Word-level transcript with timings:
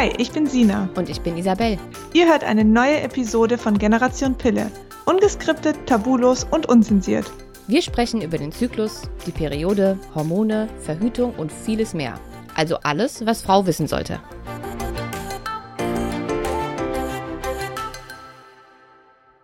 Hi, 0.00 0.10
ich 0.16 0.32
bin 0.32 0.46
Sina. 0.46 0.88
Und 0.96 1.10
ich 1.10 1.20
bin 1.20 1.36
Isabel. 1.36 1.76
Ihr 2.14 2.26
hört 2.26 2.42
eine 2.42 2.64
neue 2.64 3.02
Episode 3.02 3.58
von 3.58 3.76
Generation 3.76 4.34
Pille. 4.34 4.72
Ungeskriptet, 5.04 5.76
tabulos 5.84 6.44
und 6.50 6.66
unzensiert. 6.70 7.30
Wir 7.66 7.82
sprechen 7.82 8.22
über 8.22 8.38
den 8.38 8.50
Zyklus, 8.50 9.02
die 9.26 9.30
Periode, 9.30 9.98
Hormone, 10.14 10.70
Verhütung 10.78 11.34
und 11.34 11.52
vieles 11.52 11.92
mehr. 11.92 12.18
Also 12.54 12.78
alles, 12.78 13.26
was 13.26 13.42
Frau 13.42 13.66
wissen 13.66 13.86
sollte. 13.86 14.22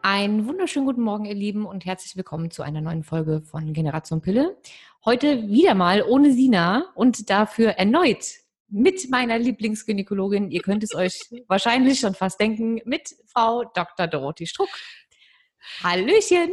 Einen 0.01 0.49
wunderschönen 0.49 0.87
guten 0.87 1.03
Morgen, 1.03 1.27
ihr 1.27 1.35
Lieben, 1.35 1.67
und 1.67 1.85
herzlich 1.85 2.17
willkommen 2.17 2.51
zu 2.51 2.63
einer 2.63 2.81
neuen 2.81 3.03
Folge 3.03 3.43
von 3.43 3.75
Generation 3.75 4.23
Pille. 4.23 4.57
Heute 5.05 5.49
wieder 5.49 5.75
mal 5.75 6.03
ohne 6.03 6.33
Sina 6.33 6.87
und 6.95 7.29
dafür 7.29 7.73
erneut 7.73 8.46
mit 8.69 9.11
meiner 9.11 9.39
Lieblingsgynäkologin, 9.39 10.51
ihr 10.51 10.63
könnt 10.63 10.83
es 10.83 10.95
euch 10.95 11.21
wahrscheinlich 11.49 12.01
schon 12.01 12.15
fast 12.15 12.41
denken, 12.41 12.81
mit 12.85 13.15
Frau 13.27 13.65
Dr. 13.75 14.07
Dorothee 14.07 14.47
Struck. 14.47 14.69
Hallöchen! 15.83 16.51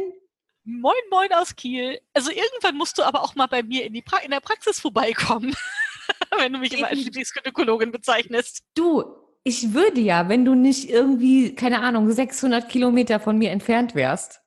Moin, 0.66 0.94
moin 1.10 1.30
aus 1.34 1.54
Kiel. 1.56 2.00
Also 2.14 2.30
irgendwann 2.30 2.76
musst 2.76 2.96
du 2.96 3.02
aber 3.02 3.22
auch 3.22 3.34
mal 3.34 3.46
bei 3.46 3.62
mir 3.62 3.84
in, 3.84 3.92
die 3.92 4.00
pra 4.00 4.18
in 4.18 4.30
der 4.30 4.40
Praxis 4.40 4.80
vorbeikommen, 4.80 5.54
wenn 6.38 6.54
du 6.54 6.58
mich 6.58 6.72
immer 6.72 6.88
als 6.88 7.04
Lieblingsgynäkologin 7.04 7.92
bezeichnest. 7.92 8.64
Du, 8.74 9.04
ich 9.44 9.74
würde 9.74 10.00
ja, 10.00 10.30
wenn 10.30 10.46
du 10.46 10.54
nicht 10.54 10.88
irgendwie, 10.88 11.54
keine 11.54 11.80
Ahnung, 11.80 12.10
600 12.10 12.66
Kilometer 12.68 13.20
von 13.20 13.36
mir 13.36 13.50
entfernt 13.50 13.94
wärst. 13.94 14.40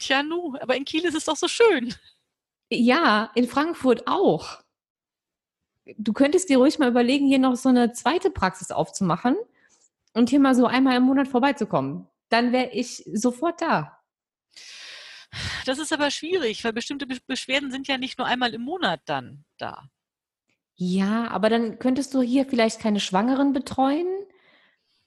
Tja, 0.00 0.24
nu, 0.24 0.56
aber 0.60 0.76
in 0.76 0.84
Kiel 0.84 1.04
ist 1.04 1.14
es 1.14 1.26
doch 1.26 1.36
so 1.36 1.46
schön. 1.46 1.94
Ja, 2.68 3.30
in 3.36 3.46
Frankfurt 3.46 4.08
auch 4.08 4.62
du 5.86 6.12
könntest 6.12 6.48
dir 6.48 6.58
ruhig 6.58 6.78
mal 6.78 6.88
überlegen, 6.88 7.26
hier 7.26 7.38
noch 7.38 7.56
so 7.56 7.68
eine 7.68 7.92
zweite 7.92 8.30
Praxis 8.30 8.70
aufzumachen 8.70 9.36
und 10.14 10.30
hier 10.30 10.40
mal 10.40 10.54
so 10.54 10.66
einmal 10.66 10.96
im 10.96 11.04
Monat 11.04 11.28
vorbeizukommen. 11.28 12.06
Dann 12.28 12.52
wäre 12.52 12.70
ich 12.70 13.04
sofort 13.12 13.60
da. 13.60 13.98
Das 15.64 15.78
ist 15.78 15.92
aber 15.92 16.10
schwierig, 16.10 16.64
weil 16.64 16.72
bestimmte 16.72 17.06
Beschwerden 17.26 17.70
sind 17.70 17.88
ja 17.88 17.98
nicht 17.98 18.18
nur 18.18 18.26
einmal 18.26 18.52
im 18.54 18.62
Monat 18.62 19.00
dann 19.06 19.44
da. 19.58 19.88
Ja, 20.74 21.28
aber 21.30 21.48
dann 21.48 21.78
könntest 21.78 22.12
du 22.14 22.22
hier 22.22 22.46
vielleicht 22.46 22.80
keine 22.80 23.00
Schwangeren 23.00 23.52
betreuen, 23.52 24.06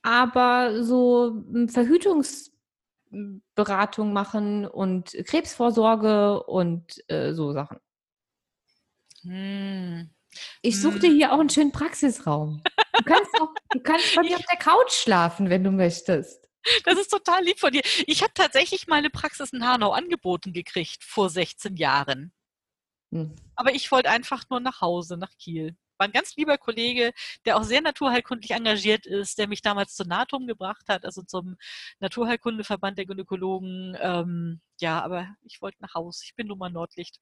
aber 0.01 0.83
so 0.83 1.43
hm, 1.51 1.69
Verhütungsberatung 1.69 4.13
machen 4.13 4.65
und 4.65 5.11
Krebsvorsorge 5.25 6.43
und 6.43 7.03
äh, 7.09 7.33
so 7.33 7.51
Sachen. 7.51 7.79
Hm. 9.23 10.14
Ich 10.61 10.81
suche 10.81 11.00
dir 11.00 11.09
hm. 11.09 11.16
hier 11.16 11.33
auch 11.33 11.39
einen 11.39 11.50
schönen 11.50 11.72
Praxisraum. 11.72 12.61
Du 12.97 13.03
kannst, 13.03 13.41
auch, 13.41 13.53
du 13.72 13.80
kannst 13.81 14.16
bei 14.16 14.22
mir 14.23 14.38
auf 14.38 14.45
der 14.45 14.59
Couch 14.59 14.92
schlafen, 14.92 15.50
wenn 15.50 15.64
du 15.64 15.72
möchtest. 15.72 16.47
Das 16.83 16.97
ist 16.97 17.09
total 17.09 17.44
lieb 17.44 17.59
von 17.59 17.72
dir. 17.72 17.81
Ich 18.08 18.23
habe 18.23 18.33
tatsächlich 18.33 18.88
meine 18.88 19.09
Praxis 19.09 19.52
in 19.53 19.66
Hanau 19.66 19.92
angeboten 19.92 20.53
gekriegt 20.53 21.03
vor 21.03 21.30
16 21.30 21.75
Jahren. 21.75 22.33
Hm. 23.11 23.36
Aber 23.55 23.73
ich 23.73 23.92
wollte 23.92 24.09
einfach 24.09 24.44
nur 24.50 24.59
nach 24.59 24.81
Hause, 24.81 25.17
nach 25.17 25.31
Kiel. 25.38 25.75
War 25.97 26.08
ein 26.08 26.11
ganz 26.11 26.36
lieber 26.36 26.58
Kollege, 26.58 27.14
der 27.45 27.58
auch 27.58 27.64
sehr 27.64 27.81
naturheilkundlich 27.81 28.52
engagiert 28.52 29.05
ist, 29.05 29.38
der 29.38 29.47
mich 29.47 29.61
damals 29.61 29.95
zur 29.95 30.08
NATUM 30.08 30.47
gebracht 30.47 30.86
hat, 30.89 31.05
also 31.05 31.22
zum 31.22 31.55
Naturheilkundeverband 31.99 32.97
der 32.97 33.05
Gynäkologen. 33.05 33.97
Ähm, 34.02 34.61
ja, 34.81 35.02
aber 35.02 35.30
ich 35.44 35.61
wollte 35.61 35.81
nach 35.81 35.94
Hause. 35.94 36.23
Ich 36.25 36.36
bin 36.36 36.47
nun 36.47 36.58
mal 36.58 36.70
Nordlicht. 36.70 37.20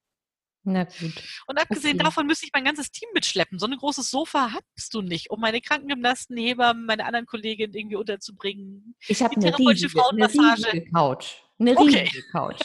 Na 0.65 0.85
gut. 0.85 1.21
Und 1.47 1.59
abgesehen 1.59 1.95
okay. 1.95 2.05
davon 2.05 2.25
müsste 2.25 2.45
ich 2.45 2.51
mein 2.53 2.63
ganzes 2.63 2.89
Team 2.89 3.09
mitschleppen. 3.13 3.59
So 3.59 3.65
ein 3.65 3.75
großes 3.75 4.09
Sofa 4.09 4.51
hast 4.77 4.93
du 4.93 5.01
nicht, 5.01 5.29
um 5.29 5.41
meine 5.41 5.59
Krankengymnasten, 5.59 6.37
Hebammen, 6.37 6.85
meine 6.85 7.05
anderen 7.05 7.25
Kolleginnen 7.25 7.73
irgendwie 7.73 7.97
unterzubringen. 7.97 8.95
Ich 9.07 9.21
habe 9.21 9.35
eine, 9.35 9.57
riesige, 9.57 10.01
eine 10.09 10.29
riesige 10.29 10.85
Couch. 10.91 11.35
Eine 11.59 11.77
okay. 11.77 11.99
riesige 11.99 12.23
Couch. 12.31 12.59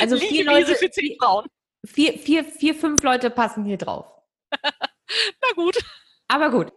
Also 0.00 0.16
vier 0.18 0.44
Leute 0.44 0.74
für 0.74 0.90
zehn 0.90 1.16
Frauen. 1.18 1.46
Vier, 1.84 2.18
vier, 2.18 2.44
vier, 2.44 2.74
fünf 2.74 3.02
Leute 3.02 3.30
passen 3.30 3.64
hier 3.64 3.78
drauf. 3.78 4.06
Na 4.62 5.54
gut. 5.54 5.78
Aber 6.26 6.50
gut. 6.50 6.72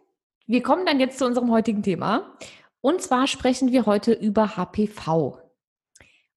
Wir 0.47 0.61
kommen 0.61 0.85
dann 0.85 0.99
jetzt 0.99 1.17
zu 1.17 1.25
unserem 1.25 1.51
heutigen 1.51 1.83
Thema. 1.83 2.37
Und 2.81 3.01
zwar 3.01 3.27
sprechen 3.27 3.71
wir 3.71 3.85
heute 3.85 4.13
über 4.13 4.55
HPV. 4.57 5.39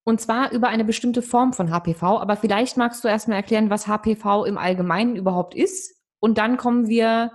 Und 0.04 0.20
zwar 0.20 0.52
über 0.52 0.68
eine 0.68 0.84
bestimmte 0.84 1.22
Form 1.22 1.52
von 1.52 1.70
HPV. 1.70 2.18
Aber 2.18 2.36
vielleicht 2.36 2.76
magst 2.76 3.02
du 3.02 3.08
erstmal 3.08 3.38
erklären, 3.38 3.70
was 3.70 3.86
HPV 3.86 4.44
im 4.44 4.58
Allgemeinen 4.58 5.16
überhaupt 5.16 5.54
ist. 5.54 5.98
Und 6.20 6.38
dann 6.38 6.56
kommen 6.56 6.88
wir 6.88 7.32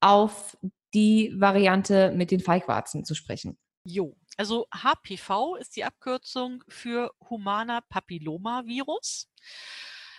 auf 0.00 0.56
die 0.94 1.32
Variante 1.38 2.12
mit 2.12 2.30
den 2.30 2.40
Feigwarzen 2.40 3.04
zu 3.04 3.14
sprechen. 3.14 3.56
Jo, 3.84 4.16
also 4.36 4.66
HPV 4.72 5.56
ist 5.56 5.76
die 5.76 5.84
Abkürzung 5.84 6.62
für 6.68 7.12
Humaner 7.28 7.82
Papillomavirus. 7.88 9.28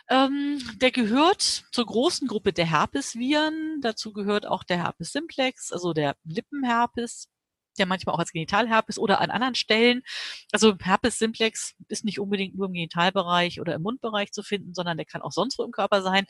Ähm, 0.09 0.61
der 0.75 0.91
gehört 0.91 1.41
zur 1.71 1.85
großen 1.85 2.27
Gruppe 2.27 2.51
der 2.51 2.69
Herpesviren. 2.69 3.79
Dazu 3.81 4.11
gehört 4.11 4.45
auch 4.45 4.63
der 4.63 4.83
Herpes 4.83 5.13
simplex, 5.13 5.71
also 5.71 5.93
der 5.93 6.15
Lippenherpes 6.25 7.29
der 7.77 7.85
manchmal 7.85 8.15
auch 8.15 8.19
als 8.19 8.31
Genitalherpes 8.31 8.97
oder 8.99 9.21
an 9.21 9.31
anderen 9.31 9.55
Stellen. 9.55 10.03
Also 10.51 10.75
Herpes 10.79 11.17
simplex 11.17 11.75
ist 11.87 12.05
nicht 12.05 12.19
unbedingt 12.19 12.55
nur 12.55 12.67
im 12.67 12.73
Genitalbereich 12.73 13.59
oder 13.59 13.75
im 13.75 13.81
Mundbereich 13.81 14.31
zu 14.31 14.43
finden, 14.43 14.73
sondern 14.73 14.97
der 14.97 15.05
kann 15.05 15.21
auch 15.21 15.31
sonst 15.31 15.57
wo 15.57 15.63
im 15.63 15.71
Körper 15.71 16.01
sein. 16.01 16.25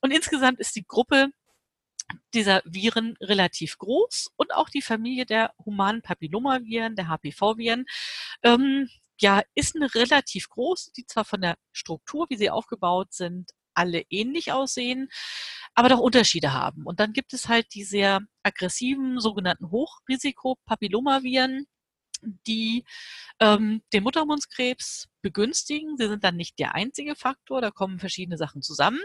Und 0.00 0.10
insgesamt 0.12 0.60
ist 0.60 0.76
die 0.76 0.86
Gruppe 0.86 1.28
dieser 2.34 2.62
Viren 2.64 3.16
relativ 3.20 3.78
groß 3.78 4.30
und 4.36 4.54
auch 4.54 4.70
die 4.70 4.82
Familie 4.82 5.26
der 5.26 5.52
humanen 5.64 6.02
Papillomaviren, 6.02 6.96
der 6.96 7.08
HPV-Viren, 7.08 7.84
ähm, 8.42 8.88
ja, 9.20 9.42
ist 9.54 9.74
eine 9.76 9.92
relativ 9.94 10.48
groß, 10.48 10.92
die 10.96 11.04
zwar 11.06 11.24
von 11.24 11.40
der 11.40 11.56
Struktur, 11.72 12.26
wie 12.30 12.36
sie 12.36 12.50
aufgebaut 12.50 13.12
sind, 13.12 13.50
alle 13.78 14.02
ähnlich 14.10 14.52
aussehen, 14.52 15.08
aber 15.74 15.88
doch 15.88 16.00
Unterschiede 16.00 16.52
haben. 16.52 16.84
Und 16.84 17.00
dann 17.00 17.12
gibt 17.12 17.32
es 17.32 17.48
halt 17.48 17.72
die 17.74 17.84
sehr 17.84 18.20
aggressiven 18.42 19.20
sogenannten 19.20 19.70
Hochrisiko-Papillomaviren, 19.70 21.66
die 22.46 22.84
ähm, 23.40 23.82
den 23.92 24.02
Muttermundskrebs 24.02 25.08
begünstigen. 25.22 25.96
Sie 25.96 26.08
sind 26.08 26.24
dann 26.24 26.36
nicht 26.36 26.58
der 26.58 26.74
einzige 26.74 27.14
Faktor, 27.14 27.60
da 27.60 27.70
kommen 27.70 28.00
verschiedene 28.00 28.36
Sachen 28.36 28.62
zusammen. 28.62 29.00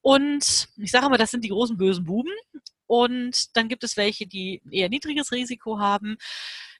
Und 0.00 0.68
ich 0.76 0.90
sage 0.90 1.08
mal, 1.08 1.18
das 1.18 1.30
sind 1.30 1.44
die 1.44 1.50
großen 1.50 1.76
bösen 1.76 2.04
Buben. 2.04 2.32
Und 2.86 3.56
dann 3.56 3.68
gibt 3.68 3.84
es 3.84 3.96
welche, 3.96 4.26
die 4.26 4.62
eher 4.70 4.88
niedriges 4.88 5.32
Risiko 5.32 5.78
haben. 5.78 6.16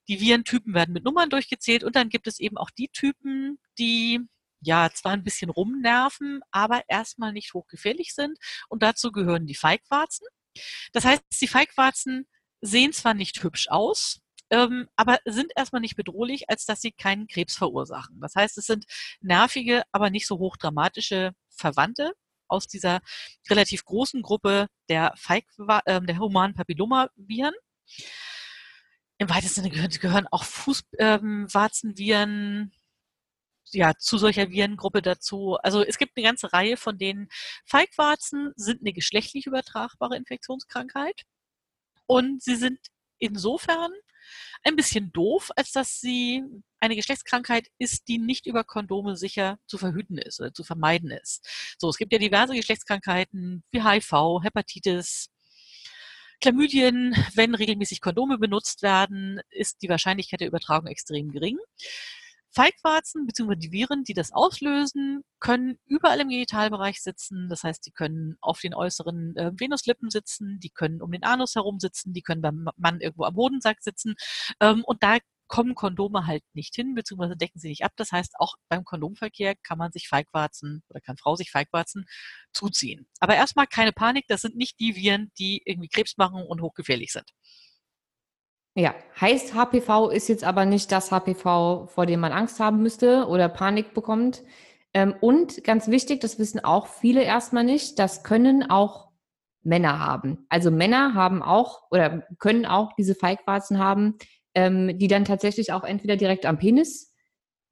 Die 0.09 0.21
Virentypen 0.21 0.73
werden 0.73 0.93
mit 0.93 1.05
Nummern 1.05 1.31
durchgezählt 1.31 1.83
und 1.83 1.97
dann 1.97 2.09
gibt 2.09 2.29
es 2.29 2.39
eben 2.39 2.57
auch 2.57 2.71
die 2.71 2.89
Typen, 2.89 3.59
die 3.79 4.21
ja 4.67 4.91
zwar 4.93 5.13
ein 5.13 5.25
bisschen 5.25 5.51
rumnerven, 5.51 6.41
aber 6.51 6.83
erstmal 6.89 7.33
nicht 7.33 7.55
hochgefährlich 7.55 8.15
sind. 8.15 8.37
Und 8.69 8.83
dazu 8.83 9.13
gehören 9.13 9.47
die 9.47 9.55
Feigwarzen. 9.55 10.27
Das 10.93 11.05
heißt, 11.05 11.23
die 11.41 11.49
Feigwarzen 11.49 12.27
sehen 12.61 12.93
zwar 12.93 13.15
nicht 13.15 13.43
hübsch 13.43 13.69
aus, 13.69 14.21
ähm, 14.51 14.89
aber 14.97 15.19
sind 15.25 15.53
erstmal 15.57 15.81
nicht 15.81 15.97
bedrohlich, 15.97 16.51
als 16.51 16.65
dass 16.67 16.81
sie 16.81 16.93
keinen 16.93 17.27
Krebs 17.27 17.57
verursachen. 17.57 18.21
Das 18.21 18.35
heißt, 18.35 18.59
es 18.59 18.67
sind 18.67 18.85
nervige, 19.21 19.83
aber 19.93 20.11
nicht 20.11 20.27
so 20.27 20.39
hochdramatische 20.39 21.33
Verwandte 21.51 22.13
aus 22.49 22.67
dieser 22.67 23.01
relativ 23.51 23.85
großen 23.85 24.23
Gruppe 24.23 24.69
der, 24.89 25.13
Feig 25.17 25.45
äh, 25.85 26.01
der 26.01 26.19
humanen 26.19 26.55
Papillomaviren. 26.55 27.55
Im 29.19 29.31
weitesten 29.31 29.63
Sinne 29.63 29.99
gehören, 29.99 30.29
auch 30.31 30.45
Fußwarzenviren, 30.45 32.31
ähm, 32.31 32.71
ja, 33.73 33.95
zu 33.99 34.19
solcher 34.19 34.51
Virengruppe 34.51 35.03
dazu. 35.03 35.57
Also 35.63 35.83
es 35.83 35.99
gibt 35.99 36.17
eine 36.17 36.27
ganze 36.27 36.53
Reihe 36.53 36.77
von 36.77 36.99
denen. 36.99 37.29
Feigwarzen 37.65 38.53
sind 38.57 38.81
eine 38.83 38.93
geschlechtlich 38.93 39.47
übertragbare 39.47 40.17
Infektionskrankheit 40.17 41.23
und 42.07 42.43
sie 42.43 42.57
sind 42.57 42.79
insofern 43.19 43.93
ein 44.65 44.77
bisschen 44.77 45.13
doof, 45.13 45.51
als 45.57 45.73
dass 45.73 46.01
sie 46.01 46.43
eine 46.81 46.97
Geschlechtskrankheit 46.97 47.69
ist, 47.79 48.09
die 48.09 48.19
nicht 48.19 48.47
über 48.47 48.65
Kondome 48.65 49.17
sicher 49.17 49.59
zu 49.67 49.79
verhüten 49.79 50.19
ist 50.19 50.41
oder 50.41 50.53
zu 50.53 50.65
vermeiden 50.65 51.11
ist. 51.11 51.47
So, 51.79 51.89
es 51.89 51.97
gibt 51.97 52.13
ja 52.13 52.19
diverse 52.19 52.55
Geschlechtskrankheiten 52.55 53.65
wie 53.71 53.83
HIV, 53.83 54.43
Hepatitis, 54.43 55.31
Chlamydien, 56.43 57.17
wenn 57.35 57.55
regelmäßig 57.55 58.01
Kondome 58.01 58.39
benutzt 58.39 58.83
werden, 58.83 59.41
ist 59.51 59.81
die 59.83 59.89
Wahrscheinlichkeit 59.89 60.41
der 60.41 60.49
Übertragung 60.49 60.87
extrem 60.87 61.31
gering. 61.31 61.59
Feigwarzen 62.57 63.27
bzw. 63.27 63.55
die 63.55 63.71
Viren, 63.71 64.03
die 64.03 64.15
das 64.15 64.33
auslösen, 64.33 65.23
können 65.41 65.79
überall 65.85 66.21
im 66.21 66.31
Genitalbereich 66.31 67.03
sitzen. 67.03 67.51
Das 67.51 67.63
heißt, 67.65 67.85
die 67.85 67.91
können 67.91 68.37
auf 68.41 68.61
den 68.61 68.73
äußeren 68.73 69.37
äh, 69.37 69.53
Venuslippen 69.55 70.09
sitzen, 70.09 70.59
die 70.59 70.71
können 70.71 71.03
um 71.03 71.13
den 71.13 71.23
Anus 71.23 71.55
herum 71.55 71.79
sitzen, 71.79 72.15
die 72.15 72.23
können 72.23 72.41
beim 72.41 72.67
Mann 72.79 73.03
irgendwo 73.03 73.25
am 73.25 73.37
Hodensack 73.37 73.83
sitzen. 73.83 74.15
Ähm, 74.61 74.85
und 74.87 75.03
da 75.03 75.19
kommen 75.49 75.75
Kondome 75.75 76.27
halt 76.27 76.43
nicht 76.55 76.75
hin, 76.75 76.95
beziehungsweise 76.95 77.37
decken 77.37 77.61
sie 77.61 77.69
nicht 77.69 77.85
ab. 77.85 77.93
Das 77.97 78.11
heißt, 78.11 78.35
auch 78.39 78.55
beim 78.71 78.85
Kondomverkehr 78.85 79.55
kann 79.63 79.77
man 79.77 79.93
sich 79.93 80.09
Feigwarzen 80.09 80.83
oder 80.89 81.01
kann 81.01 81.19
Frau 81.19 81.37
sich 81.37 81.51
Feigwarzen 81.51 82.07
zuziehen. 82.55 83.07
Aber 83.21 83.37
erstmal 83.37 83.67
keine 83.67 83.93
Panik, 83.93 84.25
das 84.29 84.41
sind 84.41 84.57
nicht 84.57 84.81
die 84.81 84.97
Viren, 84.97 85.31
die 85.39 85.63
irgendwie 85.67 85.89
Krebs 85.89 86.17
machen 86.17 86.43
und 86.43 86.63
hochgefährlich 86.63 87.13
sind. 87.13 87.31
Ja, 88.79 88.95
heißt 89.19 89.55
HPV 89.55 90.11
ist 90.11 90.29
jetzt 90.29 90.45
aber 90.45 90.67
nicht 90.67 90.93
das 90.93 91.11
HPV, 91.11 91.87
vor 91.87 92.05
dem 92.05 92.21
man 92.21 92.33
Angst 92.33 92.61
haben 92.61 92.83
müsste 92.83 93.27
oder 93.27 93.49
Panik 93.49 93.95
bekommt. 93.95 94.43
Ähm, 94.93 95.15
und 95.19 95.65
ganz 95.65 95.89
wichtig, 95.89 96.21
das 96.21 96.39
wissen 96.39 96.63
auch 96.63 96.87
viele 96.87 97.23
erstmal 97.23 97.65
nicht, 97.65 97.99
das 97.99 98.23
können 98.23 98.69
auch 98.69 99.09
Männer 99.63 99.99
haben. 99.99 100.45
Also 100.51 100.71
Männer 100.71 101.15
haben 101.15 101.43
auch 101.43 101.91
oder 101.91 102.27
können 102.39 102.67
auch 102.67 102.93
diese 102.99 103.15
Feigwarzen 103.15 103.79
haben, 103.79 104.19
ähm, 104.55 104.99
die 104.99 105.09
dann 105.09 105.25
tatsächlich 105.25 105.73
auch 105.73 105.83
entweder 105.83 106.17
direkt 106.17 106.45
am 106.45 106.59
Penis 106.59 107.15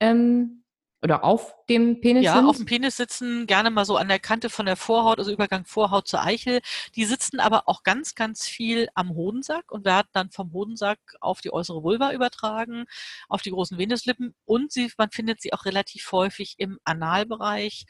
ähm, 0.01 0.64
oder 1.05 1.23
auf 1.23 1.55
dem 1.69 2.01
Penis 2.01 2.25
ja, 2.25 2.35
sind? 2.35 2.47
auf 2.47 2.57
dem 2.57 2.65
Penis 2.65 2.97
sitzen, 2.97 3.47
gerne 3.47 3.71
mal 3.71 3.85
so 3.85 3.99
an 3.99 4.09
der 4.09 4.19
Kante 4.19 4.49
von 4.49 4.65
der 4.65 4.75
Vorhaut, 4.75 5.19
also 5.19 5.31
Übergang 5.31 5.67
Vorhaut 5.67 6.09
zur 6.09 6.23
Eichel. 6.23 6.63
Die 6.97 7.05
sitzen 7.05 7.41
aber 7.41 7.69
auch 7.69 7.83
ganz, 7.83 8.15
ganz 8.15 8.49
viel 8.49 8.89
am 8.95 9.15
Hodensack 9.15 9.71
und 9.71 9.85
werden 9.85 10.09
dann 10.13 10.31
vom 10.31 10.53
Hodensack 10.55 10.99
auf 11.21 11.43
die 11.43 11.53
äußere 11.53 11.83
Vulva 11.83 12.13
übertragen, 12.13 12.87
auf 13.29 13.43
die 13.43 13.51
großen 13.51 13.77
Venuslippen 13.77 14.35
und 14.47 14.73
sie, 14.73 14.91
man 14.97 15.11
findet 15.11 15.43
sie 15.43 15.53
auch 15.53 15.67
relativ 15.67 16.11
häufig 16.11 16.55
im 16.57 16.79
Analbereich, 16.85 17.85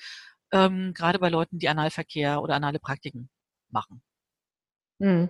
ähm, 0.50 0.92
gerade 0.92 1.20
bei 1.20 1.28
Leuten, 1.28 1.60
die 1.60 1.68
Analverkehr 1.68 2.42
oder 2.42 2.56
anale 2.56 2.80
Praktiken 2.80 3.30
machen. 3.70 4.02
Hm. 5.00 5.28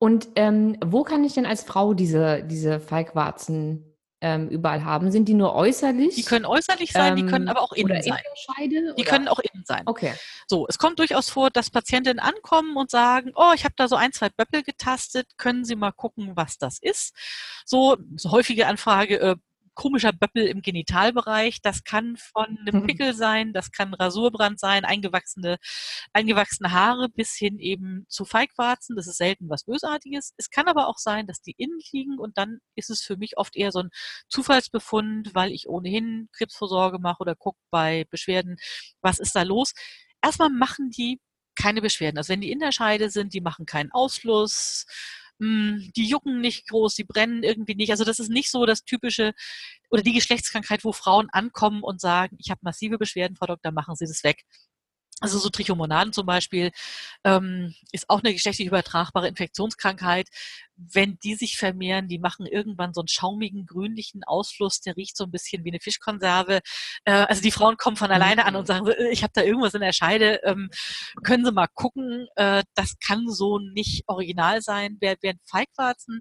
Und 0.00 0.28
ähm, 0.34 0.76
wo 0.84 1.04
kann 1.04 1.22
ich 1.22 1.34
denn 1.34 1.46
als 1.46 1.62
Frau 1.62 1.94
diese, 1.94 2.42
diese 2.42 2.80
Feigwarzen 2.80 3.88
ähm, 4.20 4.48
überall 4.48 4.84
haben? 4.84 5.10
Sind 5.10 5.26
die 5.28 5.34
nur 5.34 5.54
äußerlich? 5.54 6.14
Die 6.14 6.22
können 6.22 6.44
äußerlich 6.44 6.92
sein, 6.92 7.16
die 7.16 7.24
können 7.24 7.46
Ähm, 7.46 7.48
aber 7.48 7.62
auch 7.62 7.72
innen 7.72 8.02
sein. 8.02 8.18
Scheide? 8.34 8.94
Die 8.96 9.04
können 9.04 9.28
auch 9.28 9.38
innen 9.38 9.64
sein. 9.64 9.82
Okay. 9.86 10.14
So, 10.46 10.66
es 10.68 10.78
kommt 10.78 10.98
durchaus 10.98 11.30
vor, 11.30 11.50
dass 11.50 11.70
Patientinnen 11.70 12.18
ankommen 12.18 12.76
und 12.76 12.90
sagen, 12.90 13.32
oh, 13.34 13.52
ich 13.54 13.64
habe 13.64 13.74
da 13.76 13.88
so 13.88 13.96
ein, 13.96 14.12
zwei 14.12 14.28
Böppel 14.30 14.62
getastet, 14.62 15.26
können 15.36 15.64
Sie 15.64 15.76
mal 15.76 15.92
gucken, 15.92 16.32
was 16.34 16.58
das 16.58 16.78
ist? 16.80 17.14
So, 17.64 17.96
so 18.16 18.30
häufige 18.30 18.66
Anfrage, 18.66 19.20
äh, 19.20 19.36
komischer 19.78 20.12
Böppel 20.12 20.44
im 20.46 20.60
Genitalbereich, 20.60 21.62
das 21.62 21.84
kann 21.84 22.16
von 22.16 22.58
einem 22.58 22.82
Mhm. 22.82 22.86
Pickel 22.86 23.14
sein, 23.14 23.52
das 23.52 23.70
kann 23.70 23.94
Rasurbrand 23.94 24.58
sein, 24.58 24.84
eingewachsene, 24.84 25.58
eingewachsene 26.12 26.72
Haare 26.72 27.08
bis 27.08 27.36
hin 27.36 27.60
eben 27.60 28.04
zu 28.08 28.24
Feigwarzen, 28.24 28.96
das 28.96 29.06
ist 29.06 29.18
selten 29.18 29.48
was 29.48 29.62
Bösartiges. 29.62 30.34
Es 30.36 30.50
kann 30.50 30.66
aber 30.66 30.88
auch 30.88 30.98
sein, 30.98 31.28
dass 31.28 31.42
die 31.42 31.54
innen 31.56 31.78
liegen 31.92 32.18
und 32.18 32.36
dann 32.38 32.58
ist 32.74 32.90
es 32.90 33.02
für 33.02 33.16
mich 33.16 33.38
oft 33.38 33.54
eher 33.54 33.70
so 33.70 33.78
ein 33.78 33.90
Zufallsbefund, 34.28 35.36
weil 35.36 35.52
ich 35.52 35.68
ohnehin 35.68 36.28
Krebsvorsorge 36.32 36.98
mache 36.98 37.20
oder 37.20 37.36
gucke 37.36 37.60
bei 37.70 38.04
Beschwerden, 38.10 38.56
was 39.00 39.20
ist 39.20 39.36
da 39.36 39.42
los. 39.44 39.74
Erstmal 40.20 40.50
machen 40.50 40.90
die 40.90 41.20
keine 41.54 41.82
Beschwerden. 41.82 42.18
Also 42.18 42.32
wenn 42.32 42.40
die 42.40 42.50
in 42.50 42.58
der 42.58 42.72
Scheide 42.72 43.10
sind, 43.10 43.32
die 43.32 43.40
machen 43.40 43.64
keinen 43.64 43.92
Ausfluss, 43.92 44.86
mh, 45.38 45.90
die 45.96 46.06
jucken 46.06 46.40
nicht 46.40 46.68
groß, 46.68 46.94
die 46.94 47.04
brennen 47.04 47.42
irgendwie 47.42 47.74
nicht. 47.74 47.90
Also 47.90 48.04
das 48.04 48.18
ist 48.18 48.30
nicht 48.30 48.50
so 48.50 48.66
das 48.66 48.84
typische 48.84 49.32
oder 49.90 50.02
die 50.02 50.12
Geschlechtskrankheit, 50.12 50.84
wo 50.84 50.92
Frauen 50.92 51.28
ankommen 51.30 51.82
und 51.82 52.00
sagen, 52.00 52.36
ich 52.38 52.50
habe 52.50 52.60
massive 52.62 52.98
Beschwerden, 52.98 53.36
Frau 53.36 53.46
Doktor, 53.46 53.72
machen 53.72 53.96
Sie 53.96 54.06
das 54.06 54.24
weg. 54.24 54.44
Also 55.20 55.38
so 55.38 55.48
Trichomonaden 55.48 56.12
zum 56.12 56.26
Beispiel 56.26 56.70
ähm, 57.24 57.74
ist 57.90 58.08
auch 58.08 58.22
eine 58.22 58.32
geschlechtlich 58.32 58.68
übertragbare 58.68 59.26
Infektionskrankheit. 59.26 60.28
Wenn 60.76 61.18
die 61.18 61.34
sich 61.34 61.56
vermehren, 61.56 62.06
die 62.06 62.20
machen 62.20 62.46
irgendwann 62.46 62.94
so 62.94 63.00
einen 63.00 63.08
schaumigen, 63.08 63.66
grünlichen 63.66 64.22
Ausfluss, 64.22 64.80
der 64.80 64.96
riecht 64.96 65.16
so 65.16 65.24
ein 65.24 65.32
bisschen 65.32 65.64
wie 65.64 65.70
eine 65.70 65.80
Fischkonserve. 65.80 66.60
Äh, 67.04 67.12
also 67.12 67.42
die 67.42 67.50
Frauen 67.50 67.76
kommen 67.76 67.96
von 67.96 68.12
alleine 68.12 68.44
an 68.44 68.54
und 68.54 68.68
sagen, 68.68 68.86
so, 68.86 68.92
äh, 68.92 69.10
ich 69.10 69.24
habe 69.24 69.32
da 69.34 69.42
irgendwas 69.42 69.74
in 69.74 69.80
der 69.80 69.92
Scheide, 69.92 70.40
ähm, 70.44 70.70
können 71.24 71.44
Sie 71.44 71.50
mal 71.52 71.66
gucken. 71.66 72.28
Äh, 72.36 72.62
das 72.76 72.98
kann 73.00 73.28
so 73.28 73.58
nicht 73.58 74.04
original 74.06 74.62
sein. 74.62 74.98
Während 75.00 75.40
Feigwarzen, 75.44 76.20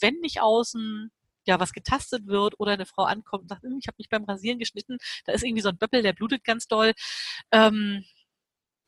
wenn 0.00 0.14
nicht 0.20 0.40
außen 0.40 1.10
ja, 1.46 1.60
was 1.60 1.72
getastet 1.72 2.26
wird 2.26 2.58
oder 2.58 2.72
eine 2.72 2.86
Frau 2.86 3.04
ankommt 3.04 3.42
und 3.42 3.48
sagt, 3.48 3.62
hm, 3.62 3.78
ich 3.80 3.86
habe 3.86 3.96
mich 3.98 4.08
beim 4.08 4.24
Rasieren 4.24 4.58
geschnitten, 4.58 4.98
da 5.24 5.32
ist 5.32 5.44
irgendwie 5.44 5.62
so 5.62 5.68
ein 5.68 5.78
Böppel, 5.78 6.02
der 6.02 6.12
blutet 6.12 6.44
ganz 6.44 6.66
doll. 6.66 6.92
Ähm, 7.52 8.04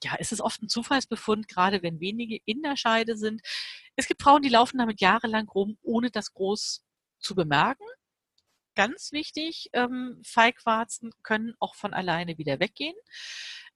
ja, 0.05 0.17
es 0.19 0.33
ist 0.33 0.41
oft 0.41 0.62
ein 0.62 0.69
Zufallsbefund, 0.69 1.49
gerade 1.49 1.83
wenn 1.83 2.00
wenige 2.00 2.39
in 2.45 2.62
der 2.62 2.77
Scheide 2.77 3.17
sind. 3.17 3.43
Es 3.97 4.06
gibt 4.06 4.23
Frauen, 4.23 4.43
die 4.43 4.49
laufen 4.49 4.79
damit 4.79 5.00
jahrelang 5.00 5.49
rum, 5.49 5.79
ohne 5.83 6.11
das 6.11 6.33
groß 6.33 6.85
zu 7.19 7.35
bemerken. 7.35 7.85
Ganz 8.75 9.11
wichtig, 9.11 9.71
ähm, 9.73 10.23
Feigwarzen 10.25 11.12
können 11.23 11.55
auch 11.59 11.75
von 11.75 11.95
alleine 11.95 12.39
wieder 12.39 12.61
weggehen. 12.61 12.95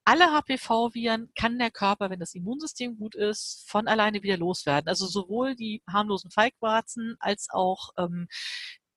Alle 0.04 0.32
HPV-Viren 0.32 1.32
kann 1.36 1.58
der 1.58 1.70
Körper, 1.70 2.10
wenn 2.10 2.20
das 2.20 2.34
Immunsystem 2.34 2.96
gut 2.96 3.14
ist, 3.14 3.64
von 3.68 3.86
alleine 3.86 4.22
wieder 4.22 4.36
loswerden. 4.36 4.88
Also 4.88 5.06
sowohl 5.06 5.54
die 5.54 5.82
harmlosen 5.88 6.30
Feigwarzen 6.30 7.16
als 7.20 7.48
auch 7.50 7.90
ähm, 7.96 8.28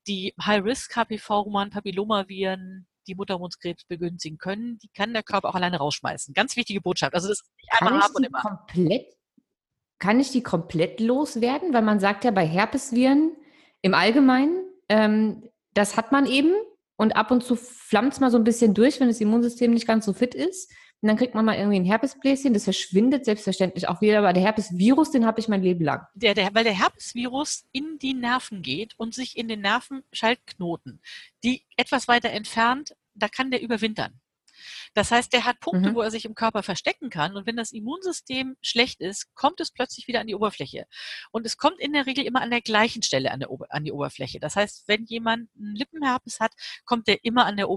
die 0.07 0.33
High-Risk-HPV, 0.42 1.45
human 1.45 1.69
Papillomaviren, 1.69 2.88
die 3.07 3.16
Muttermundskrebs 3.16 3.86
begünstigen 3.86 4.38
können, 4.38 4.78
die 4.80 4.90
kann 4.90 5.13
der 5.13 5.24
Körper 5.24 5.50
auch 5.50 5.56
alleine 5.56 5.78
rausschmeißen. 5.78 6.34
Ganz 6.34 6.56
wichtige 6.56 6.81
Botschaft. 6.81 7.13
Also 7.13 7.28
das 7.28 7.40
ist 7.40 7.52
nicht 7.57 7.72
Kann 7.72 7.88
einmal 7.88 8.00
ich, 8.00 8.06
haben 8.06 8.16
und 8.16 8.24
die 8.24 8.28
immer. 8.28 8.42
komplett, 8.42 9.16
kann 10.00 10.19
ich 10.19 10.31
die 10.31 10.44
komplett 10.44 11.00
loswerden? 11.00 11.74
Weil 11.74 11.81
man 11.81 12.00
sagt 12.00 12.24
ja 12.24 12.31
bei 12.31 12.46
Herpesviren 12.46 13.36
im 13.81 13.94
Allgemeinen, 13.94 14.63
ähm, 14.90 15.50
das 15.74 15.98
hat 15.98 16.12
man 16.12 16.25
eben 16.25 16.54
und 16.98 17.16
ab 17.16 17.31
und 17.31 17.44
zu 17.44 17.56
flammt 17.56 18.13
es 18.13 18.19
mal 18.19 18.31
so 18.31 18.38
ein 18.38 18.44
bisschen 18.44 18.74
durch, 18.74 19.00
wenn 19.00 19.07
das 19.07 19.22
Immunsystem 19.22 19.72
nicht 19.72 19.88
ganz 19.88 20.06
so 20.06 20.13
fit 20.13 20.34
ist. 20.34 20.72
Und 21.06 21.10
dann 21.10 21.18
kriegt 21.18 21.36
man 21.36 21.46
mal 21.46 21.56
irgendwie 21.56 21.80
ein 21.80 21.86
Herpesbläschen, 21.86 22.56
das 22.56 22.63
verschwindet 22.63 23.25
selbstverständlich 23.25 23.88
auch 23.88 24.02
wieder, 24.02 24.18
aber 24.18 24.34
der 24.34 24.42
Herpesvirus, 24.42 25.12
den 25.12 25.28
habe 25.28 25.40
ich 25.40 25.48
mein 25.48 25.62
Leben 25.62 25.86
lang. 25.86 26.07
Der, 26.16 26.34
der, 26.34 26.56
weil 26.56 26.63
der 26.63 26.74
Herpesvirus 26.74 27.66
in 27.72 28.00
die 28.00 28.16
Nerven 28.16 28.63
geht 28.63 28.96
und 28.98 29.13
sich 29.13 29.38
in 29.38 29.48
den 29.48 29.62
Nervenschaltknoten, 29.62 31.00
die 31.44 31.63
etwas 31.78 32.07
weiter 32.07 32.31
entfernt, 32.31 32.96
da 33.13 33.28
kann 33.28 33.52
der 33.52 33.62
überwintern. 33.62 34.19
Das 34.96 35.12
heißt, 35.12 35.31
der 35.31 35.46
hat 35.46 35.60
Punkte, 35.60 35.92
Mhm. 35.92 35.96
wo 35.96 36.02
er 36.02 36.10
sich 36.10 36.25
im 36.25 36.34
Körper 36.34 36.63
verstecken 36.63 37.12
kann. 37.12 37.36
Und 37.36 37.46
wenn 37.46 37.57
das 37.57 37.72
Immunsystem 37.72 38.56
schlecht 38.63 39.00
ist, 39.00 39.36
kommt 39.36 39.60
es 39.60 39.69
plötzlich 39.69 40.07
wieder 40.07 40.22
an 40.22 40.28
die 40.28 40.34
Oberfläche. 40.34 40.88
Und 41.30 41.46
es 41.46 41.57
kommt 41.57 41.80
in 41.80 41.94
der 41.94 42.07
Regel 42.07 42.25
immer 42.25 42.42
an 42.42 42.50
der 42.50 42.62
gleichen 42.62 43.04
Stelle 43.04 43.31
an, 43.31 43.44
an 43.69 43.84
die 43.84 43.92
Oberfläche. 43.92 44.40
Das 44.40 44.56
heißt, 44.56 44.88
wenn 44.88 45.06
jemand 45.06 45.50
einen 45.56 45.75
Lippenherpes 45.75 46.40
hat, 46.40 46.54
kommt 46.84 47.07
der 47.07 47.24
immer 47.24 47.46
an 47.46 47.57
der 47.57 47.69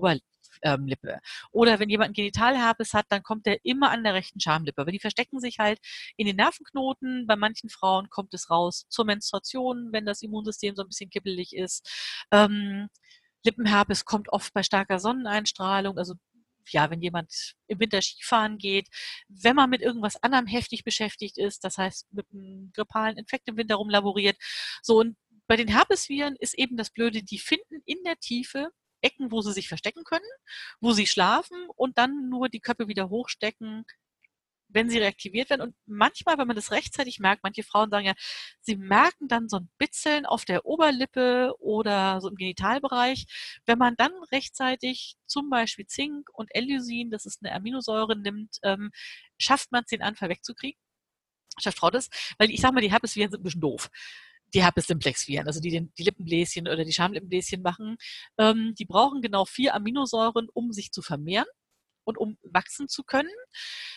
Oberlippe. 0.64 1.20
Oder 1.53 1.79
wenn 1.79 1.88
jemand 1.88 2.08
einen 2.08 2.15
Genitalherpes 2.15 2.94
hat, 2.94 3.06
dann 3.08 3.22
kommt 3.22 3.46
der 3.46 3.65
immer 3.65 3.91
an 3.91 4.05
der 4.05 4.15
rechten 4.15 4.41
Schamlippe. 4.41 4.84
Weil 4.84 4.93
die 4.93 5.00
verstecken 5.00 5.41
sich 5.41 5.58
halt 5.58 5.81
in 6.17 6.27
den 6.27 6.36
Nervenknoten. 6.36 7.27
Bei 7.27 7.36
manchen 7.36 7.70
Frauen 7.70 8.08
kommt 8.10 8.34
es 8.34 8.50
raus 8.50 8.86
zur 8.88 9.05
Menstruation, 9.05 9.93
wenn 9.93 10.06
das 10.06 10.22
Immunsystem 10.22 10.74
so 10.77 10.82
ein 10.82 10.88
bisschen 10.88 11.10
kippelig 11.10 11.55
ist. 11.55 11.88
Ähm, 12.31 12.88
Lippenherpes 13.44 14.05
kommt 14.05 14.29
oft 14.31 14.53
bei 14.53 14.62
starker 14.62 14.98
Sonneneinstrahlung, 14.98 15.96
also 15.96 16.15
ja, 16.70 16.91
wenn 16.91 17.00
jemand 17.00 17.55
im 17.67 17.81
Winter 17.81 18.03
Skifahren 18.03 18.58
geht, 18.58 18.88
wenn 19.29 19.56
man 19.56 19.70
mit 19.70 19.81
irgendwas 19.81 20.22
anderem 20.22 20.46
heftig 20.46 20.84
beschäftigt 20.84 21.38
ist, 21.38 21.65
das 21.65 21.79
heißt 21.79 22.12
mit 22.12 22.27
einem 22.32 22.70
grippalen 22.74 23.17
Infekt 23.17 23.48
im 23.48 23.56
Winter 23.56 23.77
rumlaboriert. 23.77 24.36
So, 24.82 24.98
und 24.98 25.17
bei 25.46 25.56
den 25.56 25.69
Herpesviren 25.69 26.36
ist 26.38 26.58
eben 26.58 26.77
das 26.77 26.91
Blöde, 26.91 27.22
die 27.22 27.38
finden 27.38 27.82
in 27.86 28.03
der 28.05 28.17
Tiefe 28.19 28.69
Ecken, 29.00 29.31
wo 29.31 29.40
sie 29.43 29.52
sich 29.52 29.69
verstecken 29.69 30.05
können, 30.05 30.24
wo 30.81 30.93
sie 30.93 31.06
schlafen 31.06 31.67
und 31.76 31.98
dann 31.98 32.28
nur 32.28 32.48
die 32.48 32.60
Köpfe 32.60 32.88
wieder 32.88 33.08
hochstecken, 33.10 33.84
wenn 34.69 34.90
sie 34.90 34.98
reaktiviert 34.98 35.50
werden. 35.50 35.62
Und 35.62 35.74
manchmal, 35.86 36.38
wenn 36.38 36.46
man 36.46 36.56
das 36.56 36.70
rechtzeitig 36.70 37.19
merkt, 37.20 37.43
manche 37.43 37.62
Frauen 37.62 37.90
sagen 37.90 38.06
ja, 38.06 38.14
sie 38.60 38.76
merken 38.76 39.28
dann 39.28 39.48
so 39.48 39.58
ein 39.58 39.70
Bitzeln 39.78 40.26
auf 40.26 40.44
der 40.44 40.67
Oberlippe 40.67 41.55
oder 41.58 42.20
so 42.20 42.28
im 42.28 42.36
Genitalbereich. 42.36 43.26
Wenn 43.67 43.78
man 43.78 43.96
dann 43.96 44.12
rechtzeitig 44.32 45.17
zum 45.26 45.50
Beispiel 45.50 45.86
Zink 45.86 46.28
und 46.32 46.55
Elysin, 46.55 47.10
das 47.10 47.26
ist 47.26 47.43
eine 47.43 47.55
Aminosäure, 47.55 48.17
nimmt, 48.17 48.58
ähm, 48.62 48.90
schafft 49.38 49.72
man 49.72 49.84
es, 49.84 49.90
den 49.90 50.02
Anfall 50.02 50.28
wegzukriegen. 50.28 50.81
Schafft 51.58 51.78
Frau 51.78 51.90
das? 51.90 52.08
Weil 52.38 52.50
ich 52.50 52.60
sag 52.60 52.72
mal, 52.72 52.81
die 52.81 52.93
Herpesviren 52.93 53.31
sind 53.31 53.40
ein 53.40 53.44
bisschen 53.44 53.60
doof 53.60 53.90
die 54.55 54.62
Herpes-Simplex-Viren, 54.62 55.46
also 55.46 55.60
die 55.60 55.70
den, 55.70 55.93
die 55.98 56.05
Lippenbläschen 56.05 56.69
oder 56.69 56.84
die 56.84 56.93
Schamlippenbläschen 56.93 57.62
machen, 57.62 57.96
ähm, 58.38 58.74
die 58.78 58.84
brauchen 58.84 59.20
genau 59.22 59.44
vier 59.44 59.74
Aminosäuren, 59.74 60.48
um 60.52 60.72
sich 60.72 60.90
zu 60.93 61.02
vermehren 61.02 61.46
und 62.05 62.17
um 62.17 62.38
wachsen 62.43 62.88
zu 62.88 63.05
können. 63.05 63.31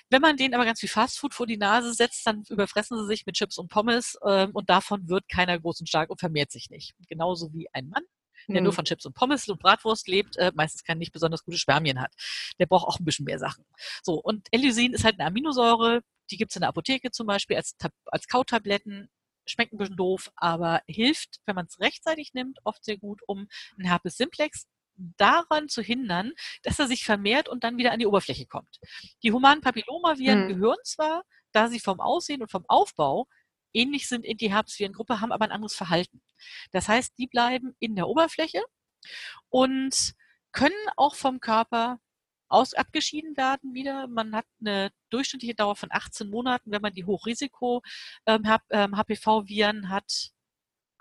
Wenn 0.09 0.21
man 0.21 0.35
denen 0.35 0.53
aber 0.53 0.65
ganz 0.65 0.81
viel 0.81 0.89
Fastfood 0.89 1.33
vor 1.33 1.47
die 1.47 1.57
Nase 1.57 1.93
setzt, 1.93 2.27
dann 2.27 2.43
überfressen 2.49 2.97
sie 2.97 3.07
sich 3.07 3.25
mit 3.25 3.35
Chips 3.35 3.57
und 3.57 3.69
Pommes 3.69 4.17
ähm, 4.25 4.51
und 4.53 4.69
davon 4.69 5.07
wird 5.07 5.29
keiner 5.29 5.57
groß 5.57 5.79
und 5.79 5.87
stark 5.87 6.09
und 6.09 6.19
vermehrt 6.19 6.51
sich 6.51 6.69
nicht. 6.69 6.93
Genauso 7.07 7.53
wie 7.53 7.67
ein 7.73 7.87
Mann, 7.87 8.03
der 8.49 8.57
Hm. 8.57 8.63
nur 8.65 8.73
von 8.73 8.85
Chips 8.85 9.05
und 9.05 9.13
Pommes 9.13 9.47
und 9.47 9.59
Bratwurst 9.59 10.07
lebt, 10.07 10.35
äh, 10.37 10.51
meistens 10.53 10.83
kein 10.83 10.97
nicht 10.97 11.13
besonders 11.13 11.43
gute 11.45 11.57
Spermien 11.57 12.01
hat. 12.01 12.13
Der 12.59 12.65
braucht 12.65 12.87
auch 12.87 12.99
ein 12.99 13.05
bisschen 13.05 13.25
mehr 13.25 13.39
Sachen. 13.39 13.63
So, 14.03 14.15
und 14.15 14.47
Elysin 14.51 14.93
ist 14.93 15.05
halt 15.05 15.19
eine 15.19 15.27
Aminosäure, 15.27 16.01
die 16.29 16.37
gibt 16.37 16.51
es 16.51 16.55
in 16.55 16.61
der 16.61 16.69
Apotheke 16.69 17.11
zum 17.11 17.27
Beispiel 17.27 17.57
als, 17.57 17.75
als 18.05 18.27
Kautabletten 18.27 19.09
schmeckt 19.45 19.73
ein 19.73 19.77
bisschen 19.77 19.97
doof, 19.97 20.31
aber 20.35 20.81
hilft, 20.87 21.39
wenn 21.45 21.55
man 21.55 21.65
es 21.65 21.79
rechtzeitig 21.79 22.33
nimmt, 22.33 22.59
oft 22.63 22.83
sehr 22.83 22.97
gut, 22.97 23.21
um 23.27 23.47
einen 23.77 23.87
Herpes 23.87 24.17
simplex 24.17 24.67
daran 24.95 25.67
zu 25.67 25.81
hindern, 25.81 26.33
dass 26.63 26.79
er 26.79 26.87
sich 26.87 27.03
vermehrt 27.05 27.49
und 27.49 27.63
dann 27.63 27.77
wieder 27.77 27.91
an 27.91 27.99
die 27.99 28.05
Oberfläche 28.05 28.45
kommt. 28.45 28.79
Die 29.23 29.31
humanen 29.31 29.61
Papillomaviren 29.61 30.43
mhm. 30.43 30.47
gehören 30.49 30.77
zwar, 30.83 31.23
da 31.51 31.67
sie 31.67 31.79
vom 31.79 31.99
Aussehen 31.99 32.41
und 32.41 32.51
vom 32.51 32.65
Aufbau 32.67 33.27
ähnlich 33.73 34.07
sind 34.07 34.25
in 34.25 34.37
die 34.37 34.51
Herpesvirengruppe, 34.51 35.21
haben 35.21 35.31
aber 35.31 35.45
ein 35.45 35.51
anderes 35.51 35.75
Verhalten. 35.75 36.21
Das 36.71 36.87
heißt, 36.87 37.17
die 37.17 37.27
bleiben 37.27 37.75
in 37.79 37.95
der 37.95 38.07
Oberfläche 38.07 38.63
und 39.49 40.13
können 40.51 40.75
auch 40.97 41.15
vom 41.15 41.39
Körper 41.39 41.99
aus 42.51 42.73
abgeschieden 42.73 43.37
werden 43.37 43.73
wieder. 43.73 44.07
Man 44.07 44.35
hat 44.35 44.45
eine 44.59 44.91
durchschnittliche 45.09 45.55
Dauer 45.55 45.75
von 45.75 45.89
18 45.91 46.29
Monaten, 46.29 46.71
wenn 46.71 46.81
man 46.81 46.93
die 46.93 47.05
Hochrisiko 47.05 47.81
ähm, 48.25 48.43
ähm, 48.69 48.97
hat 48.97 50.31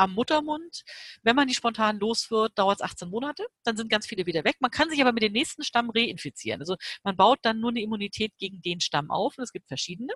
am 0.00 0.14
Muttermund. 0.14 0.82
Wenn 1.22 1.36
man 1.36 1.46
die 1.46 1.54
spontan 1.54 1.98
los 1.98 2.30
wird, 2.30 2.58
dauert 2.58 2.80
es 2.80 2.82
18 2.82 3.10
Monate. 3.10 3.46
Dann 3.64 3.76
sind 3.76 3.90
ganz 3.90 4.06
viele 4.06 4.26
wieder 4.26 4.44
weg. 4.44 4.56
Man 4.60 4.70
kann 4.70 4.88
sich 4.88 5.00
aber 5.00 5.12
mit 5.12 5.22
dem 5.22 5.32
nächsten 5.32 5.62
Stamm 5.62 5.90
reinfizieren. 5.90 6.60
Also 6.60 6.76
man 7.04 7.16
baut 7.16 7.40
dann 7.42 7.60
nur 7.60 7.70
eine 7.70 7.82
Immunität 7.82 8.32
gegen 8.38 8.62
den 8.62 8.80
Stamm 8.80 9.10
auf. 9.10 9.36
Und 9.36 9.44
es 9.44 9.52
gibt 9.52 9.68
verschiedene. 9.68 10.14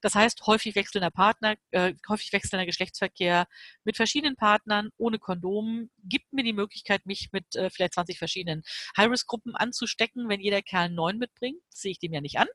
Das 0.00 0.14
heißt, 0.14 0.46
häufig 0.46 0.74
wechselnder 0.74 1.10
Partner, 1.10 1.56
äh, 1.70 1.94
häufig 2.08 2.32
wechselnder 2.32 2.66
Geschlechtsverkehr 2.66 3.46
mit 3.84 3.96
verschiedenen 3.96 4.36
Partnern 4.36 4.90
ohne 4.96 5.18
Kondom 5.18 5.90
gibt 6.04 6.32
mir 6.32 6.44
die 6.44 6.52
Möglichkeit, 6.52 7.06
mich 7.06 7.30
mit 7.32 7.54
äh, 7.56 7.70
vielleicht 7.70 7.94
20 7.94 8.18
verschiedenen 8.18 8.62
High-Risk-Gruppen 8.96 9.54
anzustecken, 9.54 10.28
wenn 10.28 10.40
jeder 10.40 10.62
Kerl 10.62 10.90
neun 10.90 11.18
mitbringt. 11.18 11.60
Sehe 11.70 11.92
ich 11.92 11.98
dem 11.98 12.12
ja 12.12 12.20
nicht 12.20 12.38
an. 12.38 12.48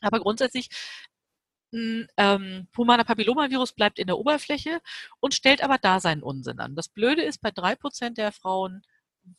Aber 0.00 0.20
grundsätzlich 0.20 0.68
ein 1.74 2.06
ähm, 2.16 2.68
humaner 2.76 3.04
Papillomavirus 3.04 3.72
bleibt 3.72 3.98
in 3.98 4.06
der 4.06 4.18
Oberfläche 4.18 4.80
und 5.20 5.34
stellt 5.34 5.62
aber 5.62 5.78
da 5.78 6.00
seinen 6.00 6.22
Unsinn 6.22 6.60
an. 6.60 6.76
Das 6.76 6.88
Blöde 6.88 7.22
ist, 7.22 7.40
bei 7.40 7.50
drei 7.50 7.74
Prozent 7.74 8.16
der 8.16 8.32
Frauen, 8.32 8.82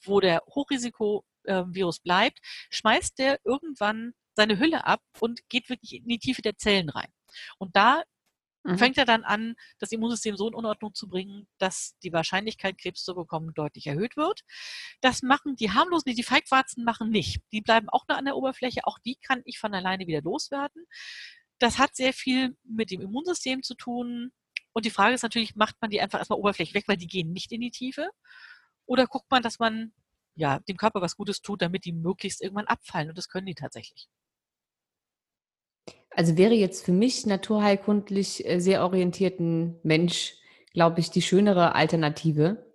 wo 0.03 0.19
der 0.19 0.43
Hochrisikovirus 0.53 1.97
äh, 1.97 2.01
bleibt, 2.03 2.39
schmeißt 2.71 3.17
der 3.19 3.39
irgendwann 3.45 4.13
seine 4.35 4.59
Hülle 4.59 4.85
ab 4.85 5.01
und 5.19 5.47
geht 5.49 5.69
wirklich 5.69 5.93
in 5.93 6.07
die 6.07 6.19
Tiefe 6.19 6.41
der 6.41 6.57
Zellen 6.57 6.89
rein. 6.89 7.11
Und 7.57 7.75
da 7.75 8.03
mhm. 8.63 8.77
fängt 8.77 8.97
er 8.97 9.05
dann 9.05 9.23
an, 9.23 9.55
das 9.79 9.91
Immunsystem 9.91 10.35
so 10.37 10.47
in 10.47 10.53
Unordnung 10.53 10.93
zu 10.93 11.07
bringen, 11.07 11.47
dass 11.57 11.97
die 12.03 12.13
Wahrscheinlichkeit, 12.13 12.77
Krebs 12.77 13.03
zu 13.03 13.15
bekommen, 13.15 13.53
deutlich 13.53 13.87
erhöht 13.87 14.17
wird. 14.17 14.41
Das 15.01 15.21
machen 15.21 15.55
die 15.55 15.71
harmlosen, 15.71 16.09
die, 16.09 16.15
die 16.15 16.23
Feigwarzen 16.23 16.83
machen 16.83 17.09
nicht. 17.09 17.41
Die 17.51 17.61
bleiben 17.61 17.89
auch 17.89 18.05
nur 18.07 18.17
an 18.17 18.25
der 18.25 18.35
Oberfläche. 18.35 18.81
Auch 18.83 18.99
die 18.99 19.15
kann 19.15 19.41
ich 19.45 19.59
von 19.59 19.73
alleine 19.73 20.07
wieder 20.07 20.21
loswerden. 20.21 20.85
Das 21.59 21.79
hat 21.79 21.95
sehr 21.95 22.13
viel 22.13 22.57
mit 22.63 22.91
dem 22.91 23.01
Immunsystem 23.01 23.63
zu 23.63 23.75
tun. 23.75 24.31
Und 24.73 24.85
die 24.85 24.91
Frage 24.91 25.15
ist 25.15 25.23
natürlich, 25.23 25.55
macht 25.55 25.75
man 25.79 25.89
die 25.89 26.01
einfach 26.01 26.19
erstmal 26.19 26.39
oberflächlich 26.39 26.75
weg, 26.75 26.87
weil 26.87 26.97
die 26.97 27.07
gehen 27.07 27.31
nicht 27.31 27.51
in 27.53 27.61
die 27.61 27.71
Tiefe? 27.71 28.09
Oder 28.85 29.07
guckt 29.07 29.31
man, 29.31 29.41
dass 29.41 29.57
man 29.57 29.93
ja, 30.35 30.59
dem 30.59 30.77
Körper 30.77 31.01
was 31.01 31.15
Gutes 31.15 31.41
tut, 31.41 31.61
damit 31.61 31.85
die 31.85 31.93
möglichst 31.93 32.41
irgendwann 32.41 32.67
abfallen? 32.67 33.09
Und 33.09 33.17
das 33.17 33.29
können 33.29 33.47
die 33.47 33.55
tatsächlich. 33.55 34.09
Also 36.15 36.37
wäre 36.37 36.53
jetzt 36.53 36.85
für 36.85 36.93
mich 36.93 37.25
naturheilkundlich 37.25 38.47
äh, 38.47 38.59
sehr 38.59 38.83
orientierten 38.83 39.79
Mensch, 39.83 40.35
glaube 40.73 41.01
ich, 41.01 41.11
die 41.11 41.21
schönere 41.21 41.75
Alternative, 41.75 42.65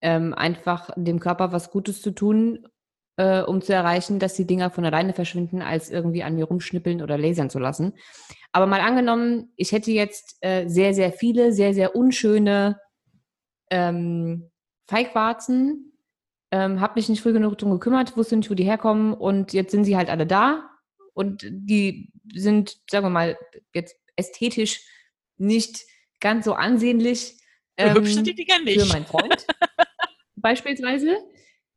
ähm, 0.00 0.32
einfach 0.32 0.90
dem 0.96 1.18
Körper 1.18 1.50
was 1.52 1.70
Gutes 1.70 2.02
zu 2.02 2.12
tun, 2.12 2.68
äh, 3.16 3.42
um 3.42 3.62
zu 3.62 3.74
erreichen, 3.74 4.20
dass 4.20 4.34
die 4.34 4.46
Dinger 4.46 4.70
von 4.70 4.84
alleine 4.84 5.12
verschwinden, 5.12 5.60
als 5.60 5.90
irgendwie 5.90 6.22
an 6.22 6.36
mir 6.36 6.44
rumschnippeln 6.44 7.02
oder 7.02 7.18
lasern 7.18 7.50
zu 7.50 7.58
lassen. 7.58 7.94
Aber 8.52 8.66
mal 8.66 8.80
angenommen, 8.80 9.52
ich 9.56 9.72
hätte 9.72 9.90
jetzt 9.90 10.36
äh, 10.40 10.68
sehr, 10.68 10.94
sehr 10.94 11.10
viele, 11.12 11.52
sehr, 11.52 11.74
sehr 11.74 11.96
unschöne 11.96 12.78
ähm, 13.70 14.50
Feigwarzen, 14.88 15.98
ähm, 16.52 16.80
habe 16.80 16.94
mich 16.94 17.08
nicht 17.08 17.22
früh 17.22 17.32
genug 17.32 17.58
darum 17.58 17.72
gekümmert, 17.72 18.16
wusste 18.16 18.36
nicht, 18.36 18.50
wo 18.50 18.54
die 18.54 18.64
herkommen 18.64 19.14
und 19.14 19.52
jetzt 19.52 19.72
sind 19.72 19.82
sie 19.84 19.96
halt 19.96 20.10
alle 20.10 20.26
da 20.26 20.70
und 21.14 21.46
die 21.48 22.12
sind, 22.32 22.78
sagen 22.90 23.06
wir 23.06 23.10
mal, 23.10 23.38
jetzt 23.72 23.96
ästhetisch 24.16 24.82
nicht 25.36 25.84
ganz 26.20 26.44
so 26.44 26.54
ansehnlich. 26.54 27.36
Ähm, 27.76 27.94
Hübsch 27.94 28.14
sind 28.14 28.26
die 28.26 28.34
Dinger 28.34 28.60
nicht. 28.60 28.80
Für 28.80 28.92
meinen 28.92 29.06
Freund 29.06 29.46
beispielsweise. 30.36 31.16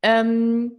Ähm, 0.02 0.72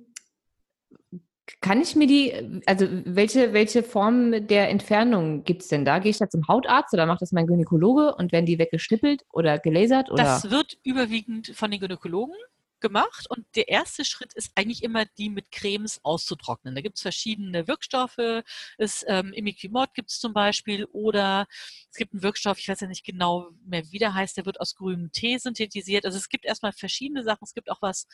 kann 1.62 1.82
ich 1.82 1.96
mir 1.96 2.08
die, 2.08 2.62
also 2.66 2.88
welche, 3.06 3.54
welche 3.54 3.84
Form 3.84 4.48
der 4.48 4.70
Entfernung 4.70 5.44
gibt 5.44 5.64
es 5.64 5.68
denn 5.68 5.84
da? 5.84 6.00
Gehe 6.00 6.12
ich 6.12 6.18
da 6.18 6.30
zum 6.30 6.48
Hautarzt 6.48 6.94
oder 6.94 7.06
macht 7.06 7.22
das 7.22 7.32
mein 7.32 7.48
Gynäkologe 7.48 8.16
und 8.16 8.32
werden 8.32 8.46
die 8.46 8.60
weggeschnippelt 8.60 9.26
oder 9.32 9.60
gelasert? 9.60 10.12
Oder? 10.12 10.24
Das 10.24 10.52
wird 10.52 10.78
überwiegend 10.84 11.52
von 11.56 11.72
den 11.72 11.80
Gynäkologen 11.80 12.36
gemacht 12.82 13.28
und 13.30 13.46
der 13.56 13.68
erste 13.70 14.06
Schritt 14.06 14.34
ist 14.34 14.52
eigentlich 14.56 14.84
immer, 14.84 15.06
die 15.06 15.30
mit 15.30 15.52
Cremes 15.52 16.00
auszutrocknen. 16.04 16.76
Da 16.76 16.82
gibt 16.82 16.98
es 16.98 17.02
verschiedene 17.02 17.68
Wirkstoffe. 17.68 18.44
Es, 18.78 19.06
ähm, 19.08 19.34
Imiquimod 19.34 19.94
gibt 19.94 20.12
es 20.12 20.20
zum 20.20 20.34
Beispiel 20.34 20.86
oder 20.86 21.48
es 21.90 21.98
gibt 21.98 22.14
einen 22.14 22.24
Wirkstoff, 22.24 22.60
ich 22.60 22.68
weiß 22.68 22.82
ja 22.82 22.88
nicht 22.88 23.06
genau 23.06 23.52
mehr, 23.66 23.84
wie 23.92 24.00
der 24.00 24.14
heißt, 24.14 24.38
der 24.38 24.46
wird 24.46 24.60
aus 24.60 24.76
grünem 24.76 25.12
Tee 25.12 25.38
synthetisiert. 25.38 26.06
Also 26.06 26.18
es 26.18 26.30
gibt 26.30 26.46
erstmal 26.46 26.74
verschiedene 26.74 27.24
Sachen. 27.24 27.44
Es 27.44 27.54
gibt 27.54 27.70
auch 27.70 27.82
was 27.82 28.08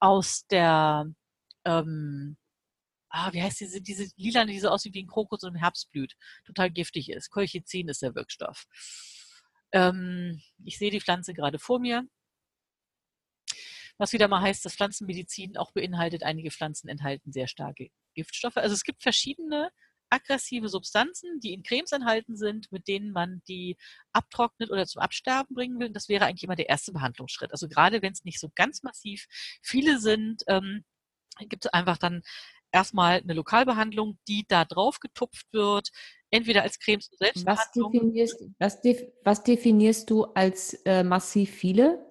aus 0.00 0.46
der 0.48 1.06
ähm, 1.64 2.36
ah, 3.12 3.32
wie 3.32 3.42
heißt 3.42 3.60
diese, 3.60 3.80
diese 3.80 4.08
lila, 4.16 4.44
die 4.44 4.58
so 4.58 4.68
aussieht 4.68 4.94
wie 4.94 5.02
ein 5.02 5.06
Krokus 5.06 5.42
und 5.44 5.50
im 5.54 5.60
Herbst 5.60 5.90
blüht, 5.92 6.16
total 6.44 6.70
giftig 6.70 7.10
ist. 7.10 7.30
Colchicin 7.30 7.88
ist 7.88 8.02
der 8.02 8.14
Wirkstoff. 8.14 8.66
Ähm, 9.72 10.42
ich 10.64 10.78
sehe 10.78 10.90
die 10.90 11.00
Pflanze 11.00 11.34
gerade 11.34 11.58
vor 11.58 11.78
mir. 11.78 12.04
Was 14.02 14.12
wieder 14.12 14.26
mal 14.26 14.40
heißt, 14.40 14.64
dass 14.64 14.74
Pflanzenmedizin 14.74 15.56
auch 15.56 15.70
beinhaltet, 15.70 16.24
einige 16.24 16.50
Pflanzen 16.50 16.88
enthalten 16.88 17.30
sehr 17.30 17.46
starke 17.46 17.90
Giftstoffe. 18.16 18.56
Also 18.56 18.74
es 18.74 18.82
gibt 18.82 19.00
verschiedene 19.00 19.70
aggressive 20.10 20.68
Substanzen, 20.68 21.38
die 21.38 21.52
in 21.52 21.62
Cremes 21.62 21.92
enthalten 21.92 22.36
sind, 22.36 22.72
mit 22.72 22.88
denen 22.88 23.12
man 23.12 23.42
die 23.46 23.76
abtrocknet 24.12 24.72
oder 24.72 24.86
zum 24.86 25.02
Absterben 25.02 25.54
bringen 25.54 25.78
will. 25.78 25.90
Das 25.90 26.08
wäre 26.08 26.24
eigentlich 26.24 26.42
immer 26.42 26.56
der 26.56 26.68
erste 26.68 26.90
Behandlungsschritt. 26.90 27.52
Also 27.52 27.68
gerade 27.68 28.02
wenn 28.02 28.12
es 28.12 28.24
nicht 28.24 28.40
so 28.40 28.50
ganz 28.56 28.82
massiv 28.82 29.26
viele 29.62 30.00
sind, 30.00 30.42
ähm, 30.48 30.84
gibt 31.38 31.66
es 31.66 31.72
einfach 31.72 31.96
dann 31.96 32.22
erstmal 32.72 33.20
eine 33.20 33.34
Lokalbehandlung, 33.34 34.18
die 34.26 34.44
da 34.48 34.64
drauf 34.64 34.98
getupft 34.98 35.46
wird, 35.52 35.90
entweder 36.28 36.62
als 36.62 36.80
Creme 36.80 37.02
zur 37.02 37.18
Selbstbehandlung. 37.18 37.92
Was 37.92 38.00
definierst, 38.00 38.44
was, 38.58 38.80
def, 38.80 39.02
was 39.22 39.44
definierst 39.44 40.10
du 40.10 40.24
als 40.24 40.74
äh, 40.86 41.04
massiv 41.04 41.52
viele? 41.52 42.04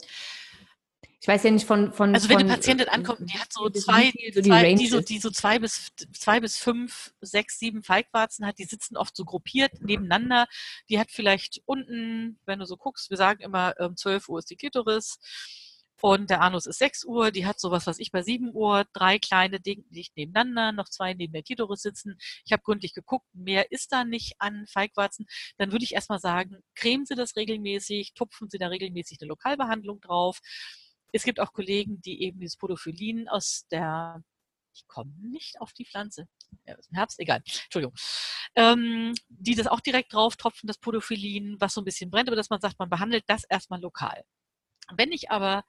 Ich 1.21 1.27
weiß 1.27 1.43
ja 1.43 1.51
nicht 1.51 1.67
von. 1.67 1.93
von 1.93 2.15
also 2.15 2.29
wenn 2.29 2.39
von, 2.39 2.47
eine 2.47 2.55
Patientin 2.55 2.87
äh, 2.87 2.91
ankommt, 2.91 3.19
die 3.31 3.37
hat 3.37 3.53
so 3.53 3.69
zwei, 3.69 4.11
so 4.33 4.41
zwei 4.41 4.73
die, 4.73 4.87
so, 4.87 5.01
die 5.01 5.19
so 5.19 5.29
zwei 5.29 5.59
bis 5.59 5.89
zwei 6.17 6.39
bis 6.39 6.57
fünf, 6.57 7.13
sechs, 7.21 7.59
sieben 7.59 7.83
Feigwarzen 7.83 8.45
hat, 8.47 8.57
die 8.57 8.65
sitzen 8.65 8.97
oft 8.97 9.15
so 9.15 9.23
gruppiert 9.23 9.81
nebeneinander. 9.81 10.47
Die 10.89 10.99
hat 10.99 11.11
vielleicht 11.11 11.61
unten, 11.65 12.39
wenn 12.47 12.57
du 12.57 12.65
so 12.65 12.75
guckst, 12.75 13.11
wir 13.11 13.17
sagen 13.17 13.41
immer, 13.41 13.79
ähm, 13.79 13.95
12 13.95 14.29
Uhr 14.29 14.39
ist 14.39 14.49
die 14.49 14.55
Klitoris 14.55 15.19
und 16.01 16.31
der 16.31 16.41
Anus 16.41 16.65
ist 16.65 16.79
6 16.79 17.05
Uhr, 17.05 17.29
die 17.29 17.45
hat 17.45 17.59
sowas, 17.59 17.85
was 17.85 17.99
ich 17.99 18.11
bei 18.11 18.23
7 18.23 18.49
Uhr, 18.55 18.85
drei 18.91 19.19
kleine 19.19 19.59
Dinge 19.59 19.83
dicht 19.91 20.17
nebeneinander, 20.17 20.71
noch 20.71 20.89
zwei 20.89 21.13
neben 21.13 21.33
der 21.33 21.43
Klitoris 21.43 21.83
sitzen. 21.83 22.17
Ich 22.45 22.51
habe 22.51 22.63
gründlich 22.63 22.95
geguckt, 22.95 23.27
mehr 23.33 23.71
ist 23.71 23.91
da 23.91 24.03
nicht 24.03 24.33
an 24.39 24.65
Feigwarzen. 24.67 25.27
Dann 25.59 25.71
würde 25.71 25.85
ich 25.85 25.93
erstmal 25.93 26.19
sagen, 26.19 26.63
cremen 26.73 27.05
Sie 27.05 27.13
das 27.13 27.35
regelmäßig, 27.35 28.15
tupfen 28.15 28.49
Sie 28.49 28.57
da 28.57 28.69
regelmäßig 28.69 29.19
eine 29.21 29.29
Lokalbehandlung 29.29 30.01
drauf. 30.01 30.39
Es 31.11 31.23
gibt 31.23 31.39
auch 31.39 31.53
Kollegen, 31.53 32.01
die 32.01 32.23
eben 32.23 32.39
dieses 32.39 32.57
Podophyllin 32.57 33.27
aus 33.27 33.65
der, 33.71 34.23
ich 34.73 34.87
komme 34.87 35.13
nicht 35.21 35.59
auf 35.59 35.73
die 35.73 35.85
Pflanze, 35.85 36.27
ja, 36.65 36.75
im 36.75 36.95
Herbst, 36.95 37.19
egal, 37.19 37.41
Entschuldigung, 37.45 37.93
ähm, 38.55 39.13
die 39.29 39.55
das 39.55 39.67
auch 39.67 39.79
direkt 39.79 40.13
drauf 40.13 40.35
tropfen, 40.35 40.67
das 40.67 40.77
Podophyllin, 40.77 41.57
was 41.59 41.73
so 41.73 41.81
ein 41.81 41.85
bisschen 41.85 42.09
brennt, 42.09 42.29
aber 42.29 42.35
dass 42.35 42.49
man 42.49 42.61
sagt, 42.61 42.79
man 42.79 42.89
behandelt 42.89 43.23
das 43.27 43.43
erstmal 43.43 43.81
lokal. 43.81 44.23
Wenn 44.95 45.11
ich 45.11 45.31
aber 45.31 45.63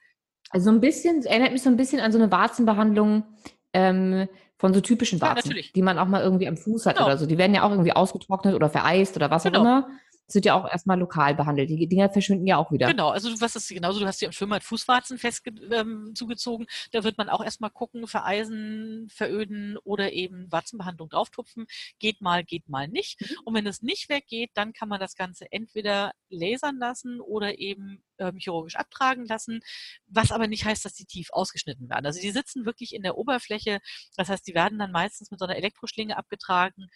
also 0.50 0.70
ein 0.70 0.80
bisschen, 0.80 1.24
erinnert 1.24 1.52
mich 1.52 1.62
so 1.62 1.70
ein 1.70 1.76
bisschen 1.76 2.00
an 2.00 2.12
so 2.12 2.18
eine 2.18 2.30
Warzenbehandlung 2.30 3.24
ähm, 3.72 4.28
von 4.58 4.74
so 4.74 4.80
typischen 4.80 5.20
Warzen, 5.20 5.56
ja, 5.56 5.62
die 5.74 5.82
man 5.82 5.98
auch 5.98 6.06
mal 6.06 6.22
irgendwie 6.22 6.46
am 6.46 6.56
Fuß 6.56 6.86
hat 6.86 6.96
genau. 6.96 7.06
oder 7.06 7.18
so. 7.18 7.26
Die 7.26 7.38
werden 7.38 7.54
ja 7.54 7.62
auch 7.62 7.70
irgendwie 7.70 7.92
ausgetrocknet 7.92 8.54
oder 8.54 8.68
vereist 8.68 9.16
oder 9.16 9.30
was 9.30 9.44
genau. 9.44 9.58
auch 9.58 9.62
immer 9.62 9.88
sind 10.32 10.44
ja 10.44 10.54
auch 10.54 10.68
erstmal 10.68 10.98
lokal 10.98 11.34
behandelt. 11.34 11.70
Die 11.70 11.86
Dinger 11.86 12.10
verschwinden 12.10 12.46
ja 12.46 12.56
auch 12.56 12.70
wieder. 12.72 12.86
Genau, 12.88 13.10
also 13.10 13.30
du 13.30 13.40
was 13.40 13.56
ist 13.56 13.68
genauso, 13.68 14.00
du 14.00 14.06
hast 14.06 14.20
ja 14.20 14.26
im 14.26 14.32
Schwimmer 14.32 14.60
Fußwarzen 14.60 15.18
fest 15.18 15.42
ähm, 15.70 16.12
zugezogen. 16.14 16.66
Da 16.92 17.04
wird 17.04 17.18
man 17.18 17.28
auch 17.28 17.42
erstmal 17.42 17.70
gucken, 17.70 18.06
vereisen, 18.06 19.08
veröden 19.10 19.76
oder 19.84 20.12
eben 20.12 20.50
Warzenbehandlung 20.50 21.08
drauftupfen. 21.08 21.66
Geht 21.98 22.20
mal, 22.20 22.44
geht 22.44 22.68
mal 22.68 22.88
nicht. 22.88 23.20
Mhm. 23.20 23.36
Und 23.44 23.54
wenn 23.54 23.66
es 23.66 23.82
nicht 23.82 24.08
weggeht, 24.08 24.50
dann 24.54 24.72
kann 24.72 24.88
man 24.88 25.00
das 25.00 25.14
Ganze 25.14 25.50
entweder 25.50 26.12
lasern 26.28 26.78
lassen 26.78 27.20
oder 27.20 27.58
eben 27.58 28.02
ähm, 28.18 28.38
chirurgisch 28.38 28.76
abtragen 28.76 29.26
lassen, 29.26 29.60
was 30.06 30.32
aber 30.32 30.46
nicht 30.46 30.64
heißt, 30.64 30.84
dass 30.84 30.94
die 30.94 31.06
tief 31.06 31.28
ausgeschnitten 31.32 31.88
werden. 31.88 32.06
Also 32.06 32.20
die 32.20 32.30
sitzen 32.30 32.64
wirklich 32.64 32.94
in 32.94 33.02
der 33.02 33.18
Oberfläche. 33.18 33.80
Das 34.16 34.28
heißt, 34.28 34.46
die 34.46 34.54
werden 34.54 34.78
dann 34.78 34.92
meistens 34.92 35.30
mit 35.30 35.40
so 35.40 35.46
einer 35.46 35.56
Elektroschlinge 35.56 36.16
abgetragen, 36.16 36.88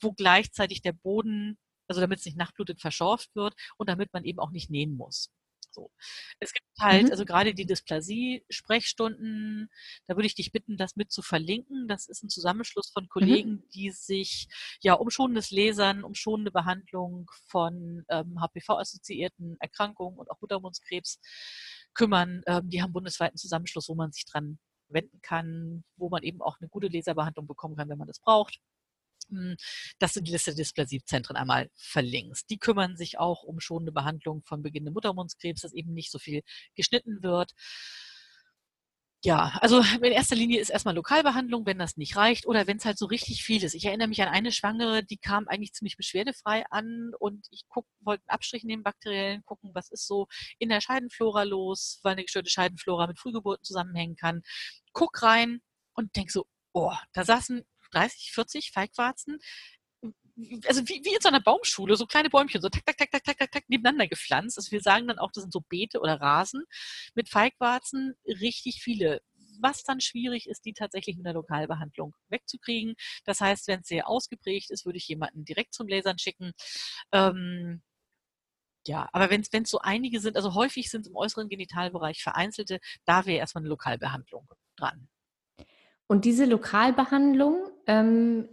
wo 0.00 0.12
gleichzeitig 0.12 0.82
der 0.82 0.92
Boden 0.92 1.58
also 1.92 2.00
damit 2.00 2.20
es 2.20 2.24
nicht 2.24 2.38
nachblutet, 2.38 2.80
verschorft 2.80 3.34
wird 3.34 3.54
und 3.76 3.88
damit 3.88 4.12
man 4.12 4.24
eben 4.24 4.38
auch 4.38 4.50
nicht 4.50 4.70
nähen 4.70 4.96
muss. 4.96 5.30
So. 5.70 5.90
Es 6.38 6.52
gibt 6.52 6.68
halt, 6.78 7.04
mhm. 7.04 7.10
also 7.10 7.24
gerade 7.24 7.54
die 7.54 7.66
Dysplasie-Sprechstunden, 7.66 9.70
da 10.06 10.16
würde 10.16 10.26
ich 10.26 10.34
dich 10.34 10.52
bitten, 10.52 10.76
das 10.76 10.96
mit 10.96 11.10
zu 11.10 11.22
verlinken. 11.22 11.88
Das 11.88 12.08
ist 12.08 12.22
ein 12.22 12.28
Zusammenschluss 12.28 12.90
von 12.90 13.04
mhm. 13.04 13.08
Kollegen, 13.08 13.50
mhm. 13.50 13.64
die 13.74 13.90
sich 13.90 14.48
ja 14.82 14.92
um 14.94 15.08
schonendes 15.10 15.50
Lesern, 15.50 16.04
um 16.04 16.14
schonende 16.14 16.50
Behandlung 16.50 17.30
von 17.46 18.04
ähm, 18.08 18.38
HPV-assoziierten 18.40 19.56
Erkrankungen 19.60 20.18
und 20.18 20.30
auch 20.30 20.40
Muttermundskrebs 20.40 21.20
kümmern. 21.94 22.42
Ähm, 22.46 22.68
die 22.68 22.82
haben 22.82 22.92
bundesweiten 22.92 23.38
Zusammenschluss, 23.38 23.88
wo 23.88 23.94
man 23.94 24.12
sich 24.12 24.26
dran 24.26 24.58
wenden 24.88 25.20
kann, 25.22 25.84
wo 25.96 26.10
man 26.10 26.22
eben 26.22 26.42
auch 26.42 26.58
eine 26.60 26.68
gute 26.68 26.88
Laserbehandlung 26.88 27.46
bekommen 27.46 27.76
kann, 27.76 27.88
wenn 27.88 27.98
man 27.98 28.08
das 28.08 28.20
braucht 28.20 28.60
dass 29.98 30.14
du 30.14 30.20
die 30.20 30.32
Liste 30.32 30.50
der 30.50 30.64
Dysplasiezentren 30.64 31.36
einmal 31.36 31.70
verlinkst. 31.74 32.48
Die 32.50 32.58
kümmern 32.58 32.96
sich 32.96 33.18
auch 33.18 33.42
um 33.42 33.60
schonende 33.60 33.92
Behandlung 33.92 34.42
von 34.42 34.62
beginnendem 34.62 34.94
Muttermundskrebs, 34.94 35.62
dass 35.62 35.72
eben 35.72 35.92
nicht 35.92 36.10
so 36.10 36.18
viel 36.18 36.42
geschnitten 36.74 37.22
wird. 37.22 37.52
Ja, 39.24 39.56
also 39.60 39.80
in 40.02 40.10
erster 40.12 40.34
Linie 40.34 40.60
ist 40.60 40.70
erstmal 40.70 40.96
Lokalbehandlung, 40.96 41.64
wenn 41.64 41.78
das 41.78 41.96
nicht 41.96 42.16
reicht 42.16 42.44
oder 42.44 42.66
wenn 42.66 42.78
es 42.78 42.84
halt 42.84 42.98
so 42.98 43.06
richtig 43.06 43.44
viel 43.44 43.62
ist. 43.62 43.74
Ich 43.74 43.84
erinnere 43.84 44.08
mich 44.08 44.20
an 44.20 44.26
eine 44.26 44.50
Schwangere, 44.50 45.04
die 45.04 45.16
kam 45.16 45.46
eigentlich 45.46 45.74
ziemlich 45.74 45.96
beschwerdefrei 45.96 46.64
an 46.70 47.12
und 47.20 47.46
ich 47.52 47.62
guck, 47.68 47.86
wollte 48.00 48.24
einen 48.26 48.34
Abstrich 48.34 48.64
nehmen, 48.64 48.82
bakteriellen, 48.82 49.44
gucken, 49.44 49.70
was 49.74 49.90
ist 49.92 50.08
so 50.08 50.26
in 50.58 50.70
der 50.70 50.80
Scheidenflora 50.80 51.44
los, 51.44 52.00
weil 52.02 52.14
eine 52.14 52.24
gestörte 52.24 52.50
Scheidenflora 52.50 53.06
mit 53.06 53.20
Frühgeburten 53.20 53.62
zusammenhängen 53.62 54.16
kann. 54.16 54.42
Guck 54.92 55.22
rein 55.22 55.60
und 55.94 56.16
denk 56.16 56.32
so, 56.32 56.46
oh, 56.72 56.92
da 57.12 57.24
saßen 57.24 57.64
30, 57.92 58.32
40 58.32 58.72
Feigwarzen 58.72 59.38
also 60.66 60.82
wie, 60.88 61.02
wie 61.04 61.14
in 61.14 61.20
so 61.20 61.28
einer 61.28 61.40
Baumschule, 61.40 61.96
so 61.96 62.06
kleine 62.06 62.30
Bäumchen, 62.30 62.60
so 62.62 62.68
tak, 62.68 62.84
tak, 62.86 62.96
tak, 62.96 63.10
tak, 63.10 63.24
tak, 63.24 63.38
tak, 63.38 63.52
tak, 63.52 63.68
nebeneinander 63.68 64.08
gepflanzt. 64.08 64.58
Also 64.58 64.70
wir 64.72 64.80
sagen 64.80 65.06
dann 65.08 65.18
auch, 65.18 65.30
das 65.32 65.42
sind 65.42 65.52
so 65.52 65.60
Beete 65.60 66.00
oder 66.00 66.20
Rasen 66.20 66.64
mit 67.14 67.28
Feigwarzen, 67.28 68.14
richtig 68.26 68.82
viele. 68.82 69.20
Was 69.60 69.84
dann 69.84 70.00
schwierig 70.00 70.48
ist, 70.48 70.64
die 70.64 70.72
tatsächlich 70.72 71.16
mit 71.16 71.26
der 71.26 71.34
Lokalbehandlung 71.34 72.14
wegzukriegen. 72.28 72.94
Das 73.24 73.40
heißt, 73.40 73.68
wenn 73.68 73.80
es 73.80 73.88
sehr 73.88 74.08
ausgeprägt 74.08 74.70
ist, 74.70 74.86
würde 74.86 74.98
ich 74.98 75.08
jemanden 75.08 75.44
direkt 75.44 75.74
zum 75.74 75.88
Lasern 75.88 76.18
schicken. 76.18 76.52
Ähm, 77.12 77.82
ja, 78.86 79.08
aber 79.12 79.30
wenn 79.30 79.42
es 79.42 79.70
so 79.70 79.78
einige 79.78 80.20
sind, 80.20 80.36
also 80.36 80.54
häufig 80.54 80.90
sind 80.90 81.06
im 81.06 81.14
äußeren 81.14 81.48
Genitalbereich 81.48 82.22
vereinzelte, 82.22 82.80
da 83.04 83.26
wäre 83.26 83.38
erstmal 83.38 83.62
eine 83.62 83.68
Lokalbehandlung 83.68 84.48
dran. 84.76 85.08
Und 86.06 86.24
diese 86.24 86.44
Lokalbehandlung, 86.44 87.68
ähm, 87.86 88.48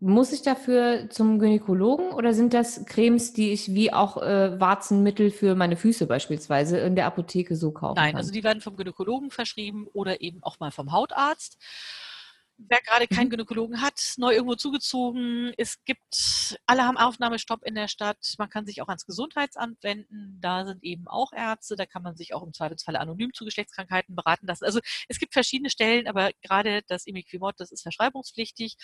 muss 0.00 0.32
ich 0.32 0.40
dafür 0.40 1.10
zum 1.10 1.38
Gynäkologen 1.38 2.12
oder 2.12 2.32
sind 2.32 2.54
das 2.54 2.86
Cremes, 2.86 3.34
die 3.34 3.52
ich 3.52 3.74
wie 3.74 3.92
auch 3.92 4.16
äh, 4.16 4.58
Warzenmittel 4.58 5.30
für 5.30 5.54
meine 5.54 5.76
Füße 5.76 6.06
beispielsweise 6.06 6.78
in 6.78 6.96
der 6.96 7.04
Apotheke 7.04 7.54
so 7.54 7.70
kaufen 7.70 7.96
Nein, 7.96 8.12
kann? 8.12 8.18
also 8.18 8.32
die 8.32 8.42
werden 8.42 8.62
vom 8.62 8.76
Gynäkologen 8.76 9.30
verschrieben 9.30 9.86
oder 9.92 10.22
eben 10.22 10.42
auch 10.42 10.58
mal 10.58 10.70
vom 10.70 10.92
Hautarzt 10.92 11.58
wer 12.68 12.80
gerade 12.82 13.06
keinen 13.06 13.26
mhm. 13.26 13.30
Gynäkologen 13.30 13.80
hat, 13.80 14.14
neu 14.16 14.32
irgendwo 14.32 14.54
zugezogen. 14.54 15.52
Es 15.56 15.82
gibt, 15.84 16.58
alle 16.66 16.84
haben 16.84 16.96
Aufnahmestopp 16.96 17.64
in 17.64 17.74
der 17.74 17.88
Stadt. 17.88 18.34
Man 18.38 18.50
kann 18.50 18.66
sich 18.66 18.82
auch 18.82 18.88
ans 18.88 19.06
Gesundheitsamt 19.06 19.82
wenden. 19.82 20.38
Da 20.40 20.64
sind 20.66 20.82
eben 20.82 21.08
auch 21.08 21.32
Ärzte. 21.32 21.76
Da 21.76 21.86
kann 21.86 22.02
man 22.02 22.16
sich 22.16 22.34
auch 22.34 22.42
im 22.42 22.52
Zweifelsfall 22.52 22.96
anonym 22.96 23.32
zu 23.32 23.44
Geschlechtskrankheiten 23.44 24.14
beraten 24.14 24.46
lassen. 24.46 24.64
Also 24.64 24.80
es 25.08 25.18
gibt 25.18 25.32
verschiedene 25.32 25.70
Stellen, 25.70 26.06
aber 26.06 26.30
gerade 26.42 26.82
das 26.88 27.06
Imiquimod, 27.06 27.54
das 27.58 27.72
ist 27.72 27.82
verschreibungspflichtig. 27.82 28.76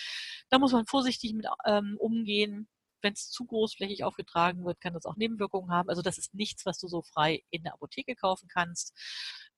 Da 0.49 0.59
muss 0.59 0.73
man 0.73 0.87
vorsichtig 0.87 1.35
mit 1.35 1.47
ähm, 1.67 1.97
umgehen. 1.99 2.69
Wenn 3.03 3.13
es 3.13 3.29
zu 3.29 3.45
großflächig 3.45 4.05
aufgetragen 4.05 4.65
wird, 4.65 4.81
kann 4.81 4.95
das 4.95 5.05
auch 5.05 5.17
Nebenwirkungen 5.17 5.71
haben. 5.71 5.91
Also 5.91 6.03
das 6.03 6.19
ist 6.19 6.35
nichts, 6.35 6.65
was 6.67 6.79
du 6.79 6.89
so 6.89 7.03
frei 7.03 7.43
in 7.51 7.63
der 7.63 7.75
Apotheke 7.75 8.17
kaufen 8.17 8.49
kannst. 8.49 8.95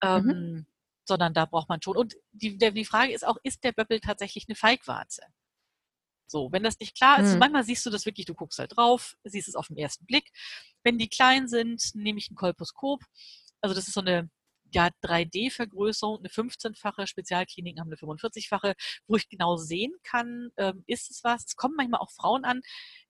Mhm. 0.03 0.67
Sondern 1.09 1.33
da 1.33 1.47
braucht 1.47 1.69
man 1.69 1.83
schon. 1.83 1.97
Und 1.97 2.15
die, 2.33 2.59
der, 2.59 2.71
die 2.71 2.85
Frage 2.85 3.13
ist 3.13 3.27
auch, 3.27 3.39
ist 3.43 3.65
der 3.65 3.73
Böppel 3.73 4.01
tatsächlich 4.01 4.45
eine 4.47 4.57
Feigwarze? 4.57 5.23
So, 6.27 6.53
wenn 6.53 6.63
das 6.63 6.79
nicht 6.79 6.95
klar 6.95 7.19
ist, 7.21 7.33
mhm. 7.33 7.39
manchmal 7.39 7.65
siehst 7.65 7.87
du 7.87 7.91
das 7.91 8.05
wirklich, 8.05 8.27
du 8.27 8.35
guckst 8.35 8.59
halt 8.59 8.77
drauf, 8.77 9.17
siehst 9.25 9.49
es 9.49 9.55
auf 9.55 9.69
den 9.69 9.79
ersten 9.79 10.05
Blick. 10.05 10.31
Wenn 10.85 10.99
die 10.99 11.09
klein 11.09 11.49
sind, 11.49 11.95
nehme 11.95 12.19
ich 12.19 12.31
ein 12.31 12.37
Kolposkop. 12.37 13.03
Also 13.63 13.75
das 13.75 13.89
ist 13.89 13.95
so 13.95 14.01
eine 14.01 14.31
ja, 14.73 14.89
3D-Vergrößerung, 15.03 16.19
eine 16.19 16.29
15-fache, 16.29 17.07
Spezialkliniken 17.07 17.81
haben 17.81 17.89
eine 17.89 17.97
45-fache, 17.97 18.75
wo 19.07 19.17
ich 19.17 19.29
genau 19.29 19.57
sehen 19.57 19.93
kann, 20.03 20.51
ähm, 20.57 20.85
ist 20.87 21.11
es 21.11 21.25
was. 21.25 21.45
Es 21.47 21.57
kommen 21.57 21.75
manchmal 21.77 22.01
auch 22.01 22.11
Frauen 22.11 22.45
an, 22.45 22.61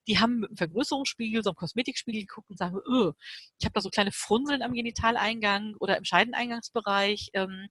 die 0.07 0.19
haben 0.19 0.41
mit 0.41 0.51
einem 0.51 0.57
Vergrößerungsspiegel, 0.57 1.43
so 1.43 1.51
einem 1.51 1.57
Kosmetikspiegel 1.57 2.23
geguckt 2.23 2.51
und 2.51 2.59
sagen, 2.59 2.77
öh, 2.89 3.13
ich 3.59 3.67
habe 3.67 3.75
da 3.75 3.81
so 3.81 3.91
kleine 3.91 4.13
Frunzeln 4.13 4.63
am 4.63 4.73
Genitaleingang 4.73 5.75
oder 5.79 5.99
im 5.99 6.05
Scheideneingangsbereich. 6.05 7.31
Ähm, 7.35 7.69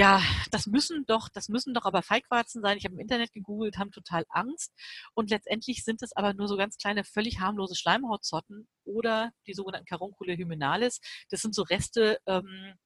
ja, 0.00 0.22
das 0.50 0.66
müssen 0.66 1.04
doch, 1.06 1.28
das 1.28 1.50
müssen 1.50 1.74
doch 1.74 1.84
aber 1.84 2.00
Feigwarzen 2.00 2.62
sein. 2.62 2.78
Ich 2.78 2.84
habe 2.84 2.94
im 2.94 3.00
Internet 3.00 3.34
gegoogelt, 3.34 3.76
haben 3.76 3.90
total 3.90 4.24
Angst. 4.30 4.72
Und 5.12 5.28
letztendlich 5.28 5.84
sind 5.84 6.00
es 6.00 6.16
aber 6.16 6.32
nur 6.32 6.48
so 6.48 6.56
ganz 6.56 6.78
kleine, 6.78 7.04
völlig 7.04 7.38
harmlose 7.38 7.76
Schleimhautzotten 7.76 8.66
oder 8.84 9.30
die 9.46 9.52
sogenannten 9.52 9.84
Caruncula 9.84 10.32
hymenalis. 10.32 11.00
Das 11.28 11.42
sind 11.42 11.54
so 11.54 11.62
Reste 11.64 12.18
ähm, 12.26 12.76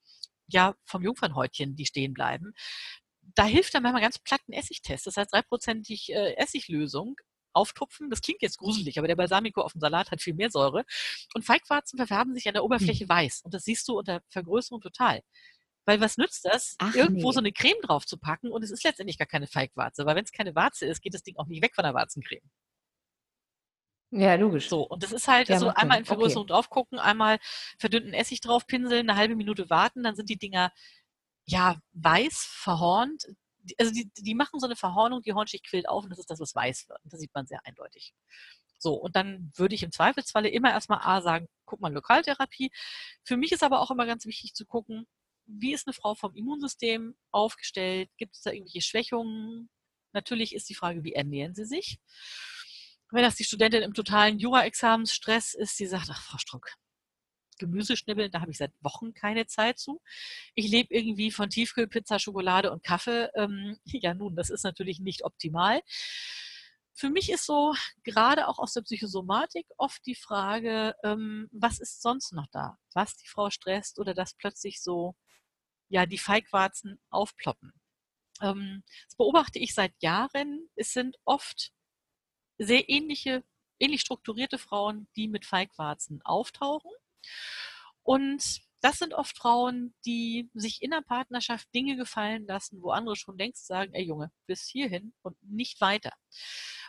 ja, 0.48 0.74
vom 0.86 1.02
Jungfernhäutchen, 1.02 1.76
die 1.76 1.86
stehen 1.86 2.14
bleiben. 2.14 2.52
Da 3.36 3.44
hilft 3.44 3.74
dann 3.74 3.84
manchmal 3.84 4.02
ganz 4.02 4.18
platten 4.18 4.52
Essigtest. 4.52 5.06
Das 5.06 5.16
heißt, 5.16 5.32
dreiprozentig 5.32 6.12
äh, 6.12 6.34
Essiglösung 6.34 7.14
auftupfen. 7.52 8.10
Das 8.10 8.22
klingt 8.22 8.42
jetzt 8.42 8.58
gruselig, 8.58 8.98
aber 8.98 9.06
der 9.06 9.14
Balsamico 9.14 9.60
auf 9.60 9.72
dem 9.72 9.80
Salat 9.80 10.10
hat 10.10 10.20
viel 10.20 10.34
mehr 10.34 10.50
Säure. 10.50 10.84
Und 11.34 11.44
Feigwarzen 11.44 11.96
verfärben 11.96 12.34
sich 12.34 12.48
an 12.48 12.54
der 12.54 12.64
Oberfläche 12.64 13.04
hm. 13.04 13.08
weiß. 13.08 13.42
Und 13.44 13.54
das 13.54 13.62
siehst 13.62 13.86
du 13.86 13.98
unter 13.98 14.20
Vergrößerung 14.30 14.80
total. 14.80 15.22
Weil 15.86 16.00
was 16.00 16.16
nützt 16.16 16.44
das, 16.46 16.76
Ach, 16.78 16.94
irgendwo 16.94 17.28
nee. 17.28 17.34
so 17.34 17.40
eine 17.40 17.52
Creme 17.52 17.80
drauf 17.82 18.06
zu 18.06 18.16
packen 18.16 18.50
und 18.50 18.62
es 18.62 18.70
ist 18.70 18.84
letztendlich 18.84 19.18
gar 19.18 19.26
keine 19.26 19.46
Feigwarze. 19.46 20.06
Weil 20.06 20.16
wenn 20.16 20.24
es 20.24 20.32
keine 20.32 20.54
Warze 20.54 20.86
ist, 20.86 21.02
geht 21.02 21.14
das 21.14 21.22
Ding 21.22 21.36
auch 21.36 21.46
nicht 21.46 21.62
weg 21.62 21.74
von 21.74 21.84
der 21.84 21.94
Warzencreme. 21.94 22.50
Ja, 24.16 24.36
logisch. 24.36 24.68
So, 24.68 24.82
und 24.86 25.02
das 25.02 25.10
ist 25.12 25.26
halt, 25.26 25.48
ja, 25.48 25.56
also 25.56 25.68
einmal 25.70 25.98
in 25.98 26.04
Vergrößerung 26.04 26.44
okay. 26.44 26.52
drauf 26.52 26.70
gucken, 26.70 27.00
einmal 27.00 27.38
verdünnten 27.78 28.14
Essig 28.14 28.40
drauf 28.40 28.64
pinseln, 28.66 29.10
eine 29.10 29.18
halbe 29.18 29.34
Minute 29.34 29.68
warten, 29.70 30.04
dann 30.04 30.14
sind 30.14 30.28
die 30.30 30.38
Dinger 30.38 30.72
ja 31.46 31.80
weiß, 31.92 32.46
verhornt. 32.48 33.26
Also 33.78 33.92
die, 33.92 34.10
die 34.16 34.34
machen 34.34 34.60
so 34.60 34.66
eine 34.66 34.76
Verhornung, 34.76 35.22
die 35.22 35.32
Hornschicht 35.32 35.66
quillt 35.66 35.88
auf 35.88 36.04
und 36.04 36.10
das 36.10 36.20
ist 36.20 36.30
das, 36.30 36.38
was 36.38 36.54
weiß 36.54 36.88
wird. 36.88 37.02
Und 37.02 37.12
das 37.12 37.18
sieht 37.18 37.34
man 37.34 37.46
sehr 37.46 37.66
eindeutig. 37.66 38.14
So, 38.78 38.94
und 38.94 39.16
dann 39.16 39.50
würde 39.56 39.74
ich 39.74 39.82
im 39.82 39.90
Zweifelsfalle 39.90 40.48
immer 40.48 40.70
erstmal 40.70 41.00
A 41.02 41.20
sagen, 41.20 41.48
guck 41.64 41.80
mal 41.80 41.92
Lokaltherapie. 41.92 42.70
Für 43.24 43.36
mich 43.36 43.50
ist 43.50 43.64
aber 43.64 43.80
auch 43.80 43.90
immer 43.90 44.06
ganz 44.06 44.26
wichtig 44.26 44.54
zu 44.54 44.64
gucken, 44.64 45.06
wie 45.46 45.74
ist 45.74 45.86
eine 45.86 45.94
Frau 45.94 46.14
vom 46.14 46.34
Immunsystem 46.34 47.16
aufgestellt? 47.30 48.10
Gibt 48.16 48.34
es 48.36 48.42
da 48.42 48.50
irgendwelche 48.50 48.80
Schwächungen? 48.80 49.70
Natürlich 50.12 50.54
ist 50.54 50.68
die 50.68 50.74
Frage, 50.74 51.04
wie 51.04 51.14
ernähren 51.14 51.54
sie 51.54 51.64
sich? 51.64 51.98
Wenn 53.10 53.22
das 53.22 53.36
die 53.36 53.44
Studentin 53.44 53.82
im 53.82 53.94
totalen 53.94 54.38
Jura-Examensstress 54.38 55.54
ist, 55.54 55.78
die 55.78 55.86
sagt, 55.86 56.08
ach, 56.10 56.22
Frau 56.22 56.38
Struck, 56.38 56.74
Gemüse 57.58 57.96
schnibbeln, 57.96 58.30
da 58.30 58.40
habe 58.40 58.50
ich 58.50 58.58
seit 58.58 58.72
Wochen 58.80 59.14
keine 59.14 59.46
Zeit 59.46 59.78
zu. 59.78 60.00
Ich 60.54 60.68
lebe 60.68 60.94
irgendwie 60.94 61.30
von 61.30 61.50
Tiefkühlpizza, 61.50 62.18
Schokolade 62.18 62.72
und 62.72 62.82
Kaffee. 62.82 63.30
Ähm, 63.34 63.78
ja, 63.84 64.14
nun, 64.14 64.36
das 64.36 64.50
ist 64.50 64.64
natürlich 64.64 65.00
nicht 65.00 65.24
optimal. 65.24 65.82
Für 66.96 67.10
mich 67.10 67.30
ist 67.30 67.44
so, 67.44 67.74
gerade 68.04 68.46
auch 68.46 68.60
aus 68.60 68.72
der 68.72 68.82
Psychosomatik, 68.82 69.66
oft 69.78 70.06
die 70.06 70.14
Frage, 70.14 70.94
ähm, 71.02 71.48
was 71.50 71.80
ist 71.80 72.02
sonst 72.02 72.32
noch 72.32 72.46
da? 72.52 72.78
Was 72.94 73.16
die 73.16 73.26
Frau 73.26 73.50
stresst 73.50 73.98
oder 73.98 74.14
dass 74.14 74.34
plötzlich 74.34 74.80
so 74.80 75.16
ja, 75.88 76.06
die 76.06 76.18
Feigwarzen 76.18 76.98
aufploppen. 77.10 77.72
Ähm, 78.40 78.82
das 79.06 79.16
beobachte 79.16 79.58
ich 79.58 79.74
seit 79.74 79.92
Jahren. 80.02 80.68
Es 80.76 80.92
sind 80.92 81.16
oft 81.24 81.72
sehr 82.58 82.88
ähnliche, 82.88 83.44
ähnlich 83.78 84.00
strukturierte 84.00 84.58
Frauen, 84.58 85.08
die 85.16 85.28
mit 85.28 85.44
Feigwarzen 85.44 86.20
auftauchen. 86.22 86.90
Und 88.02 88.62
das 88.80 88.98
sind 88.98 89.14
oft 89.14 89.36
Frauen, 89.38 89.94
die 90.04 90.50
sich 90.52 90.82
in 90.82 90.90
der 90.90 91.00
Partnerschaft 91.00 91.74
Dinge 91.74 91.96
gefallen 91.96 92.46
lassen, 92.46 92.82
wo 92.82 92.90
andere 92.90 93.16
schon 93.16 93.38
längst 93.38 93.66
sagen, 93.66 93.94
ey 93.94 94.04
Junge, 94.04 94.30
bis 94.46 94.68
hierhin 94.68 95.14
und 95.22 95.36
nicht 95.42 95.80
weiter. 95.80 96.12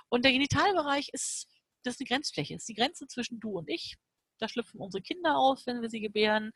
Und 0.09 0.25
der 0.25 0.33
Genitalbereich 0.33 1.09
ist, 1.13 1.47
das 1.83 1.95
ist 1.95 2.01
eine 2.01 2.09
Grenzfläche, 2.09 2.55
ist 2.55 2.67
die 2.67 2.73
Grenze 2.73 3.07
zwischen 3.07 3.39
du 3.39 3.57
und 3.57 3.69
ich. 3.69 3.95
Da 4.39 4.49
schlüpfen 4.49 4.81
unsere 4.81 5.01
Kinder 5.01 5.37
aus, 5.37 5.65
wenn 5.65 5.81
wir 5.81 5.89
sie 5.89 6.01
gebären. 6.01 6.51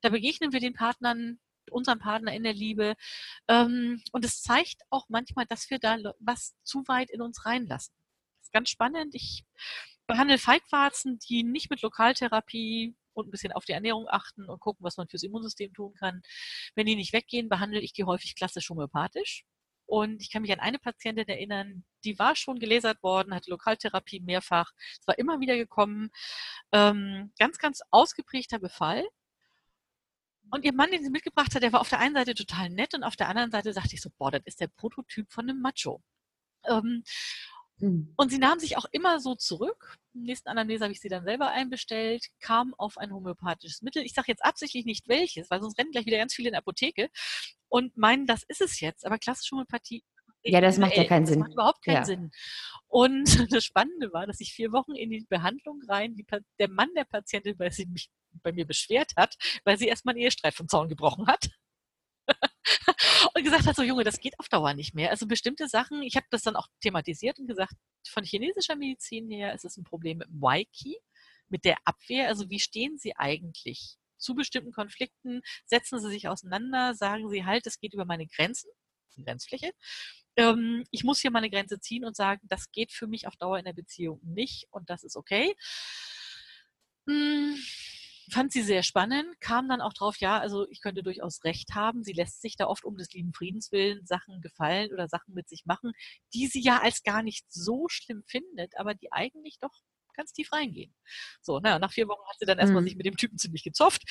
Da 0.00 0.08
begegnen 0.08 0.52
wir 0.52 0.58
den 0.58 0.74
Partnern 0.74 1.38
unserem 1.70 1.98
Partner 1.98 2.32
in 2.32 2.42
der 2.42 2.54
Liebe. 2.54 2.94
Ähm, 3.48 4.02
und 4.12 4.24
es 4.24 4.42
zeigt 4.42 4.82
auch 4.90 5.06
manchmal, 5.08 5.46
dass 5.46 5.70
wir 5.70 5.78
da 5.78 5.96
was 6.18 6.54
zu 6.64 6.84
weit 6.88 7.10
in 7.10 7.22
uns 7.22 7.44
reinlassen. 7.46 7.94
Das 8.38 8.48
ist 8.48 8.52
ganz 8.52 8.70
spannend. 8.70 9.14
Ich 9.14 9.44
behandle 10.06 10.38
Feigwarzen, 10.38 11.18
die 11.18 11.44
nicht 11.44 11.70
mit 11.70 11.82
Lokaltherapie 11.82 12.96
und 13.12 13.28
ein 13.28 13.30
bisschen 13.30 13.52
auf 13.52 13.64
die 13.64 13.72
Ernährung 13.72 14.06
achten 14.08 14.44
und 14.48 14.60
gucken, 14.60 14.84
was 14.84 14.96
man 14.96 15.08
fürs 15.08 15.22
Immunsystem 15.22 15.72
tun 15.72 15.94
kann. 15.94 16.22
Wenn 16.74 16.86
die 16.86 16.96
nicht 16.96 17.12
weggehen, 17.12 17.48
behandle 17.48 17.80
ich 17.80 17.92
die 17.92 18.04
häufig 18.04 18.34
klassisch 18.34 18.70
homöopathisch 18.70 19.44
Und 19.86 20.22
ich 20.22 20.30
kann 20.30 20.42
mich 20.42 20.52
an 20.52 20.60
eine 20.60 20.78
Patientin 20.78 21.28
erinnern, 21.28 21.84
die 22.04 22.18
war 22.18 22.36
schon 22.36 22.58
gelasert 22.58 23.02
worden, 23.02 23.34
hatte 23.34 23.50
Lokaltherapie 23.50 24.20
mehrfach. 24.20 24.72
Es 25.00 25.06
war 25.06 25.18
immer 25.18 25.40
wieder 25.40 25.56
gekommen. 25.56 26.10
Ähm, 26.72 27.32
ganz, 27.38 27.58
ganz 27.58 27.80
ausgeprägter 27.90 28.58
Befall. 28.58 29.04
Und 30.50 30.64
ihr 30.64 30.72
Mann, 30.72 30.90
den 30.90 31.02
sie 31.02 31.10
mitgebracht 31.10 31.54
hat, 31.54 31.62
der 31.62 31.72
war 31.72 31.80
auf 31.80 31.88
der 31.88 32.00
einen 32.00 32.14
Seite 32.14 32.34
total 32.34 32.70
nett 32.70 32.94
und 32.94 33.04
auf 33.04 33.16
der 33.16 33.28
anderen 33.28 33.50
Seite 33.50 33.72
sagte 33.72 33.94
ich 33.94 34.00
so, 34.00 34.10
boah, 34.18 34.30
das 34.30 34.42
ist 34.44 34.60
der 34.60 34.68
Prototyp 34.68 35.30
von 35.30 35.48
einem 35.48 35.60
Macho. 35.60 36.02
Ähm, 36.68 37.04
mhm. 37.78 38.12
Und 38.16 38.30
sie 38.30 38.38
nahm 38.38 38.58
sich 38.58 38.76
auch 38.76 38.86
immer 38.92 39.20
so 39.20 39.34
zurück. 39.34 39.98
Im 40.14 40.22
nächsten 40.22 40.48
Anamnese 40.48 40.84
habe 40.84 40.92
ich 40.92 41.00
sie 41.00 41.08
dann 41.08 41.24
selber 41.24 41.50
einbestellt, 41.50 42.26
kam 42.40 42.74
auf 42.74 42.98
ein 42.98 43.12
homöopathisches 43.12 43.82
Mittel. 43.82 44.04
Ich 44.04 44.14
sage 44.14 44.26
jetzt 44.28 44.44
absichtlich 44.44 44.84
nicht 44.84 45.08
welches, 45.08 45.50
weil 45.50 45.60
sonst 45.60 45.78
rennen 45.78 45.92
gleich 45.92 46.06
wieder 46.06 46.18
ganz 46.18 46.34
viele 46.34 46.48
in 46.48 46.52
der 46.52 46.60
Apotheke 46.60 47.10
und 47.68 47.96
meinen, 47.96 48.26
das 48.26 48.42
ist 48.42 48.60
es 48.60 48.80
jetzt. 48.80 49.06
Aber 49.06 49.18
klassische 49.18 49.52
Homöopathie 49.52 50.02
ja, 50.42 50.60
das 50.60 50.78
macht 50.78 50.96
ja 50.96 51.04
keinen 51.04 51.24
das 51.24 51.30
Sinn. 51.30 51.40
macht 51.40 51.52
überhaupt 51.52 51.84
keinen 51.84 51.96
ja. 51.96 52.04
Sinn. 52.04 52.30
Und 52.88 53.24
das 53.52 53.64
Spannende 53.64 54.12
war, 54.12 54.26
dass 54.26 54.40
ich 54.40 54.52
vier 54.52 54.72
Wochen 54.72 54.94
in 54.94 55.10
die 55.10 55.26
Behandlung 55.28 55.80
rein, 55.88 56.14
die, 56.14 56.26
der 56.58 56.70
Mann 56.70 56.88
der 56.96 57.04
Patientin, 57.04 57.58
weil 57.58 57.72
sie 57.72 57.86
mich 57.86 58.08
bei 58.42 58.52
mir 58.52 58.66
beschwert 58.66 59.12
hat, 59.16 59.36
weil 59.64 59.78
sie 59.78 59.88
erstmal 59.88 60.14
einen 60.14 60.22
Ehestreit 60.22 60.54
vom 60.54 60.68
Zaun 60.68 60.88
gebrochen 60.88 61.26
hat. 61.26 61.50
und 63.34 63.44
gesagt 63.44 63.66
hat, 63.66 63.76
so 63.76 63.82
Junge, 63.82 64.04
das 64.04 64.20
geht 64.20 64.38
auf 64.38 64.48
Dauer 64.48 64.74
nicht 64.74 64.94
mehr. 64.94 65.10
Also 65.10 65.26
bestimmte 65.26 65.68
Sachen, 65.68 66.02
ich 66.02 66.16
habe 66.16 66.26
das 66.30 66.42
dann 66.42 66.56
auch 66.56 66.68
thematisiert 66.80 67.38
und 67.38 67.46
gesagt, 67.46 67.74
von 68.08 68.24
chinesischer 68.24 68.76
Medizin 68.76 69.30
her 69.30 69.54
ist 69.54 69.64
es 69.64 69.76
ein 69.76 69.84
Problem 69.84 70.18
mit 70.18 70.28
dem 70.28 70.40
Waiki, 70.40 70.96
mit 71.48 71.64
der 71.64 71.78
Abwehr. 71.84 72.28
Also 72.28 72.50
wie 72.50 72.60
stehen 72.60 72.98
Sie 72.98 73.16
eigentlich 73.16 73.96
zu 74.18 74.34
bestimmten 74.34 74.72
Konflikten? 74.72 75.42
Setzen 75.66 76.00
Sie 76.00 76.08
sich 76.08 76.28
auseinander? 76.28 76.94
Sagen 76.94 77.28
Sie 77.28 77.44
halt, 77.44 77.66
es 77.66 77.78
geht 77.78 77.94
über 77.94 78.04
meine 78.04 78.26
Grenzen, 78.26 78.70
Grenzfläche. 79.22 79.72
Ähm, 80.36 80.84
ich 80.90 81.04
muss 81.04 81.20
hier 81.20 81.30
meine 81.30 81.50
Grenze 81.50 81.80
ziehen 81.80 82.04
und 82.04 82.16
sagen, 82.16 82.40
das 82.44 82.70
geht 82.70 82.92
für 82.92 83.06
mich 83.06 83.26
auf 83.26 83.36
Dauer 83.36 83.58
in 83.58 83.64
der 83.64 83.72
Beziehung 83.72 84.20
nicht 84.22 84.66
und 84.70 84.88
das 84.88 85.02
ist 85.02 85.16
okay. 85.16 85.54
Hm 87.06 87.56
fand 88.30 88.52
sie 88.52 88.62
sehr 88.62 88.82
spannend, 88.82 89.40
kam 89.40 89.68
dann 89.68 89.80
auch 89.80 89.92
drauf, 89.92 90.18
ja, 90.18 90.38
also 90.38 90.68
ich 90.68 90.80
könnte 90.80 91.02
durchaus 91.02 91.44
recht 91.44 91.74
haben. 91.74 92.04
Sie 92.04 92.12
lässt 92.12 92.40
sich 92.42 92.56
da 92.56 92.66
oft 92.66 92.84
um 92.84 92.96
des 92.96 93.12
lieben 93.12 93.32
Friedens 93.32 93.72
willen 93.72 94.06
Sachen 94.06 94.40
gefallen 94.40 94.92
oder 94.92 95.08
Sachen 95.08 95.34
mit 95.34 95.48
sich 95.48 95.64
machen, 95.66 95.92
die 96.34 96.46
sie 96.46 96.60
ja 96.60 96.80
als 96.80 97.02
gar 97.02 97.22
nicht 97.22 97.44
so 97.50 97.86
schlimm 97.88 98.22
findet, 98.26 98.76
aber 98.78 98.94
die 98.94 99.12
eigentlich 99.12 99.58
doch 99.60 99.72
ganz 100.14 100.32
tief 100.32 100.52
reingehen. 100.52 100.94
So, 101.40 101.60
naja, 101.60 101.78
nach 101.78 101.92
vier 101.92 102.08
Wochen 102.08 102.28
hat 102.28 102.36
sie 102.38 102.46
dann 102.46 102.58
erstmal 102.58 102.82
mhm. 102.82 102.86
sich 102.86 102.96
mit 102.96 103.06
dem 103.06 103.16
Typen 103.16 103.38
ziemlich 103.38 103.62
gezofft. 103.62 104.02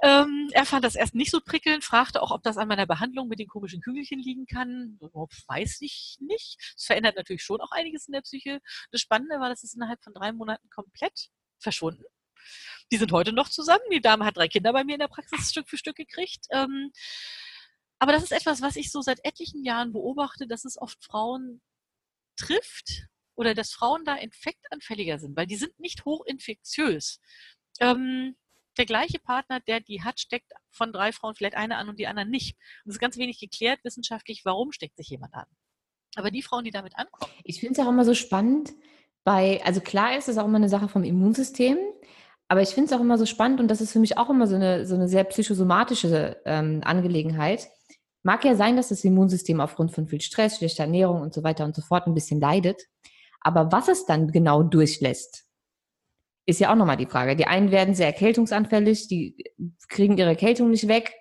Ähm, 0.00 0.48
er 0.52 0.64
fand 0.64 0.84
das 0.84 0.94
erst 0.94 1.14
nicht 1.14 1.30
so 1.30 1.40
prickelnd, 1.40 1.84
fragte 1.84 2.22
auch, 2.22 2.30
ob 2.30 2.42
das 2.42 2.56
an 2.56 2.68
meiner 2.68 2.86
Behandlung 2.86 3.28
mit 3.28 3.40
den 3.40 3.48
komischen 3.48 3.80
Kügelchen 3.80 4.20
liegen 4.20 4.46
kann. 4.46 4.98
Weiß 5.00 5.78
ich 5.80 6.18
nicht. 6.20 6.56
Es 6.76 6.84
verändert 6.84 7.16
natürlich 7.16 7.42
schon 7.42 7.60
auch 7.60 7.72
einiges 7.72 8.06
in 8.06 8.12
der 8.12 8.20
Psyche. 8.20 8.60
Das 8.92 9.00
Spannende 9.00 9.40
war, 9.40 9.48
dass 9.48 9.64
es 9.64 9.74
innerhalb 9.74 10.02
von 10.02 10.14
drei 10.14 10.32
Monaten 10.32 10.68
komplett 10.70 11.30
verschwunden. 11.58 12.04
Die 12.90 12.96
sind 12.96 13.12
heute 13.12 13.32
noch 13.32 13.48
zusammen. 13.48 13.84
Die 13.92 14.00
Dame 14.00 14.24
hat 14.24 14.36
drei 14.36 14.48
Kinder 14.48 14.72
bei 14.72 14.84
mir 14.84 14.94
in 14.94 15.00
der 15.00 15.08
Praxis 15.08 15.50
Stück 15.50 15.68
für 15.68 15.76
Stück 15.76 15.96
gekriegt. 15.96 16.46
Ähm, 16.50 16.90
aber 17.98 18.12
das 18.12 18.22
ist 18.22 18.32
etwas, 18.32 18.62
was 18.62 18.76
ich 18.76 18.90
so 18.90 19.02
seit 19.02 19.24
etlichen 19.24 19.64
Jahren 19.64 19.92
beobachte, 19.92 20.46
dass 20.46 20.64
es 20.64 20.80
oft 20.80 21.02
Frauen 21.04 21.60
trifft 22.36 23.06
oder 23.34 23.54
dass 23.54 23.72
Frauen 23.72 24.04
da 24.04 24.14
infektanfälliger 24.14 25.18
sind, 25.18 25.36
weil 25.36 25.46
die 25.46 25.56
sind 25.56 25.78
nicht 25.78 26.04
hochinfektiös. 26.04 27.20
Ähm, 27.80 28.36
der 28.78 28.86
gleiche 28.86 29.18
Partner, 29.18 29.60
der 29.60 29.80
die 29.80 30.02
hat, 30.02 30.20
steckt 30.20 30.52
von 30.70 30.92
drei 30.92 31.12
Frauen 31.12 31.34
vielleicht 31.34 31.56
eine 31.56 31.76
an 31.76 31.88
und 31.88 31.98
die 31.98 32.06
anderen 32.06 32.30
nicht. 32.30 32.56
Und 32.84 32.90
es 32.90 32.94
ist 32.94 33.00
ganz 33.00 33.16
wenig 33.16 33.40
geklärt 33.40 33.80
wissenschaftlich, 33.82 34.44
warum 34.44 34.72
steckt 34.72 34.96
sich 34.96 35.08
jemand 35.08 35.34
an. 35.34 35.46
Aber 36.14 36.30
die 36.30 36.42
Frauen, 36.42 36.64
die 36.64 36.70
damit 36.70 36.96
ankommen. 36.96 37.32
Ich 37.44 37.60
finde 37.60 37.80
es 37.80 37.86
auch 37.86 37.90
immer 37.90 38.04
so 38.04 38.14
spannend, 38.14 38.72
bei, 39.24 39.62
also 39.64 39.80
klar 39.80 40.16
ist 40.16 40.28
es 40.28 40.38
auch 40.38 40.46
immer 40.46 40.56
eine 40.56 40.68
Sache 40.68 40.88
vom 40.88 41.04
Immunsystem, 41.04 41.76
aber 42.48 42.62
ich 42.62 42.70
finde 42.70 42.86
es 42.86 42.92
auch 42.98 43.02
immer 43.02 43.18
so 43.18 43.26
spannend 43.26 43.60
und 43.60 43.68
das 43.68 43.82
ist 43.82 43.92
für 43.92 43.98
mich 43.98 44.16
auch 44.16 44.30
immer 44.30 44.46
so 44.46 44.56
eine, 44.56 44.86
so 44.86 44.94
eine 44.94 45.08
sehr 45.08 45.24
psychosomatische 45.24 46.40
ähm, 46.46 46.80
Angelegenheit. 46.82 47.68
Mag 48.22 48.44
ja 48.44 48.56
sein, 48.56 48.76
dass 48.76 48.88
das 48.88 49.04
Immunsystem 49.04 49.60
aufgrund 49.60 49.92
von 49.92 50.08
viel 50.08 50.22
Stress, 50.22 50.56
schlechter 50.56 50.84
Ernährung 50.84 51.20
und 51.20 51.34
so 51.34 51.44
weiter 51.44 51.64
und 51.64 51.76
so 51.76 51.82
fort 51.82 52.06
ein 52.06 52.14
bisschen 52.14 52.40
leidet. 52.40 52.82
Aber 53.40 53.70
was 53.70 53.88
es 53.88 54.06
dann 54.06 54.32
genau 54.32 54.62
durchlässt, 54.62 55.44
ist 56.46 56.60
ja 56.60 56.72
auch 56.72 56.76
nochmal 56.76 56.96
die 56.96 57.06
Frage. 57.06 57.36
Die 57.36 57.46
einen 57.46 57.70
werden 57.70 57.94
sehr 57.94 58.06
erkältungsanfällig, 58.06 59.08
die 59.08 59.36
kriegen 59.88 60.16
ihre 60.16 60.30
Erkältung 60.30 60.70
nicht 60.70 60.88
weg. 60.88 61.12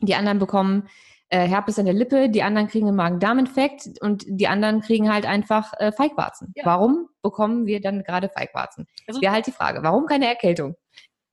Die 0.00 0.14
anderen 0.14 0.38
bekommen 0.38 0.88
äh, 1.28 1.48
Herpes 1.48 1.78
an 1.78 1.86
der 1.86 1.94
Lippe, 1.94 2.28
die 2.28 2.42
anderen 2.42 2.68
kriegen 2.68 2.86
einen 2.86 2.96
Magen-Darm-Infekt 2.96 4.00
und 4.00 4.24
die 4.26 4.46
anderen 4.46 4.80
kriegen 4.80 5.12
halt 5.12 5.26
einfach 5.26 5.72
äh, 5.78 5.92
Feigwarzen. 5.92 6.52
Ja. 6.54 6.66
Warum 6.66 7.08
bekommen 7.22 7.66
wir 7.66 7.80
dann 7.80 8.02
gerade 8.04 8.28
Feigwarzen? 8.28 8.86
Also, 9.06 9.20
Wäre 9.20 9.32
halt 9.32 9.46
die 9.46 9.52
Frage. 9.52 9.82
Warum 9.82 10.06
keine 10.06 10.26
Erkältung? 10.26 10.76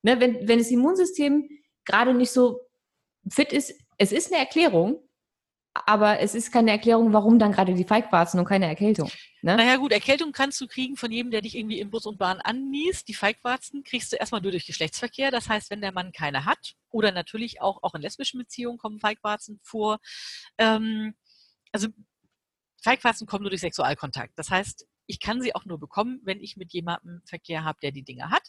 Ne, 0.04 0.20
wenn, 0.20 0.48
wenn 0.48 0.60
das 0.60 0.72
Immunsystem 0.72 1.48
gerade 1.86 2.14
nicht 2.14 2.32
so 2.32 2.62
fit 3.30 3.54
ist, 3.54 3.74
es 3.98 4.12
ist 4.12 4.32
eine 4.32 4.42
Erklärung, 4.42 5.00
aber 5.74 6.20
es 6.20 6.36
ist 6.36 6.52
keine 6.52 6.72
Erklärung, 6.72 7.14
warum 7.14 7.40
dann 7.40 7.52
gerade 7.52 7.74
die 7.74 7.86
Feigwarzen 7.86 8.40
und 8.40 8.46
keine 8.46 8.68
Erkältung. 8.68 9.10
Ne? 9.42 9.56
Naja 9.56 9.78
gut, 9.78 9.92
Erkältung 9.92 10.34
kannst 10.34 10.60
du 10.60 10.68
kriegen 10.68 10.98
von 10.98 11.12
jedem, 11.12 11.32
der 11.32 11.42
dich 11.42 11.56
irgendwie 11.56 11.80
im 11.80 11.90
Bus 11.90 12.06
und 12.06 12.18
Bahn 12.18 12.40
anniest. 12.42 13.08
Die 13.08 13.14
Feigwarzen 13.14 13.84
kriegst 13.84 14.12
du 14.12 14.18
erstmal 14.18 14.42
nur 14.42 14.52
durch 14.52 14.66
Geschlechtsverkehr. 14.66 15.32
Das 15.32 15.48
heißt, 15.48 15.72
wenn 15.72 15.82
der 15.82 15.94
Mann 15.94 16.12
keine 16.12 16.46
hat 16.46 16.74
oder 16.90 17.12
natürlich 17.12 17.62
auch, 17.62 17.84
auch 17.84 17.96
in 17.96 18.02
lesbischen 18.02 18.40
Beziehungen 18.40 18.78
kommen 18.78 19.00
Feigwarzen 19.00 19.60
vor. 19.64 20.00
Ähm, 20.58 21.16
also 21.72 21.88
Feigwarzen 22.84 23.26
kommen 23.26 23.44
nur 23.44 23.52
durch 23.52 23.62
Sexualkontakt. 23.62 24.38
Das 24.38 24.50
heißt, 24.50 24.86
ich 25.08 25.20
kann 25.20 25.42
sie 25.42 25.56
auch 25.56 25.66
nur 25.66 25.80
bekommen, 25.80 26.20
wenn 26.24 26.42
ich 26.42 26.58
mit 26.58 26.74
jemandem 26.74 27.22
Verkehr 27.26 27.64
habe, 27.64 27.80
der 27.82 27.92
die 27.92 28.04
Dinge 28.04 28.30
hat. 28.30 28.44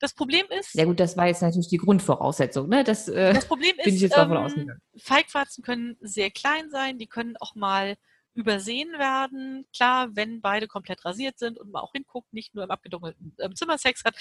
Das 0.00 0.14
Problem 0.14 0.46
ist. 0.58 0.74
Ja 0.74 0.86
gut, 0.86 0.98
das 0.98 1.16
war 1.16 1.26
jetzt 1.26 1.42
natürlich 1.42 1.68
die 1.68 1.76
Grundvoraussetzung. 1.76 2.68
Ne? 2.68 2.84
Das, 2.84 3.06
äh, 3.06 3.34
das 3.34 3.46
Problem 3.46 3.76
ist, 3.84 4.02
ähm, 4.02 4.70
Feigwarzen 4.96 5.62
können 5.62 5.96
sehr 6.00 6.30
klein 6.30 6.70
sein, 6.70 6.98
die 6.98 7.06
können 7.06 7.36
auch 7.38 7.54
mal 7.54 7.96
übersehen 8.34 8.92
werden. 8.92 9.66
Klar, 9.74 10.14
wenn 10.14 10.40
beide 10.40 10.68
komplett 10.68 11.04
rasiert 11.04 11.38
sind 11.38 11.58
und 11.58 11.70
man 11.70 11.82
auch 11.82 11.92
hinguckt, 11.92 12.32
nicht 12.32 12.54
nur 12.54 12.64
im 12.64 12.70
abgedunkelten 12.70 13.34
äh, 13.38 13.50
Zimmer 13.50 13.76
Sex 13.76 14.04
hat, 14.04 14.16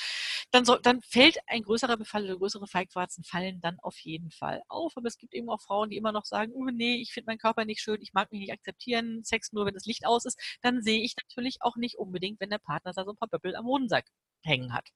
dann, 0.51 0.65
soll, 0.65 0.79
dann 0.81 1.01
fällt 1.01 1.37
ein 1.47 1.61
größerer 1.61 1.95
Befall 1.95 2.25
oder 2.25 2.37
größere 2.37 2.67
Feigwarzen 2.67 3.23
fallen 3.23 3.61
dann 3.61 3.79
auf 3.79 3.97
jeden 3.99 4.31
Fall 4.31 4.61
auf. 4.67 4.97
Aber 4.97 5.07
es 5.07 5.17
gibt 5.17 5.33
eben 5.33 5.49
auch 5.49 5.61
Frauen, 5.61 5.91
die 5.91 5.97
immer 5.97 6.11
noch 6.11 6.25
sagen, 6.25 6.51
oh 6.53 6.65
nee, 6.65 6.95
ich 6.95 7.13
finde 7.13 7.27
meinen 7.27 7.37
Körper 7.37 7.65
nicht 7.65 7.81
schön, 7.81 8.01
ich 8.01 8.13
mag 8.13 8.31
mich 8.31 8.41
nicht 8.41 8.51
akzeptieren, 8.51 9.23
Sex 9.23 9.53
nur, 9.53 9.65
wenn 9.65 9.75
das 9.75 9.85
Licht 9.85 10.05
aus 10.05 10.25
ist. 10.25 10.39
Dann 10.61 10.81
sehe 10.81 11.01
ich 11.01 11.15
natürlich 11.15 11.57
auch 11.61 11.77
nicht 11.77 11.97
unbedingt, 11.97 12.39
wenn 12.39 12.49
der 12.49 12.57
Partner 12.57 12.91
da 12.93 13.05
so 13.05 13.11
ein 13.11 13.17
paar 13.17 13.29
Böppel 13.29 13.55
am 13.55 13.65
Hodensack 13.65 14.05
hängen 14.43 14.73
hat. 14.73 14.89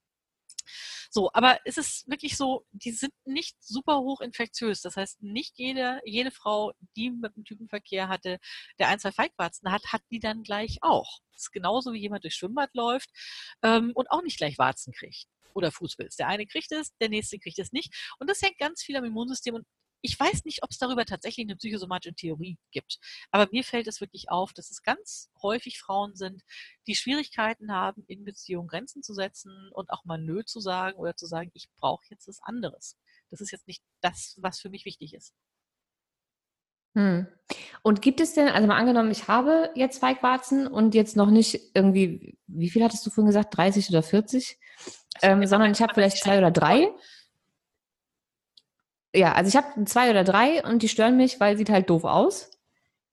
So, 1.09 1.29
aber 1.33 1.59
es 1.65 1.77
ist 1.77 2.07
wirklich 2.09 2.37
so, 2.37 2.65
die 2.71 2.91
sind 2.91 3.13
nicht 3.25 3.55
super 3.63 3.99
hoch 3.99 4.21
infektiös. 4.21 4.81
Das 4.81 4.97
heißt, 4.97 5.21
nicht 5.21 5.57
jede, 5.57 6.01
jede 6.05 6.31
Frau, 6.31 6.73
die 6.95 7.11
mit 7.11 7.35
dem 7.35 7.43
Typenverkehr 7.43 8.07
hatte, 8.07 8.39
der 8.79 8.87
ein, 8.89 8.99
zwei 8.99 9.11
Feigwarzen 9.11 9.71
hat, 9.71 9.83
hat 9.91 10.01
die 10.11 10.19
dann 10.19 10.43
gleich 10.43 10.79
auch. 10.81 11.19
Das 11.33 11.43
ist 11.43 11.51
genauso 11.51 11.93
wie 11.93 11.99
jemand 11.99 12.23
durchs 12.23 12.37
Schwimmbad 12.37 12.69
läuft 12.73 13.09
ähm, 13.63 13.91
und 13.95 14.09
auch 14.11 14.21
nicht 14.21 14.37
gleich 14.37 14.57
Warzen 14.57 14.93
kriegt 14.93 15.27
oder 15.53 15.71
Fußpilz. 15.71 16.15
Der 16.15 16.27
eine 16.27 16.45
kriegt 16.45 16.71
es, 16.71 16.95
der 16.97 17.09
nächste 17.09 17.39
kriegt 17.39 17.59
es 17.59 17.71
nicht. 17.71 17.93
Und 18.19 18.29
das 18.29 18.41
hängt 18.41 18.57
ganz 18.57 18.81
viel 18.81 18.95
am 18.95 19.03
Immunsystem 19.05 19.55
und 19.55 19.65
ich 20.03 20.19
weiß 20.19 20.43
nicht, 20.43 20.63
ob 20.63 20.69
es 20.69 20.77
darüber 20.77 21.05
tatsächlich 21.05 21.47
eine 21.47 21.55
psychosomatische 21.55 22.13
Theorie 22.13 22.57
gibt. 22.71 22.99
Aber 23.31 23.47
mir 23.51 23.63
fällt 23.63 23.87
es 23.87 24.01
wirklich 24.01 24.29
auf, 24.29 24.51
dass 24.51 24.69
es 24.69 24.83
ganz 24.83 25.31
häufig 25.41 25.79
Frauen 25.79 26.13
sind, 26.15 26.43
die 26.87 26.95
Schwierigkeiten 26.95 27.71
haben, 27.71 28.03
in 28.07 28.25
Beziehungen 28.25 28.67
Grenzen 28.67 29.01
zu 29.01 29.13
setzen 29.13 29.69
und 29.71 29.89
auch 29.91 30.03
mal 30.03 30.19
Nö 30.19 30.43
zu 30.43 30.59
sagen 30.59 30.97
oder 30.99 31.15
zu 31.15 31.25
sagen, 31.25 31.51
ich 31.53 31.69
brauche 31.77 32.03
jetzt 32.09 32.27
was 32.27 32.41
anderes. 32.43 32.97
Das 33.31 33.39
ist 33.39 33.51
jetzt 33.51 33.65
nicht 33.65 33.81
das, 34.01 34.37
was 34.41 34.59
für 34.59 34.69
mich 34.69 34.83
wichtig 34.83 35.13
ist. 35.13 35.33
Hm. 36.95 37.25
Und 37.81 38.01
gibt 38.01 38.19
es 38.19 38.33
denn, 38.33 38.49
also 38.49 38.67
mal 38.67 38.77
angenommen, 38.77 39.09
ich 39.09 39.29
habe 39.29 39.71
jetzt 39.73 39.99
Feigwarzen 39.99 40.67
und 40.67 40.93
jetzt 40.93 41.15
noch 41.15 41.31
nicht 41.31 41.71
irgendwie, 41.73 42.37
wie 42.47 42.69
viel 42.69 42.83
hattest 42.83 43.05
du 43.05 43.09
vorhin 43.09 43.27
gesagt, 43.27 43.55
30 43.57 43.89
oder 43.89 44.03
40, 44.03 44.59
ähm, 45.21 45.45
sondern 45.47 45.71
ich 45.71 45.81
habe 45.81 45.93
vielleicht 45.93 46.17
zwei 46.17 46.37
oder 46.37 46.51
drei 46.51 46.89
ja, 49.13 49.33
also 49.33 49.49
ich 49.49 49.55
habe 49.55 49.85
zwei 49.85 50.09
oder 50.09 50.23
drei 50.23 50.63
und 50.63 50.81
die 50.81 50.89
stören 50.89 51.17
mich, 51.17 51.39
weil 51.39 51.57
sieht 51.57 51.69
halt 51.69 51.89
doof 51.89 52.03
aus. 52.03 52.51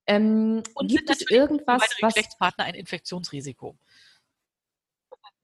Ähm, 0.06 0.62
und 0.74 0.88
gibt 0.88 1.10
es 1.10 1.30
irgendwas, 1.30 1.82
was 1.82 2.14
Geschlechtspartner 2.14 2.64
ein 2.64 2.74
Infektionsrisiko? 2.74 3.76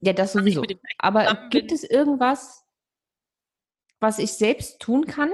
Ja, 0.00 0.12
das 0.12 0.32
sowieso. 0.32 0.64
Aber 0.98 1.48
gibt 1.50 1.72
es 1.72 1.84
irgendwas, 1.84 2.64
was 4.00 4.18
ich 4.18 4.32
selbst 4.32 4.80
tun 4.80 5.06
kann? 5.06 5.30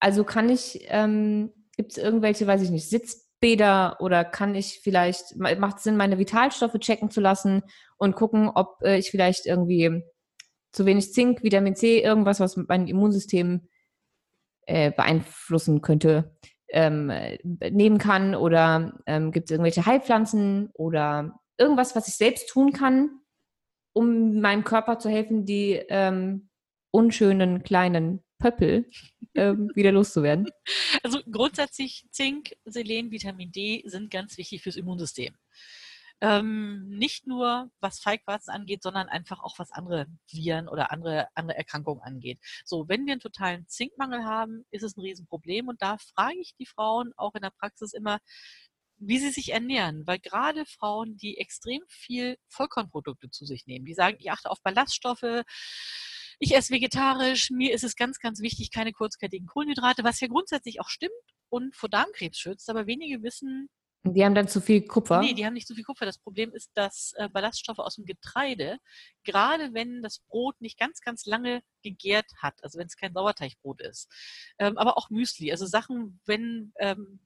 Also 0.00 0.24
kann 0.24 0.48
ich, 0.48 0.84
ähm, 0.88 1.52
gibt 1.76 1.92
es 1.92 1.98
irgendwelche, 1.98 2.46
weiß 2.46 2.62
ich 2.62 2.70
nicht, 2.70 2.88
Sitzbäder 2.88 3.96
oder 4.00 4.24
kann 4.24 4.54
ich 4.54 4.80
vielleicht, 4.82 5.36
macht 5.36 5.78
es 5.78 5.84
Sinn, 5.84 5.96
meine 5.96 6.18
Vitalstoffe 6.18 6.78
checken 6.78 7.10
zu 7.10 7.20
lassen 7.20 7.62
und 7.96 8.16
gucken, 8.16 8.50
ob 8.54 8.82
äh, 8.82 8.98
ich 8.98 9.10
vielleicht 9.10 9.46
irgendwie 9.46 10.04
zu 10.72 10.84
wenig 10.86 11.12
Zink, 11.12 11.42
Vitamin 11.42 11.76
C, 11.76 12.00
irgendwas, 12.00 12.40
was 12.40 12.56
mein 12.56 12.86
Immunsystem 12.88 13.68
äh, 14.66 14.90
beeinflussen 14.90 15.80
könnte, 15.80 16.36
ähm, 16.68 17.12
nehmen 17.70 17.98
kann 17.98 18.34
oder 18.34 18.98
ähm, 19.06 19.30
gibt 19.30 19.46
es 19.46 19.52
irgendwelche 19.52 19.86
Heilpflanzen 19.86 20.70
oder 20.74 21.40
irgendwas, 21.58 21.94
was 21.94 22.08
ich 22.08 22.14
selbst 22.16 22.48
tun 22.48 22.72
kann, 22.72 23.20
um 23.92 24.40
meinem 24.40 24.64
Körper 24.64 24.98
zu 24.98 25.08
helfen, 25.08 25.46
die 25.46 25.80
ähm, 25.88 26.48
unschönen 26.90 27.62
kleinen 27.62 28.24
Pöppel 28.38 28.90
ähm, 29.34 29.70
wieder 29.74 29.92
loszuwerden? 29.92 30.48
Also 31.02 31.20
grundsätzlich 31.30 32.06
Zink, 32.10 32.56
Selen, 32.64 33.10
Vitamin 33.10 33.52
D 33.52 33.82
sind 33.86 34.10
ganz 34.10 34.36
wichtig 34.38 34.62
fürs 34.62 34.76
Immunsystem. 34.76 35.34
Ähm, 36.24 36.88
nicht 36.88 37.26
nur 37.26 37.70
was 37.80 38.00
Feigwarzen 38.00 38.50
angeht, 38.50 38.82
sondern 38.82 39.10
einfach 39.10 39.40
auch 39.40 39.58
was 39.58 39.70
andere 39.72 40.06
Viren 40.30 40.70
oder 40.70 40.90
andere, 40.90 41.28
andere 41.34 41.58
Erkrankungen 41.58 42.02
angeht. 42.02 42.38
So, 42.64 42.88
wenn 42.88 43.04
wir 43.04 43.12
einen 43.12 43.20
totalen 43.20 43.68
Zinkmangel 43.68 44.24
haben, 44.24 44.64
ist 44.70 44.82
es 44.84 44.96
ein 44.96 45.02
Riesenproblem. 45.02 45.68
Und 45.68 45.82
da 45.82 45.98
frage 45.98 46.38
ich 46.40 46.54
die 46.58 46.64
Frauen 46.64 47.12
auch 47.18 47.34
in 47.34 47.42
der 47.42 47.50
Praxis 47.50 47.92
immer, 47.92 48.20
wie 48.96 49.18
sie 49.18 49.28
sich 49.28 49.52
ernähren, 49.52 50.06
weil 50.06 50.18
gerade 50.18 50.64
Frauen, 50.64 51.18
die 51.18 51.36
extrem 51.36 51.82
viel 51.88 52.38
Vollkornprodukte 52.48 53.28
zu 53.28 53.44
sich 53.44 53.66
nehmen, 53.66 53.84
die 53.84 53.92
sagen, 53.92 54.16
ich 54.18 54.30
achte 54.30 54.50
auf 54.50 54.62
Ballaststoffe, 54.62 55.44
ich 56.38 56.54
esse 56.56 56.72
vegetarisch, 56.72 57.50
mir 57.50 57.74
ist 57.74 57.84
es 57.84 57.96
ganz, 57.96 58.18
ganz 58.18 58.40
wichtig, 58.40 58.70
keine 58.70 58.92
kurzkettigen 58.92 59.46
Kohlenhydrate, 59.46 60.04
was 60.04 60.20
ja 60.20 60.28
grundsätzlich 60.28 60.80
auch 60.80 60.88
stimmt 60.88 61.12
und 61.50 61.76
vor 61.76 61.90
Darmkrebs 61.90 62.38
schützt, 62.38 62.70
aber 62.70 62.86
wenige 62.86 63.22
wissen, 63.22 63.68
die 64.06 64.24
haben 64.24 64.34
dann 64.34 64.48
zu 64.48 64.60
viel 64.60 64.86
Kupfer? 64.86 65.20
Nee, 65.20 65.32
die 65.32 65.46
haben 65.46 65.54
nicht 65.54 65.66
zu 65.66 65.74
viel 65.74 65.84
Kupfer. 65.84 66.04
Das 66.04 66.18
Problem 66.18 66.52
ist, 66.52 66.70
dass 66.74 67.14
äh, 67.16 67.28
Ballaststoffe 67.30 67.78
aus 67.78 67.96
dem 67.96 68.04
Getreide, 68.04 68.78
gerade 69.24 69.72
wenn 69.72 70.02
das 70.02 70.20
Brot 70.20 70.60
nicht 70.60 70.78
ganz, 70.78 71.00
ganz 71.00 71.24
lange 71.24 71.62
gegärt 71.82 72.30
hat, 72.42 72.62
also 72.62 72.78
wenn 72.78 72.86
es 72.86 72.96
kein 72.96 73.14
Sauerteigbrot 73.14 73.80
ist, 73.80 74.12
ähm, 74.58 74.76
aber 74.76 74.98
auch 74.98 75.08
Müsli, 75.08 75.50
also 75.50 75.64
Sachen, 75.64 76.20
wenn 76.26 76.72
ähm, 76.78 77.20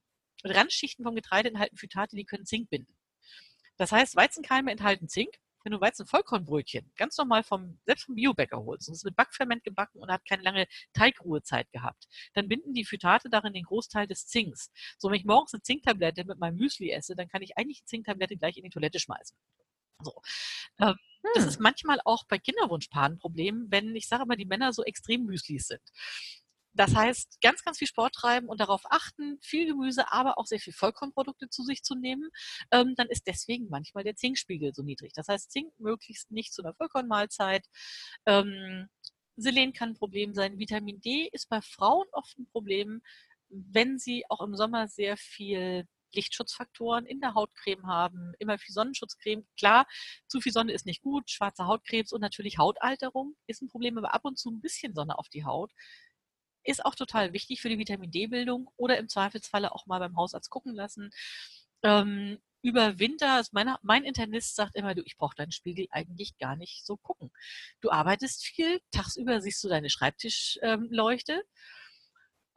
Randschichten 0.45 1.05
vom 1.05 1.17
Getreide 1.17 1.49
enthalten 1.49 1.77
Phytate, 1.77 2.14
die 2.14 2.25
können 2.25 2.47
Zink 2.47 2.71
binden. 2.71 2.97
Das 3.77 3.91
heißt, 3.91 4.17
Weizenkeime 4.17 4.71
enthalten 4.71 5.09
Zink. 5.09 5.35
Wenn 5.64 5.73
du 5.73 5.81
Weizen-Vollkornbrötchen 5.81 6.92
ganz 6.97 7.16
normal 7.18 7.42
vom, 7.42 7.79
selbst 7.85 8.05
vom 8.05 8.14
Biobäcker 8.14 8.59
holst 8.59 8.88
und 8.88 8.94
es 8.94 9.05
mit 9.05 9.16
Backferment 9.16 9.64
gebacken 9.64 9.99
und 9.99 10.11
hat 10.11 10.25
keine 10.25 10.42
lange 10.42 10.66
Teigruhezeit 10.92 11.71
gehabt, 11.73 12.09
dann 12.35 12.49
binden 12.49 12.75
die 12.75 12.85
Phytate 12.85 13.29
darin 13.29 13.53
den 13.53 13.64
Großteil 13.64 14.07
des 14.07 14.27
Zinks. 14.27 14.71
So, 14.99 15.09
wenn 15.09 15.16
ich 15.16 15.25
morgens 15.25 15.55
eine 15.55 15.62
Zinktablette 15.62 16.25
mit 16.25 16.38
meinem 16.38 16.57
Müsli 16.57 16.90
esse, 16.90 17.16
dann 17.16 17.29
kann 17.29 17.42
ich 17.42 17.57
eigentlich 17.57 17.81
die 17.81 17.87
Zinktablette 17.87 18.37
gleich 18.37 18.57
in 18.57 18.64
die 18.64 18.71
Toilette 18.71 19.01
schmeißen. 19.01 19.37
So. 20.03 20.12
Ähm, 20.79 20.88
hm. 20.88 20.97
Das 21.35 21.44
ist 21.47 21.61
manchmal 21.61 22.01
auch 22.05 22.25
bei 22.29 22.38
Kinderwunschpaaren 22.38 23.14
ein 23.14 23.18
Problem, 23.18 23.66
wenn 23.71 23.97
ich 23.97 24.07
sage 24.07 24.27
mal, 24.27 24.37
die 24.37 24.47
Männer 24.47 24.73
so 24.73 24.85
extrem 24.85 25.25
Müslis 25.25 25.66
sind. 25.66 25.83
Das 26.79 26.95
heißt, 26.95 27.41
ganz, 27.41 27.64
ganz 27.64 27.79
viel 27.79 27.88
Sport 27.88 28.14
treiben 28.14 28.49
und 28.49 28.61
darauf 28.61 28.83
achten, 28.85 29.37
viel 29.43 29.67
Gemüse, 29.67 30.12
aber 30.12 30.38
auch 30.38 30.47
sehr 30.47 30.61
viel 30.61 30.73
Vollkornprodukte 30.73 31.49
zu 31.49 31.64
sich 31.64 31.83
zu 31.83 31.97
nehmen, 31.97 32.31
ähm, 32.71 32.95
dann 32.97 33.09
ist 33.09 33.27
deswegen 33.27 33.69
manchmal 33.69 34.05
der 34.05 34.14
Zinkspiegel 34.14 34.73
so 34.73 34.85
niedrig. 34.85 35.12
Das 35.12 35.27
heißt, 35.27 35.51
Zink 35.51 35.73
möglichst 35.81 36.31
nicht 36.31 36.55
zu 36.55 36.62
einer 36.62 36.75
Vollkornmahlzeit. 36.75 37.67
Ähm, 38.27 38.88
Selen 39.35 39.73
kann 39.73 39.91
ein 39.91 39.95
Problem 39.97 40.35
sein. 40.35 40.61
Vitamin 40.61 41.01
D 41.01 41.29
ist 41.33 41.49
bei 41.49 41.61
Frauen 41.62 42.07
oft 42.12 42.38
ein 42.38 42.47
Problem, 42.47 43.03
wenn 43.49 43.99
sie 43.99 44.25
auch 44.29 44.41
im 44.41 44.55
Sommer 44.55 44.87
sehr 44.87 45.17
viel 45.17 45.85
Lichtschutzfaktoren 46.14 47.07
in 47.07 47.21
der 47.21 47.35
Hautcreme 47.35 47.87
haben, 47.88 48.35
immer 48.38 48.57
viel 48.57 48.73
Sonnenschutzcreme. 48.73 49.47
Klar, 49.59 49.87
zu 50.29 50.41
viel 50.41 50.53
Sonne 50.53 50.73
ist 50.73 50.87
nicht 50.87 51.03
gut, 51.03 51.29
schwarzer 51.29 51.67
Hautkrebs 51.67 52.12
und 52.12 52.21
natürlich 52.21 52.57
Hautalterung 52.59 53.35
ist 53.49 53.62
ein 53.62 53.69
Problem, 53.69 53.99
aber 53.99 54.14
ab 54.14 54.25
und 54.25 54.38
zu 54.38 54.51
ein 54.51 54.61
bisschen 54.61 54.95
Sonne 54.95 55.19
auf 55.19 55.29
die 55.29 55.45
Haut 55.45 55.73
ist 56.68 56.85
auch 56.85 56.94
total 56.94 57.33
wichtig 57.33 57.61
für 57.61 57.68
die 57.68 57.78
Vitamin 57.78 58.11
D-Bildung 58.11 58.70
oder 58.76 58.98
im 58.98 59.09
Zweifelsfalle 59.09 59.72
auch 59.72 59.87
mal 59.87 59.98
beim 59.98 60.16
Hausarzt 60.16 60.50
gucken 60.50 60.74
lassen. 60.74 61.11
Ähm, 61.83 62.38
über 62.61 62.98
Winter, 62.98 63.35
also 63.35 63.50
mein, 63.52 63.74
mein 63.83 64.04
Internist 64.04 64.57
sagt 64.57 64.74
immer, 64.76 64.94
du, 64.94 65.02
ich 65.04 65.16
brauche 65.16 65.37
deinen 65.37 65.52
Spiegel 65.52 65.87
eigentlich 65.90 66.37
gar 66.38 66.57
nicht 66.57 66.85
so 66.85 66.96
gucken. 66.96 67.31
Du 67.81 67.90
arbeitest 67.90 68.44
viel, 68.44 68.81
tagsüber 68.90 69.40
siehst 69.40 69.62
du 69.62 69.68
deine 69.68 69.90
Schreibtischleuchte. 69.90 71.33
Ähm, 71.33 71.42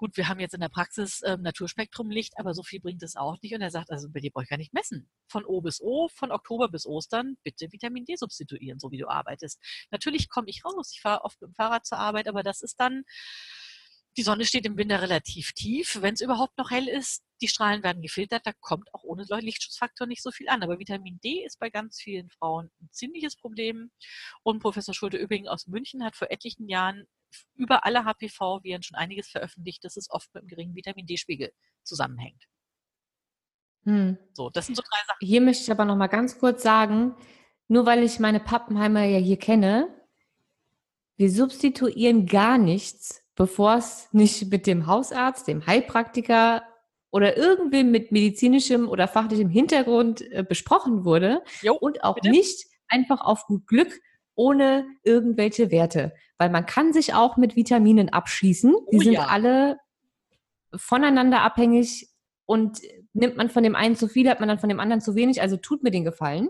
Gut, 0.02 0.18
wir 0.18 0.28
haben 0.28 0.40
jetzt 0.40 0.56
in 0.56 0.62
der 0.62 0.70
Praxis 0.70 1.22
ähm, 1.24 1.44
Naturspektrumlicht, 1.44 2.34
aber 2.40 2.56
so 2.56 2.64
viel 2.64 2.80
bringt 2.80 3.04
es 3.04 3.16
auch 3.16 3.38
nicht. 3.44 3.54
Und 3.54 3.62
er 3.62 3.70
sagt, 3.70 3.92
also 3.92 4.10
bei 4.10 4.20
dir 4.20 4.32
brauche 4.32 4.46
ich 4.46 4.50
gar 4.50 4.58
nicht 4.58 4.74
messen. 4.74 5.08
Von 5.28 5.46
O 5.46 5.62
bis 5.62 5.80
O, 5.80 6.10
von 6.16 6.32
Oktober 6.32 6.70
bis 6.70 6.88
Ostern, 6.88 7.38
bitte 7.44 7.72
Vitamin 7.72 8.06
D 8.06 8.16
substituieren, 8.16 8.80
so 8.80 8.90
wie 8.90 8.98
du 8.98 9.08
arbeitest. 9.08 9.60
Natürlich 9.92 10.28
komme 10.28 10.50
ich 10.50 10.66
raus, 10.66 10.92
ich 10.92 11.02
fahre 11.02 11.24
oft 11.24 11.40
mit 11.40 11.50
dem 11.50 11.54
Fahrrad 11.54 11.86
zur 11.86 12.00
Arbeit, 12.00 12.28
aber 12.28 12.42
das 12.42 12.64
ist 12.64 12.80
dann 12.80 13.04
die 14.18 14.24
Sonne 14.24 14.46
steht 14.46 14.66
im 14.66 14.78
Winter 14.78 15.02
relativ 15.02 15.54
tief, 15.54 16.00
wenn 16.02 16.14
es 16.14 16.22
überhaupt 16.22 16.58
noch 16.58 16.70
hell 16.70 16.88
ist. 16.88 17.24
Die 17.42 17.48
Strahlen 17.48 17.82
werden 17.82 18.02
gefiltert, 18.02 18.46
da 18.46 18.52
kommt 18.60 18.94
auch 18.94 19.04
ohne 19.04 19.24
Lichtschutzfaktor 19.24 20.06
nicht 20.06 20.22
so 20.22 20.32
viel 20.32 20.50
an. 20.50 20.64
Aber 20.64 20.80
Vitamin 20.80 21.20
D 21.24 21.44
ist 21.46 21.60
bei 21.60 21.70
ganz 21.70 22.00
vielen 22.00 22.30
Frauen 22.30 22.70
ein 22.82 22.90
ziemliches 22.92 23.36
Problem. 23.36 23.92
Und 24.44 24.60
Professor 24.60 24.94
Schulte-Übing 24.94 25.48
aus 25.48 25.68
München 25.68 26.04
hat 26.04 26.16
vor 26.16 26.30
etlichen 26.30 26.68
Jahren 26.68 27.08
über 27.56 27.86
alle 27.86 28.04
HPV-Viren 28.04 28.84
schon 28.84 28.98
einiges 28.98 29.30
veröffentlicht, 29.30 29.84
dass 29.86 29.96
es 29.96 30.10
oft 30.10 30.34
mit 30.34 30.42
einem 30.42 30.50
geringen 30.50 30.76
Vitamin 30.76 31.06
D-Spiegel 31.06 31.54
zusammenhängt. 31.84 32.44
Hm. 33.86 34.18
So, 34.34 34.50
das 34.50 34.66
sind 34.66 34.76
so 34.76 34.84
drei 34.84 35.00
Sachen. 35.08 35.26
Hier 35.26 35.42
möchte 35.42 35.64
ich 35.64 35.72
aber 35.72 35.86
noch 35.86 35.96
mal 35.96 36.08
ganz 36.08 36.38
kurz 36.38 36.62
sagen, 36.62 37.16
nur 37.68 37.86
weil 37.86 38.04
ich 38.04 38.20
meine 38.20 38.42
Pappenheimer 38.42 39.04
ja 39.04 39.18
hier 39.18 39.38
kenne, 39.38 39.88
wir 41.16 41.32
substituieren 41.32 42.26
gar 42.26 42.58
nichts 42.58 43.21
bevor 43.42 43.78
es 43.78 44.08
nicht 44.12 44.52
mit 44.52 44.68
dem 44.68 44.86
Hausarzt, 44.86 45.48
dem 45.48 45.66
Heilpraktiker 45.66 46.62
oder 47.10 47.38
irgendwie 47.38 47.84
mit 47.84 48.12
medizinischem 48.12 48.88
oder 48.88 49.08
fachlichem 49.08 49.50
Hintergrund 49.50 50.22
äh, 50.32 50.46
besprochen 50.48 51.06
wurde 51.06 51.42
jo, 51.64 51.74
und 51.74 52.04
auch 52.04 52.14
bitte? 52.14 52.30
nicht 52.30 52.68
einfach 52.88 53.20
auf 53.20 53.48
gut 53.48 53.66
Glück 53.66 54.00
ohne 54.36 54.86
irgendwelche 55.02 55.72
Werte, 55.72 56.14
weil 56.38 56.52
man 56.52 56.68
kann 56.68 56.94
sich 56.94 57.16
auch 57.16 57.36
mit 57.36 57.56
Vitaminen 57.56 58.10
abschließen. 58.10 58.76
Die 58.92 58.98
oh, 58.98 59.02
sind 59.02 59.14
ja. 59.14 59.26
alle 59.26 59.80
voneinander 60.76 61.42
abhängig 61.42 62.10
und 62.46 62.80
nimmt 63.14 63.38
man 63.38 63.50
von 63.50 63.64
dem 63.64 63.76
einen 63.76 63.96
zu 63.96 64.08
viel, 64.08 64.30
hat 64.30 64.40
man 64.40 64.50
dann 64.50 64.60
von 64.60 64.70
dem 64.70 64.80
anderen 64.80 65.02
zu 65.02 65.16
wenig. 65.16 65.42
Also 65.42 65.58
tut 65.58 65.82
mir 65.82 65.90
den 65.90 66.04
Gefallen. 66.04 66.50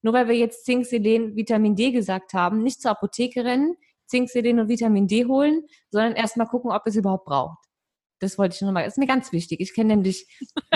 Nur 0.00 0.14
weil 0.14 0.28
wir 0.28 0.36
jetzt 0.36 0.64
Zink, 0.64 0.86
Selen, 0.86 1.36
Vitamin 1.36 1.76
D 1.76 1.90
gesagt 1.90 2.32
haben, 2.32 2.62
nicht 2.62 2.80
zur 2.80 2.92
Apotheke 2.92 3.44
rennen, 3.44 3.76
Zink, 4.12 4.28
Selen 4.28 4.60
und 4.60 4.68
Vitamin 4.68 5.08
D 5.08 5.24
holen, 5.24 5.66
sondern 5.90 6.12
erstmal 6.12 6.46
gucken, 6.46 6.70
ob 6.70 6.86
es 6.86 6.96
überhaupt 6.96 7.24
braucht. 7.24 7.58
Das 8.18 8.38
wollte 8.38 8.52
ich 8.52 8.58
schon 8.58 8.72
mal. 8.72 8.84
Das 8.84 8.94
ist 8.94 8.98
mir 8.98 9.06
ganz 9.06 9.32
wichtig. 9.32 9.60
Ich 9.60 9.74
kenne 9.74 9.96
nämlich 9.96 10.26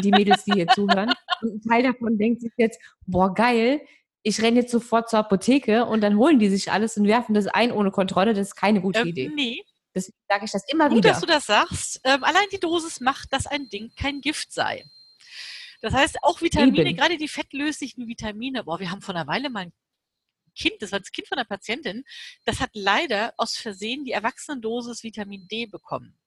die 0.02 0.10
Mädels, 0.10 0.44
die 0.44 0.54
hier 0.54 0.66
zuhören. 0.68 1.12
Und 1.42 1.54
ein 1.54 1.60
Teil 1.68 1.82
davon 1.82 2.16
denkt 2.16 2.40
sich 2.40 2.52
jetzt, 2.56 2.80
boah, 3.06 3.34
geil, 3.34 3.82
ich 4.22 4.42
renne 4.42 4.60
jetzt 4.60 4.72
sofort 4.72 5.10
zur 5.10 5.18
Apotheke 5.18 5.84
und 5.84 6.00
dann 6.00 6.16
holen 6.16 6.38
die 6.38 6.48
sich 6.48 6.72
alles 6.72 6.96
und 6.96 7.06
werfen 7.06 7.34
das 7.34 7.46
ein 7.46 7.70
ohne 7.72 7.90
Kontrolle. 7.90 8.32
Das 8.32 8.48
ist 8.48 8.56
keine 8.56 8.80
gute 8.80 9.00
ähm, 9.00 9.08
Idee. 9.08 9.30
Nee. 9.32 9.62
Deswegen 9.94 10.18
sage 10.28 10.44
ich 10.46 10.50
das 10.50 10.64
immer 10.68 10.88
Gut, 10.88 10.98
wieder. 10.98 11.10
dass 11.10 11.20
du 11.20 11.26
das 11.26 11.46
sagst. 11.46 12.00
Ähm, 12.04 12.24
allein 12.24 12.46
die 12.50 12.58
Dosis 12.58 13.00
macht, 13.00 13.32
dass 13.32 13.46
ein 13.46 13.68
Ding 13.68 13.92
kein 13.96 14.20
Gift 14.22 14.52
sei. 14.52 14.82
Das 15.82 15.94
heißt, 15.94 16.18
auch 16.22 16.40
Vitamine, 16.40 16.88
Eben. 16.88 16.96
gerade 16.96 17.16
die 17.16 17.28
fettlöslichen 17.28 18.08
Vitamine, 18.08 18.64
boah, 18.64 18.80
wir 18.80 18.90
haben 18.90 19.02
vor 19.02 19.14
einer 19.14 19.26
Weile 19.28 19.50
mal 19.50 19.66
ein 19.66 19.72
Kind, 20.56 20.74
das 20.80 20.92
war 20.92 20.98
das 20.98 21.12
Kind 21.12 21.28
von 21.28 21.36
der 21.36 21.44
Patientin, 21.44 22.04
das 22.44 22.60
hat 22.60 22.70
leider 22.74 23.32
aus 23.36 23.56
Versehen 23.56 24.04
die 24.04 24.12
Erwachsenendosis 24.12 25.02
Vitamin 25.02 25.46
D 25.48 25.66
bekommen. 25.66 26.18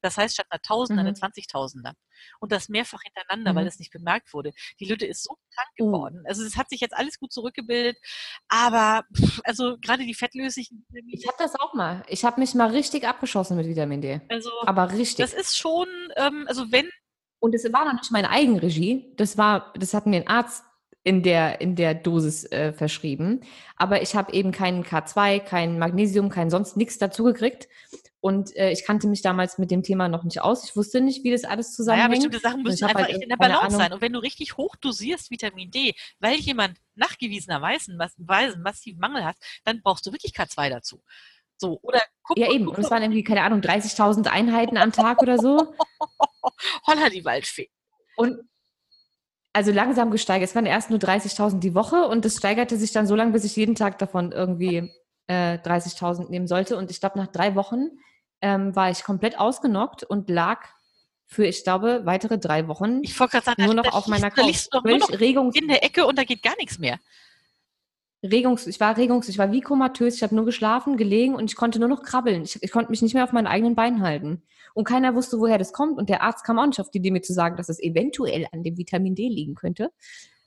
Das 0.00 0.16
heißt, 0.16 0.34
statt 0.34 0.46
einer 0.50 0.60
Tausender 0.60 1.02
mhm. 1.02 1.08
eine 1.08 1.16
20.000er. 1.16 1.92
Und 2.40 2.52
das 2.52 2.68
mehrfach 2.68 3.00
hintereinander, 3.02 3.52
mhm. 3.52 3.56
weil 3.56 3.64
das 3.64 3.78
nicht 3.78 3.92
bemerkt 3.92 4.32
wurde. 4.32 4.52
Die 4.80 4.84
Lütte 4.84 5.06
ist 5.06 5.24
so 5.24 5.36
krank 5.54 5.68
oh. 5.80 5.86
geworden. 5.86 6.24
Also 6.26 6.44
es 6.44 6.56
hat 6.56 6.68
sich 6.70 6.80
jetzt 6.80 6.94
alles 6.96 7.18
gut 7.18 7.32
zurückgebildet, 7.32 7.96
aber 8.48 9.04
also 9.44 9.76
gerade 9.78 10.04
die 10.04 10.14
fettlöslichen. 10.14 10.86
Ich 11.08 11.26
habe 11.26 11.36
das 11.38 11.54
auch 11.56 11.74
mal. 11.74 12.04
Ich 12.08 12.24
habe 12.24 12.40
mich 12.40 12.54
mal 12.54 12.70
richtig 12.70 13.06
abgeschossen 13.06 13.56
mit 13.56 13.66
Vitamin 13.66 14.00
D. 14.00 14.20
Also 14.28 14.50
aber 14.62 14.92
richtig. 14.92 15.16
Das 15.16 15.32
ist 15.32 15.56
schon, 15.56 15.88
ähm, 16.16 16.44
also 16.48 16.70
wenn. 16.70 16.88
Und 17.40 17.54
es 17.54 17.72
war 17.72 17.84
noch 17.84 17.94
nicht 17.94 18.10
meine 18.10 18.30
Eigenregie. 18.30 19.14
Das 19.16 19.38
war, 19.38 19.72
das 19.76 19.94
hat 19.94 20.06
mir 20.06 20.16
ein 20.16 20.28
Arzt 20.28 20.64
in 21.04 21.22
der, 21.22 21.60
in 21.60 21.76
der 21.76 21.94
Dosis 21.94 22.44
äh, 22.50 22.72
verschrieben. 22.72 23.40
Aber 23.76 24.02
ich 24.02 24.14
habe 24.14 24.32
eben 24.32 24.52
keinen 24.52 24.84
K2, 24.84 25.40
kein 25.40 25.78
Magnesium, 25.78 26.28
kein 26.28 26.50
sonst 26.50 26.76
nichts 26.76 26.98
dazu 26.98 27.24
gekriegt. 27.24 27.68
Und 28.20 28.54
äh, 28.56 28.72
ich 28.72 28.84
kannte 28.84 29.06
mich 29.06 29.22
damals 29.22 29.58
mit 29.58 29.70
dem 29.70 29.84
Thema 29.84 30.08
noch 30.08 30.24
nicht 30.24 30.42
aus. 30.42 30.64
Ich 30.64 30.74
wusste 30.74 31.00
nicht, 31.00 31.22
wie 31.22 31.30
das 31.30 31.44
alles 31.44 31.72
zusammenhängt. 31.72 32.10
Naja, 32.10 32.28
bestimmte 32.28 32.40
Sachen 32.40 32.62
müssen 32.62 32.84
einfach 32.84 33.04
halt 33.04 33.22
in 33.22 33.28
der 33.28 33.36
Balance 33.36 33.76
sein. 33.76 33.92
Und 33.92 34.00
wenn 34.00 34.12
du 34.12 34.18
richtig 34.18 34.56
hoch 34.56 34.74
dosierst 34.76 35.30
Vitamin 35.30 35.70
D, 35.70 35.94
weil 36.18 36.34
jemand 36.36 36.78
nachgewiesenerweise 36.96 37.96
massiv 38.58 38.98
Mangel 38.98 39.24
hat, 39.24 39.36
dann 39.64 39.80
brauchst 39.82 40.04
du 40.04 40.12
wirklich 40.12 40.32
K2 40.32 40.68
dazu. 40.68 41.00
So, 41.58 41.78
oder 41.82 42.02
guck, 42.22 42.38
Ja, 42.38 42.50
eben. 42.50 42.68
Und 42.68 42.78
es 42.78 42.90
waren 42.90 43.02
irgendwie, 43.02 43.24
keine 43.24 43.42
Ahnung, 43.42 43.60
30.000 43.60 44.26
Einheiten 44.26 44.76
am 44.76 44.92
Tag 44.92 45.22
oder 45.22 45.38
so. 45.38 45.74
Holla 46.86 47.10
die 47.10 47.24
Waldfee. 47.24 47.70
Und 48.16 48.40
also 49.58 49.72
langsam 49.72 50.12
gesteigert. 50.12 50.48
Es 50.48 50.54
waren 50.54 50.66
erst 50.66 50.88
nur 50.88 51.00
30.000 51.00 51.58
die 51.58 51.74
Woche 51.74 52.06
und 52.06 52.24
es 52.24 52.36
steigerte 52.36 52.76
sich 52.76 52.92
dann 52.92 53.08
so 53.08 53.16
lange, 53.16 53.32
bis 53.32 53.42
ich 53.42 53.56
jeden 53.56 53.74
Tag 53.74 53.98
davon 53.98 54.30
irgendwie 54.30 54.92
äh, 55.26 55.58
30.000 55.58 56.30
nehmen 56.30 56.46
sollte. 56.46 56.76
Und 56.76 56.92
ich 56.92 57.00
glaube, 57.00 57.18
nach 57.18 57.26
drei 57.26 57.56
Wochen 57.56 57.88
ähm, 58.40 58.76
war 58.76 58.88
ich 58.88 59.02
komplett 59.02 59.36
ausgenockt 59.40 60.04
und 60.04 60.30
lag 60.30 60.60
für, 61.26 61.44
ich 61.44 61.64
glaube, 61.64 62.02
weitere 62.04 62.38
drei 62.38 62.68
Wochen 62.68 63.00
Ich 63.02 63.14
sagen, 63.16 63.64
nur 63.64 63.74
noch 63.74 63.92
auf 63.92 64.06
meiner 64.06 64.30
Couch. 64.30 64.68
nur 64.84 64.98
noch 64.98 65.10
Regungs 65.10 65.56
in 65.56 65.66
der 65.66 65.82
Ecke 65.82 66.06
und 66.06 66.16
da 66.16 66.22
geht 66.22 66.44
gar 66.44 66.56
nichts 66.58 66.78
mehr. 66.78 67.00
Regungs, 68.22 68.68
ich 68.68 68.78
war 68.78 68.96
regungs, 68.96 69.28
ich 69.28 69.38
war 69.38 69.50
wie 69.50 69.60
komatös, 69.60 70.14
ich 70.14 70.22
habe 70.22 70.36
nur 70.36 70.44
geschlafen, 70.44 70.96
gelegen 70.96 71.34
und 71.34 71.50
ich 71.50 71.56
konnte 71.56 71.80
nur 71.80 71.88
noch 71.88 72.04
krabbeln. 72.04 72.44
Ich, 72.44 72.62
ich 72.62 72.70
konnte 72.70 72.92
mich 72.92 73.02
nicht 73.02 73.14
mehr 73.14 73.24
auf 73.24 73.32
meinen 73.32 73.48
eigenen 73.48 73.74
Beinen 73.74 74.02
halten. 74.02 74.42
Und 74.74 74.84
keiner 74.84 75.14
wusste, 75.14 75.38
woher 75.38 75.58
das 75.58 75.72
kommt. 75.72 75.98
Und 75.98 76.08
der 76.08 76.22
Arzt 76.22 76.44
kam 76.44 76.58
auch 76.58 76.66
nicht 76.66 76.80
auf 76.80 76.90
die 76.90 76.98
Idee, 76.98 77.10
mir 77.10 77.22
zu 77.22 77.32
sagen, 77.32 77.56
dass 77.56 77.68
es 77.68 77.80
eventuell 77.80 78.46
an 78.52 78.62
dem 78.62 78.76
Vitamin 78.76 79.14
D 79.14 79.28
liegen 79.28 79.54
könnte. 79.54 79.90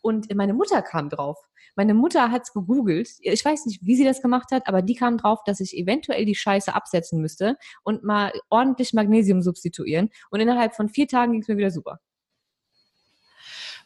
Und 0.02 0.34
meine 0.36 0.54
Mutter 0.54 0.82
kam 0.82 1.10
drauf. 1.10 1.38
Meine 1.76 1.94
Mutter 1.94 2.32
hat 2.32 2.44
es 2.44 2.54
gegoogelt. 2.54 3.10
Ich 3.20 3.46
weiß 3.46 3.66
nicht, 3.66 3.80
wie 3.84 3.96
sie 3.96 4.04
das 4.04 4.22
gemacht 4.22 4.52
hat, 4.52 4.68
aber 4.68 4.82
die 4.82 4.96
kam 4.96 5.18
drauf, 5.18 5.40
dass 5.46 5.60
ich 5.60 5.78
eventuell 5.78 6.26
die 6.26 6.36
Scheiße 6.36 6.74
absetzen 6.74 7.22
müsste 7.22 7.56
und 7.84 8.04
mal 8.04 8.34
ordentlich 8.50 8.94
Magnesium 8.94 9.42
substituieren. 9.42 10.10
Und 10.30 10.40
innerhalb 10.42 10.76
von 10.76 10.90
vier 10.90 11.08
Tagen 11.08 11.32
ging 11.32 11.42
es 11.42 11.48
mir 11.48 11.58
wieder 11.58 11.72
super. 11.72 12.00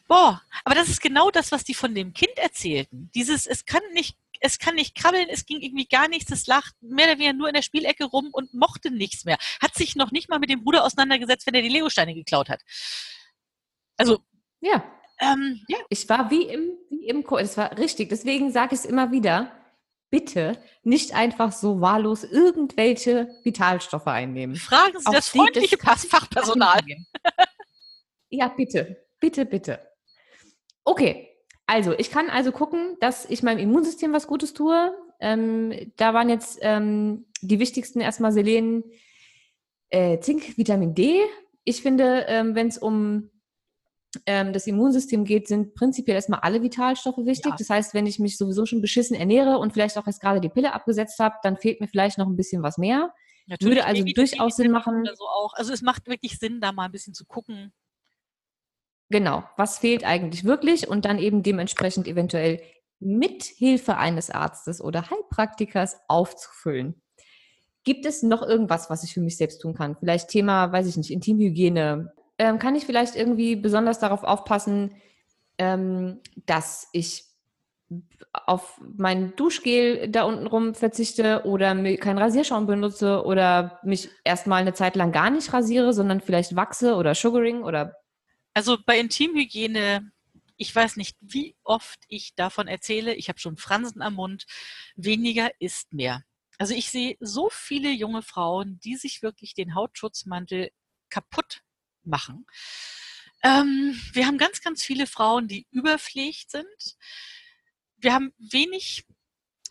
Boah, 0.08 0.40
aber 0.64 0.76
das 0.76 0.88
ist 0.88 1.00
genau 1.00 1.30
das, 1.30 1.50
was 1.50 1.64
die 1.64 1.74
von 1.74 1.94
dem 1.94 2.12
Kind 2.12 2.36
erzählten. 2.36 3.10
Dieses, 3.14 3.46
es 3.46 3.64
kann 3.64 3.82
nicht, 3.92 4.16
es 4.40 4.58
kann 4.58 4.74
nicht 4.74 4.94
krabbeln, 4.94 5.28
es 5.30 5.46
ging 5.46 5.60
irgendwie 5.60 5.86
gar 5.86 6.08
nichts, 6.08 6.30
es 6.32 6.46
lag 6.46 6.64
mehr 6.80 7.06
oder 7.06 7.18
weniger 7.18 7.32
nur 7.34 7.48
in 7.48 7.54
der 7.54 7.62
Spielecke 7.62 8.04
rum 8.04 8.28
und 8.32 8.52
mochte 8.54 8.90
nichts 8.90 9.24
mehr. 9.24 9.38
Hat 9.60 9.74
sich 9.74 9.96
noch 9.96 10.10
nicht 10.12 10.28
mal 10.28 10.38
mit 10.38 10.50
dem 10.50 10.62
Bruder 10.64 10.84
auseinandergesetzt, 10.84 11.46
wenn 11.46 11.54
er 11.54 11.62
die 11.62 11.68
Legosteine 11.68 12.14
geklaut 12.14 12.48
hat. 12.48 12.60
Also, 13.96 14.18
Ja, 14.60 14.84
ähm, 15.20 15.60
ja, 15.68 15.78
Ich 15.88 16.08
war 16.08 16.30
wie 16.30 16.42
im, 16.42 16.70
wie 16.90 17.06
im 17.08 17.24
Chor. 17.24 17.40
Das 17.40 17.56
war 17.56 17.76
richtig. 17.78 18.08
Deswegen 18.10 18.52
sage 18.52 18.74
ich 18.74 18.80
es 18.80 18.84
immer 18.86 19.10
wieder. 19.12 19.52
Bitte 20.10 20.62
nicht 20.82 21.14
einfach 21.14 21.50
so 21.52 21.80
wahllos 21.80 22.22
irgendwelche 22.22 23.28
Vitalstoffe 23.42 24.06
einnehmen. 24.06 24.54
fragen 24.56 24.98
Sie 25.00 25.10
das 25.10 25.28
freundliche 25.30 25.76
kann- 25.78 25.98
Fachpersonal. 25.98 26.80
Ja, 28.28 28.48
bitte. 28.48 29.04
Bitte, 29.18 29.44
bitte. 29.46 29.80
Okay. 30.84 31.35
Also, 31.66 31.92
ich 31.98 32.10
kann 32.10 32.30
also 32.30 32.52
gucken, 32.52 32.96
dass 33.00 33.28
ich 33.28 33.42
meinem 33.42 33.58
Immunsystem 33.58 34.12
was 34.12 34.26
Gutes 34.26 34.54
tue. 34.54 34.92
Ähm, 35.20 35.92
da 35.96 36.14
waren 36.14 36.28
jetzt 36.28 36.58
ähm, 36.62 37.26
die 37.40 37.58
wichtigsten 37.58 38.00
erstmal 38.00 38.32
Selen, 38.32 38.84
äh, 39.90 40.20
Zink, 40.20 40.56
Vitamin 40.56 40.94
D. 40.94 41.20
Ich 41.64 41.82
finde, 41.82 42.26
ähm, 42.28 42.54
wenn 42.54 42.68
es 42.68 42.78
um 42.78 43.30
ähm, 44.24 44.52
das 44.52 44.66
Immunsystem 44.66 45.24
geht, 45.24 45.48
sind 45.48 45.74
prinzipiell 45.74 46.14
erstmal 46.14 46.40
alle 46.40 46.62
Vitalstoffe 46.62 47.18
wichtig. 47.18 47.50
Ja. 47.50 47.56
Das 47.58 47.68
heißt, 47.68 47.94
wenn 47.94 48.06
ich 48.06 48.18
mich 48.18 48.38
sowieso 48.38 48.66
schon 48.66 48.80
beschissen 48.80 49.16
ernähre 49.16 49.58
und 49.58 49.72
vielleicht 49.72 49.98
auch 49.98 50.06
erst 50.06 50.20
gerade 50.20 50.40
die 50.40 50.48
Pille 50.48 50.72
abgesetzt 50.72 51.18
habe, 51.18 51.34
dann 51.42 51.56
fehlt 51.56 51.80
mir 51.80 51.88
vielleicht 51.88 52.18
noch 52.18 52.26
ein 52.26 52.36
bisschen 52.36 52.62
was 52.62 52.78
mehr. 52.78 53.12
Natürlich 53.46 53.84
also 53.84 54.02
B-Vitamin 54.04 54.28
durchaus 54.28 54.56
Sinn 54.56 54.70
machen. 54.70 55.04
So 55.14 55.24
auch. 55.24 55.52
Also 55.54 55.72
es 55.72 55.82
macht 55.82 56.06
wirklich 56.08 56.38
Sinn, 56.38 56.60
da 56.60 56.72
mal 56.72 56.86
ein 56.86 56.92
bisschen 56.92 57.14
zu 57.14 57.24
gucken. 57.26 57.72
Genau, 59.08 59.44
was 59.56 59.78
fehlt 59.78 60.04
eigentlich 60.04 60.44
wirklich 60.44 60.88
und 60.88 61.04
dann 61.04 61.18
eben 61.18 61.42
dementsprechend 61.42 62.08
eventuell 62.08 62.60
mit 62.98 63.44
Hilfe 63.44 63.96
eines 63.98 64.30
Arztes 64.30 64.80
oder 64.80 65.10
Heilpraktikers 65.10 65.96
aufzufüllen. 66.08 67.00
Gibt 67.84 68.04
es 68.04 68.22
noch 68.22 68.42
irgendwas, 68.42 68.90
was 68.90 69.04
ich 69.04 69.14
für 69.14 69.20
mich 69.20 69.36
selbst 69.36 69.60
tun 69.60 69.74
kann? 69.74 69.96
Vielleicht 69.96 70.28
Thema, 70.28 70.72
weiß 70.72 70.88
ich 70.88 70.96
nicht, 70.96 71.12
Intimhygiene. 71.12 72.12
Ähm, 72.38 72.58
kann 72.58 72.74
ich 72.74 72.84
vielleicht 72.84 73.14
irgendwie 73.14 73.54
besonders 73.54 74.00
darauf 74.00 74.24
aufpassen, 74.24 74.96
ähm, 75.58 76.20
dass 76.46 76.88
ich 76.92 77.24
auf 78.32 78.80
mein 78.96 79.36
Duschgel 79.36 80.08
da 80.08 80.24
unten 80.24 80.48
rum 80.48 80.74
verzichte 80.74 81.42
oder 81.44 81.68
keinen 81.96 82.18
Rasierschaum 82.18 82.66
benutze 82.66 83.24
oder 83.24 83.78
mich 83.84 84.10
erstmal 84.24 84.60
eine 84.60 84.74
Zeit 84.74 84.96
lang 84.96 85.12
gar 85.12 85.30
nicht 85.30 85.52
rasiere, 85.52 85.92
sondern 85.92 86.20
vielleicht 86.20 86.56
wachse 86.56 86.96
oder 86.96 87.14
Sugaring 87.14 87.62
oder 87.62 87.94
Also 88.56 88.78
bei 88.82 88.98
Intimhygiene, 88.98 90.10
ich 90.56 90.74
weiß 90.74 90.96
nicht, 90.96 91.18
wie 91.20 91.54
oft 91.62 91.98
ich 92.08 92.34
davon 92.36 92.68
erzähle, 92.68 93.14
ich 93.14 93.28
habe 93.28 93.38
schon 93.38 93.58
Fransen 93.58 94.00
am 94.00 94.14
Mund, 94.14 94.46
weniger 94.94 95.50
ist 95.60 95.92
mehr. 95.92 96.24
Also 96.56 96.72
ich 96.72 96.90
sehe 96.90 97.18
so 97.20 97.50
viele 97.50 97.90
junge 97.90 98.22
Frauen, 98.22 98.80
die 98.80 98.96
sich 98.96 99.20
wirklich 99.20 99.52
den 99.52 99.74
Hautschutzmantel 99.74 100.70
kaputt 101.10 101.60
machen. 102.02 102.46
Ähm, 103.42 104.00
wir 104.14 104.26
haben 104.26 104.38
ganz, 104.38 104.62
ganz 104.62 104.82
viele 104.82 105.06
Frauen, 105.06 105.48
die 105.48 105.66
überpflegt 105.70 106.50
sind. 106.50 106.96
Wir 107.98 108.14
haben 108.14 108.32
wenig 108.38 109.04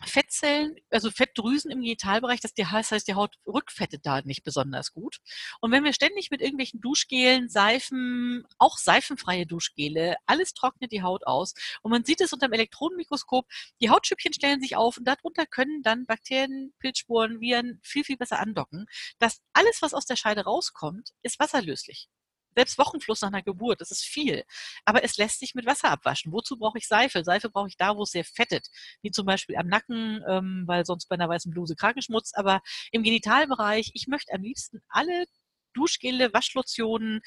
Fettzellen, 0.04 0.76
also 0.90 1.10
Fettdrüsen 1.10 1.70
im 1.70 1.80
Genitalbereich, 1.80 2.40
das 2.40 2.52
heißt, 2.56 3.08
die 3.08 3.14
Haut 3.14 3.36
rückfettet 3.46 4.04
da 4.04 4.22
nicht 4.22 4.44
besonders 4.44 4.92
gut. 4.92 5.18
Und 5.60 5.72
wenn 5.72 5.84
wir 5.84 5.92
ständig 5.92 6.30
mit 6.30 6.40
irgendwelchen 6.40 6.80
Duschgelen, 6.80 7.48
Seifen, 7.48 8.44
auch 8.58 8.78
seifenfreie 8.78 9.46
Duschgele, 9.46 10.16
alles 10.26 10.54
trocknet 10.54 10.92
die 10.92 11.02
Haut 11.02 11.26
aus. 11.26 11.54
Und 11.82 11.90
man 11.90 12.04
sieht 12.04 12.20
es 12.20 12.32
unter 12.32 12.48
dem 12.48 12.52
Elektronenmikroskop, 12.52 13.46
die 13.80 13.90
Hautschüppchen 13.90 14.32
stellen 14.32 14.60
sich 14.60 14.76
auf 14.76 14.98
und 14.98 15.06
darunter 15.06 15.46
können 15.46 15.82
dann 15.82 16.06
Bakterien, 16.06 16.74
Pilzsporen, 16.78 17.40
Viren 17.40 17.80
viel, 17.82 18.04
viel 18.04 18.16
besser 18.16 18.38
andocken. 18.38 18.86
Das 19.18 19.40
alles, 19.52 19.82
was 19.82 19.94
aus 19.94 20.06
der 20.06 20.16
Scheide 20.16 20.44
rauskommt, 20.44 21.10
ist 21.22 21.38
wasserlöslich. 21.38 22.08
Selbst 22.56 22.78
Wochenfluss 22.78 23.20
nach 23.20 23.28
einer 23.28 23.42
Geburt, 23.42 23.80
das 23.80 23.90
ist 23.90 24.04
viel. 24.04 24.44
Aber 24.84 25.04
es 25.04 25.18
lässt 25.18 25.40
sich 25.40 25.54
mit 25.54 25.66
Wasser 25.66 25.90
abwaschen. 25.90 26.32
Wozu 26.32 26.56
brauche 26.56 26.78
ich 26.78 26.88
Seife? 26.88 27.22
Seife 27.22 27.50
brauche 27.50 27.68
ich 27.68 27.76
da, 27.76 27.96
wo 27.96 28.04
es 28.04 28.12
sehr 28.12 28.24
fettet. 28.24 28.68
Wie 29.02 29.10
zum 29.10 29.26
Beispiel 29.26 29.56
am 29.56 29.66
Nacken, 29.66 30.24
ähm, 30.26 30.64
weil 30.66 30.86
sonst 30.86 31.06
bei 31.08 31.14
einer 31.14 31.28
weißen 31.28 31.50
Bluse 31.50 31.76
Kragenschmutz. 31.76 32.32
Aber 32.34 32.62
im 32.92 33.02
Genitalbereich, 33.02 33.90
ich 33.94 34.06
möchte 34.06 34.32
am 34.32 34.42
liebsten 34.42 34.80
alle 34.88 35.26
Duschgele, 35.74 36.32
Waschlotionen, 36.32 37.20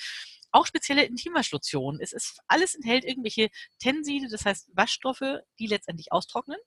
auch 0.51 0.65
spezielle 0.65 1.03
Intimwaschlotionen. 1.03 2.01
Es 2.01 2.11
ist 2.11 2.39
alles 2.47 2.73
enthält 2.73 3.05
irgendwelche 3.05 3.49
Tenside, 3.77 4.29
das 4.29 4.45
heißt 4.45 4.71
Waschstoffe, 4.73 5.41
die 5.59 5.67
letztendlich 5.67 6.11
austrocknen. 6.11 6.57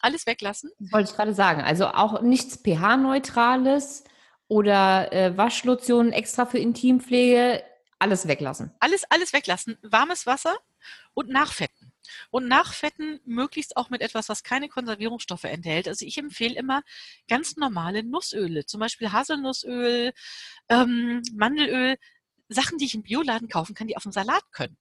Alles 0.00 0.26
weglassen. 0.26 0.70
Wollte 0.78 1.10
ich 1.10 1.16
gerade 1.16 1.34
sagen. 1.34 1.62
Also 1.62 1.88
auch 1.88 2.22
nichts 2.22 2.62
pH-Neutrales 2.62 4.04
oder 4.46 5.12
äh, 5.12 5.36
Waschlotionen 5.36 6.12
extra 6.12 6.46
für 6.46 6.58
Intimpflege. 6.58 7.64
Alles 7.98 8.28
weglassen. 8.28 8.72
Alles, 8.78 9.04
alles 9.10 9.32
weglassen. 9.32 9.76
Warmes 9.82 10.26
Wasser 10.26 10.56
und 11.14 11.28
nachfetten. 11.30 11.92
Und 12.30 12.46
nachfetten 12.48 13.20
möglichst 13.24 13.76
auch 13.76 13.90
mit 13.90 14.00
etwas, 14.00 14.28
was 14.28 14.42
keine 14.42 14.68
Konservierungsstoffe 14.68 15.44
enthält. 15.44 15.88
Also 15.88 16.06
ich 16.06 16.16
empfehle 16.16 16.54
immer 16.54 16.82
ganz 17.28 17.56
normale 17.56 18.04
Nussöle, 18.04 18.64
zum 18.66 18.80
Beispiel 18.80 19.12
Haselnussöl, 19.12 20.12
ähm, 20.68 21.22
Mandelöl, 21.34 21.96
Sachen, 22.48 22.78
die 22.78 22.86
ich 22.86 22.94
im 22.94 23.02
Bioladen 23.02 23.48
kaufen 23.48 23.74
kann, 23.74 23.88
die 23.88 23.96
auf 23.96 24.04
dem 24.04 24.12
Salat 24.12 24.44
können. 24.52 24.78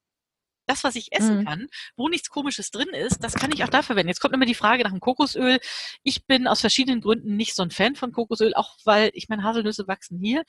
Das, 0.67 0.83
was 0.83 0.95
ich 0.95 1.11
essen 1.13 1.39
Mhm. 1.39 1.45
kann, 1.45 1.67
wo 1.95 2.09
nichts 2.09 2.29
Komisches 2.29 2.71
drin 2.71 2.89
ist, 2.89 3.23
das 3.23 3.33
kann 3.33 3.51
ich 3.53 3.63
auch 3.63 3.69
da 3.69 3.81
verwenden. 3.81 4.09
Jetzt 4.09 4.19
kommt 4.19 4.33
immer 4.35 4.45
die 4.45 4.53
Frage 4.53 4.83
nach 4.83 4.91
dem 4.91 4.99
Kokosöl. 4.99 5.59
Ich 6.03 6.25
bin 6.27 6.45
aus 6.47 6.61
verschiedenen 6.61 7.01
Gründen 7.01 7.35
nicht 7.37 7.55
so 7.55 7.63
ein 7.63 7.71
Fan 7.71 7.95
von 7.95 8.11
Kokosöl, 8.11 8.53
auch 8.53 8.77
weil 8.85 9.09
ich 9.13 9.29
meine, 9.29 9.43
Haselnüsse 9.43 9.87
wachsen 9.87 10.19
hier. 10.19 10.43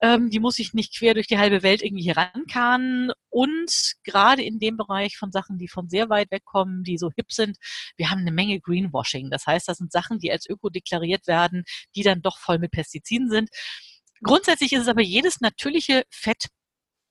Ähm, 0.00 0.30
die 0.30 0.40
muss 0.40 0.58
ich 0.58 0.72
nicht 0.72 0.96
quer 0.96 1.14
durch 1.14 1.26
die 1.26 1.38
halbe 1.38 1.62
Welt 1.62 1.82
irgendwie 1.82 2.04
hier 2.04 2.16
rankarren. 2.16 3.12
Und 3.28 3.94
gerade 4.04 4.42
in 4.42 4.58
dem 4.58 4.76
Bereich 4.76 5.16
von 5.18 5.30
Sachen, 5.32 5.58
die 5.58 5.68
von 5.68 5.88
sehr 5.88 6.08
weit 6.08 6.30
weg 6.30 6.44
kommen, 6.44 6.84
die 6.84 6.96
so 6.96 7.10
hip 7.14 7.32
sind, 7.32 7.58
wir 7.96 8.10
haben 8.10 8.20
eine 8.20 8.32
Menge 8.32 8.60
Greenwashing. 8.60 9.30
Das 9.30 9.46
heißt, 9.46 9.68
das 9.68 9.78
sind 9.78 9.92
Sachen, 9.92 10.18
die 10.18 10.30
als 10.30 10.48
öko 10.48 10.70
deklariert 10.70 11.26
werden, 11.26 11.64
die 11.94 12.02
dann 12.02 12.22
doch 12.22 12.38
voll 12.38 12.58
mit 12.58 12.70
Pestiziden 12.70 13.28
sind. 13.30 13.50
Grundsätzlich 14.22 14.72
ist 14.72 14.82
es 14.82 14.88
aber 14.88 15.02
jedes 15.02 15.40
natürliche 15.40 16.04
Fett 16.10 16.46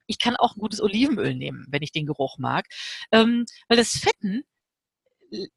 ich 0.07 0.19
kann 0.19 0.35
auch 0.35 0.55
ein 0.55 0.59
gutes 0.59 0.81
Olivenöl 0.81 1.35
nehmen, 1.35 1.65
wenn 1.69 1.81
ich 1.83 1.91
den 1.91 2.05
Geruch 2.05 2.37
mag. 2.37 2.67
Ähm, 3.11 3.45
weil 3.67 3.77
das 3.77 3.97
Fetten 3.97 4.43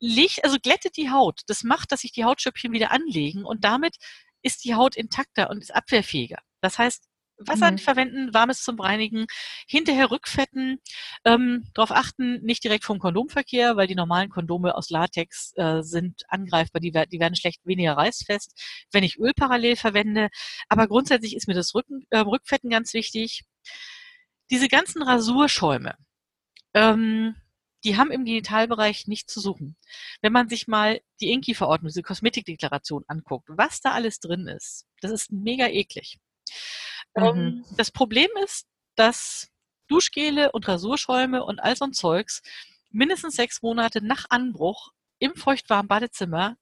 legt, 0.01 0.45
also 0.45 0.59
glättet 0.63 0.97
die 0.97 1.11
Haut. 1.11 1.41
Das 1.47 1.63
macht, 1.63 1.93
dass 1.93 2.01
sich 2.01 2.13
die 2.13 2.25
Hautschöpfchen 2.25 2.73
wieder 2.73 2.91
anlegen 2.91 3.45
und 3.45 3.65
damit 3.65 3.97
ist 4.43 4.65
die 4.65 4.75
Haut 4.75 4.97
intakter 4.97 5.51
und 5.51 5.59
ist 5.59 5.75
abwehrfähiger. 5.75 6.39
Das 6.61 6.79
heißt, 6.79 7.05
Wasser 7.41 7.71
Mhm. 7.71 7.79
verwenden, 7.79 8.35
warmes 8.35 8.63
zum 8.63 8.81
Reinigen, 8.81 9.27
hinterher 9.69 10.11
rückfetten, 10.11 10.81
ähm, 11.25 11.69
darauf 11.73 11.93
achten, 11.93 12.43
nicht 12.43 12.65
direkt 12.65 12.85
vom 12.85 12.99
Kondomverkehr, 12.99 13.77
weil 13.77 13.87
die 13.87 13.95
normalen 13.95 14.29
Kondome 14.29 14.75
aus 14.75 14.91
Latex 14.91 15.53
äh, 15.57 15.83
sind 15.83 16.23
angreifbar, 16.29 16.81
die, 16.81 16.91
die 16.91 17.21
werden 17.21 17.37
schlecht 17.37 17.61
weniger 17.65 17.97
reißfest, 17.97 18.87
wenn 18.93 19.05
ich 19.05 19.19
Öl 19.19 19.33
parallel 19.35 19.77
verwende. 19.77 20.31
Aber 20.69 20.89
grundsätzlich 20.89 21.37
ist 21.37 21.47
mir 21.47 21.55
das 21.55 21.75
Rücken, 21.75 22.05
äh, 22.11 22.19
Rückfetten 22.19 22.71
ganz 22.71 22.93
wichtig. 22.93 23.45
Diese 24.51 24.69
ganzen 24.69 25.03
Rasurschäume, 25.03 25.97
ähm, 26.75 27.37
die 27.85 27.97
haben 27.97 28.11
im 28.11 28.25
Genitalbereich 28.25 29.07
nichts 29.07 29.33
zu 29.33 29.41
suchen. 29.41 29.77
Wenn 30.21 30.33
man 30.33 30.49
sich 30.49 30.67
mal 30.67 31.01
die 31.21 31.31
Inki-Verordnung, 31.31 31.89
diese 31.89 32.03
Kosmetikdeklaration 32.03 33.05
anguckt, 33.07 33.49
was 33.51 33.81
da 33.81 33.93
alles 33.93 34.21
drin 34.21 34.47
ist, 34.49 34.87
das 35.01 35.11
ist 35.11 35.31
mega 35.31 35.69
eklig. 35.69 36.19
Ähm, 37.15 37.65
das 37.77 37.91
Problem 37.91 38.29
ist, 38.45 38.67
dass 38.97 39.51
Duschgele 39.87 40.53
und 40.53 40.67
Rasurschäume 40.67 41.45
und 41.45 41.61
all 41.61 41.77
so 41.77 41.85
ein 41.85 41.93
Zeugs 41.93 42.43
mindestens 42.91 43.37
sechs 43.37 43.63
Monate 43.63 44.05
nach 44.05 44.27
Anbruch 44.29 44.93
im 45.19 45.35
feuchtwarmen 45.35 45.89
Badezimmer 45.89 46.57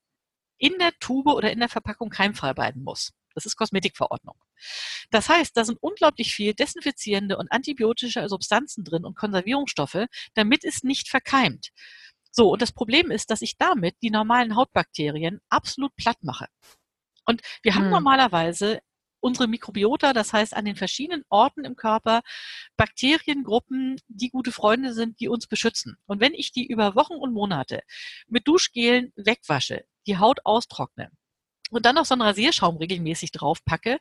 in 0.59 0.75
der 0.79 0.93
Tube 0.99 1.29
oder 1.29 1.51
in 1.51 1.61
der 1.61 1.69
Verpackung 1.69 2.11
keimfrei 2.11 2.55
bleiben 2.55 2.83
muss. 2.83 3.13
Das 3.35 3.47
ist 3.47 3.57
Kosmetikverordnung. 3.57 4.37
Das 5.11 5.29
heißt, 5.29 5.57
da 5.57 5.65
sind 5.65 5.79
unglaublich 5.81 6.35
viel 6.35 6.55
desinfizierende 6.55 7.37
und 7.37 7.51
antibiotische 7.53 8.29
Substanzen 8.29 8.85
drin 8.85 9.05
und 9.05 9.17
Konservierungsstoffe, 9.17 10.07
damit 10.35 10.65
es 10.65 10.83
nicht 10.83 11.09
verkeimt. 11.09 11.71
So, 12.31 12.51
und 12.51 12.61
das 12.61 12.73
Problem 12.73 13.11
ist, 13.11 13.31
dass 13.31 13.43
ich 13.43 13.57
damit 13.57 13.97
die 14.03 14.11
normalen 14.11 14.57
Hautbakterien 14.57 15.41
absolut 15.49 15.95
platt 15.97 16.19
mache. 16.23 16.47
Und 17.25 17.41
wir 17.63 17.75
haben 17.75 17.85
hm. 17.85 17.91
normalerweise 17.91 18.81
unsere 19.21 19.49
Mikrobiota, 19.49 20.13
das 20.13 20.33
heißt 20.33 20.55
an 20.55 20.65
den 20.65 20.77
verschiedenen 20.77 21.25
Orten 21.29 21.65
im 21.65 21.77
Körper 21.77 22.23
Bakteriengruppen, 22.77 23.97
die 24.09 24.31
gute 24.31 24.53
Freunde 24.53 24.93
sind, 24.93 25.19
die 25.21 25.29
uns 25.29 25.47
beschützen. 25.47 25.97
Und 26.07 26.21
wenn 26.21 26.35
ich 26.35 26.53
die 26.53 26.67
über 26.67 26.95
Wochen 26.95 27.15
und 27.15 27.33
Monate 27.33 27.81
mit 28.29 28.47
Duschgelen 28.47 29.13
wegwasche, 29.17 29.85
die 30.07 30.19
Haut 30.19 30.41
austrockne 30.45 31.11
und 31.71 31.87
dann 31.87 31.95
noch 31.95 32.07
so 32.07 32.15
einen 32.15 32.23
Rasierschaum 32.23 32.77
regelmäßig 32.77 33.33
draufpacke, 33.33 33.99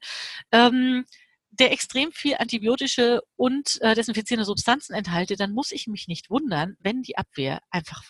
ähm, 0.52 1.06
der 1.52 1.72
extrem 1.72 2.12
viel 2.12 2.36
antibiotische 2.36 3.22
und 3.36 3.82
äh, 3.82 3.96
desinfizierende 3.96 4.46
Substanzen 4.46 4.94
enthalte, 4.94 5.36
dann 5.36 5.54
muss 5.54 5.72
ich 5.72 5.88
mich 5.88 6.08
nicht 6.08 6.30
wundern, 6.30 6.76
wenn 6.80 7.02
die 7.02 7.18
Abwehr 7.18 7.62
einfach 7.70 8.04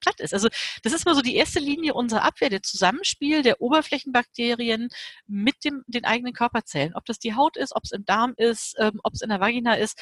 platt 0.00 0.20
ist. 0.20 0.32
Also 0.32 0.48
das 0.82 0.92
ist 0.92 1.04
mal 1.04 1.14
so 1.14 1.20
die 1.20 1.36
erste 1.36 1.58
Linie 1.58 1.94
unserer 1.94 2.22
Abwehr, 2.22 2.50
der 2.50 2.62
Zusammenspiel 2.62 3.42
der 3.42 3.60
Oberflächenbakterien 3.60 4.88
mit 5.26 5.64
dem, 5.64 5.84
den 5.86 6.04
eigenen 6.04 6.32
Körperzellen. 6.32 6.94
Ob 6.94 7.04
das 7.04 7.18
die 7.18 7.34
Haut 7.34 7.56
ist, 7.56 7.74
ob 7.74 7.84
es 7.84 7.92
im 7.92 8.04
Darm 8.04 8.34
ist, 8.36 8.76
ähm, 8.78 9.00
ob 9.02 9.14
es 9.14 9.22
in 9.22 9.28
der 9.28 9.40
Vagina 9.40 9.74
ist. 9.74 9.98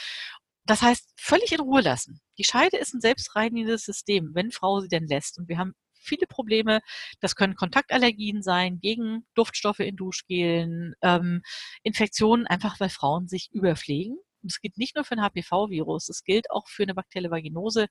Das 0.64 0.82
heißt, 0.82 1.12
völlig 1.16 1.52
in 1.52 1.60
Ruhe 1.60 1.80
lassen. 1.80 2.20
Die 2.38 2.44
Scheide 2.44 2.76
ist 2.76 2.92
ein 2.92 3.00
selbstreinigendes 3.00 3.84
System, 3.84 4.30
wenn 4.34 4.50
Frau 4.50 4.80
sie 4.80 4.88
denn 4.88 5.06
lässt. 5.06 5.38
Und 5.38 5.48
wir 5.48 5.58
haben 5.58 5.74
viele 6.06 6.26
Probleme. 6.26 6.80
Das 7.20 7.36
können 7.36 7.54
Kontaktallergien 7.54 8.42
sein, 8.42 8.78
gegen 8.80 9.26
Duftstoffe 9.34 9.80
in 9.80 9.96
Duschgelen, 9.96 10.94
ähm, 11.02 11.42
Infektionen, 11.82 12.46
einfach 12.46 12.80
weil 12.80 12.88
Frauen 12.88 13.28
sich 13.28 13.50
überpflegen. 13.52 14.16
Und 14.42 14.52
es 14.52 14.60
gilt 14.60 14.78
nicht 14.78 14.94
nur 14.94 15.04
für 15.04 15.16
ein 15.16 15.22
HPV-Virus, 15.22 16.08
es 16.08 16.22
gilt 16.24 16.50
auch 16.50 16.68
für 16.68 16.84
eine 16.84 16.94
bakterielle 16.94 17.30
Vaginose 17.30 17.88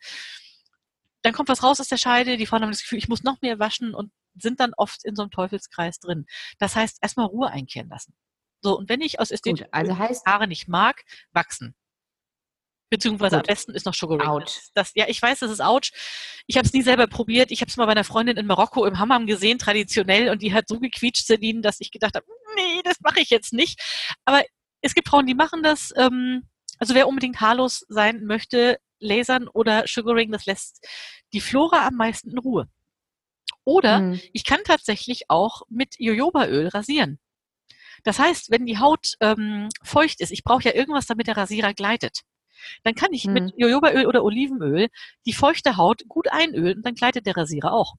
dann 1.26 1.34
kommt 1.34 1.49
was 1.49 1.63
raus 1.63 1.80
aus 1.80 1.88
der 1.88 1.97
Scheide, 1.97 2.38
die 2.38 2.45
Frauen 2.45 2.61
haben 2.61 2.70
das 2.70 2.82
Gefühl, 2.82 2.99
ich 2.99 3.09
muss 3.09 3.24
noch 3.24 3.41
mehr 3.41 3.57
waschen 3.57 3.95
und 3.95 4.11
sind 4.36 4.59
dann 4.59 4.74
oft 4.78 5.03
in 5.03 5.16
so 5.16 5.24
einem 5.24 5.32
Teufelskreis 5.32 5.99
drin. 5.99 6.28
Das 6.59 6.76
heißt, 6.76 6.99
erstmal 7.01 7.26
Ruhe 7.26 7.49
einkehren 7.49 7.89
lassen. 7.89 8.13
So, 8.61 8.78
und 8.78 8.89
wenn 8.89 9.01
ich 9.01 9.20
aus 9.20 9.32
ästhetischen 9.32 9.68
also 9.72 9.97
heißt, 9.97 10.26
Haare 10.26 10.47
nicht 10.47 10.68
mag, 10.68 11.03
wachsen. 11.32 11.76
Beziehungsweise 12.89 13.38
gut. 13.38 13.45
am 13.45 13.53
besten 13.53 13.71
ist 13.73 13.86
noch 13.86 13.93
Sugaring. 13.93 14.27
Ouch. 14.27 14.61
Das, 14.73 14.91
ja, 14.95 15.05
ich 15.07 15.21
weiß, 15.21 15.39
das 15.39 15.51
ist 15.51 15.61
ouch. 15.61 15.91
Ich 16.45 16.57
habe 16.57 16.67
es 16.67 16.73
nie 16.73 16.83
selber 16.83 17.07
probiert. 17.07 17.51
Ich 17.51 17.61
habe 17.61 17.69
es 17.69 17.77
mal 17.77 17.86
bei 17.86 17.93
einer 17.93 18.03
Freundin 18.03 18.38
in 18.38 18.45
Marokko 18.45 18.86
im 18.86 18.99
Hammam 18.99 19.25
gesehen, 19.25 19.57
traditionell, 19.57 20.29
und 20.29 20.41
die 20.41 20.53
hat 20.53 20.67
so 20.67 20.79
gequietscht, 20.79 21.25
Celine, 21.25 21.61
dass 21.61 21.79
ich 21.79 21.91
gedacht 21.91 22.15
habe, 22.15 22.25
nee, 22.55 22.81
das 22.83 22.99
mache 23.01 23.19
ich 23.19 23.29
jetzt 23.29 23.53
nicht. 23.53 23.81
Aber 24.23 24.43
es 24.81 24.93
gibt 24.93 25.09
Frauen, 25.09 25.25
die 25.25 25.33
machen 25.33 25.63
das. 25.63 25.93
Ähm, 25.97 26.47
also 26.77 26.93
wer 26.93 27.07
unbedingt 27.07 27.41
haarlos 27.41 27.86
sein 27.89 28.25
möchte, 28.25 28.77
Lasern 28.99 29.47
oder 29.47 29.86
Sugaring, 29.88 30.31
das 30.31 30.45
lässt 30.45 30.86
die 31.33 31.41
Flora 31.41 31.88
am 31.88 31.95
meisten 31.95 32.31
in 32.31 32.38
Ruhe. 32.38 32.67
Oder 33.63 33.99
mhm. 33.99 34.21
ich 34.31 34.43
kann 34.43 34.59
tatsächlich 34.63 35.29
auch 35.29 35.63
mit 35.69 35.95
Jojobaöl 35.97 36.67
rasieren. 36.67 37.19
Das 38.03 38.19
heißt, 38.19 38.51
wenn 38.51 38.65
die 38.65 38.77
Haut 38.77 39.15
ähm, 39.19 39.69
feucht 39.83 40.21
ist, 40.21 40.31
ich 40.31 40.43
brauche 40.43 40.63
ja 40.63 40.75
irgendwas, 40.75 41.07
damit 41.07 41.27
der 41.27 41.38
Rasierer 41.38 41.73
gleitet, 41.73 42.21
dann 42.84 42.95
kann 42.95 43.14
ich 43.14 43.26
mhm. 43.26 43.34
mit 43.34 43.53
Jojobaöl 43.58 44.06
oder 44.06 44.24
Olivenöl 44.24 44.88
die 45.26 45.34
feuchte 45.34 45.78
Haut 45.78 46.08
gut 46.08 46.28
einölen 46.32 46.78
und 46.78 46.86
dann 46.86 46.95
gleitet 46.95 47.26
der 47.26 47.38
Rasierer 47.38 47.74
auch. 47.74 47.95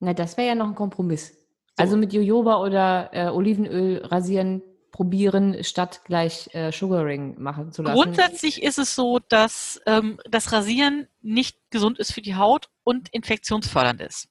Na, 0.00 0.14
das 0.14 0.36
wäre 0.36 0.48
ja 0.48 0.54
noch 0.54 0.66
ein 0.66 0.74
Kompromiss. 0.74 1.28
So. 1.28 1.36
Also 1.76 1.96
mit 1.96 2.12
Jojoba 2.12 2.60
oder 2.60 3.10
äh, 3.12 3.28
Olivenöl 3.28 4.04
rasieren 4.04 4.62
probieren, 4.92 5.64
statt 5.64 6.02
gleich 6.04 6.54
äh, 6.54 6.70
Sugaring 6.70 7.40
machen 7.40 7.72
zu 7.72 7.82
lassen? 7.82 7.96
Grundsätzlich 7.96 8.62
ist 8.62 8.78
es 8.78 8.94
so, 8.94 9.18
dass 9.28 9.80
ähm, 9.86 10.20
das 10.30 10.52
Rasieren 10.52 11.08
nicht 11.22 11.58
gesund 11.70 11.98
ist 11.98 12.12
für 12.12 12.20
die 12.20 12.36
Haut 12.36 12.68
und 12.84 13.08
infektionsfördernd 13.08 14.02
ist. 14.02 14.28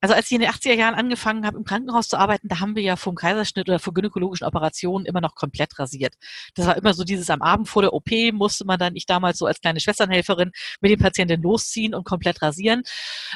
Also 0.00 0.14
als 0.14 0.26
ich 0.26 0.32
in 0.32 0.40
den 0.40 0.50
80er 0.50 0.74
Jahren 0.74 0.94
angefangen 0.94 1.44
habe, 1.46 1.58
im 1.58 1.64
Krankenhaus 1.64 2.08
zu 2.08 2.16
arbeiten, 2.16 2.48
da 2.48 2.60
haben 2.60 2.74
wir 2.74 2.82
ja 2.82 2.96
vom 2.96 3.14
Kaiserschnitt 3.14 3.68
oder 3.68 3.78
vor 3.78 3.92
gynäkologischen 3.92 4.46
Operationen 4.46 5.04
immer 5.06 5.20
noch 5.20 5.34
komplett 5.34 5.78
rasiert. 5.78 6.14
Das 6.54 6.66
war 6.66 6.76
immer 6.76 6.94
so 6.94 7.04
dieses 7.04 7.28
am 7.28 7.42
Abend 7.42 7.68
vor 7.68 7.82
der 7.82 7.92
OP 7.92 8.10
musste 8.32 8.64
man 8.64 8.78
dann, 8.78 8.96
ich 8.96 9.06
damals 9.06 9.38
so 9.38 9.46
als 9.46 9.60
kleine 9.60 9.80
Schwesternhelferin, 9.80 10.52
mit 10.80 10.90
dem 10.90 11.00
Patienten 11.00 11.42
losziehen 11.42 11.94
und 11.94 12.04
komplett 12.04 12.40
rasieren. 12.42 12.82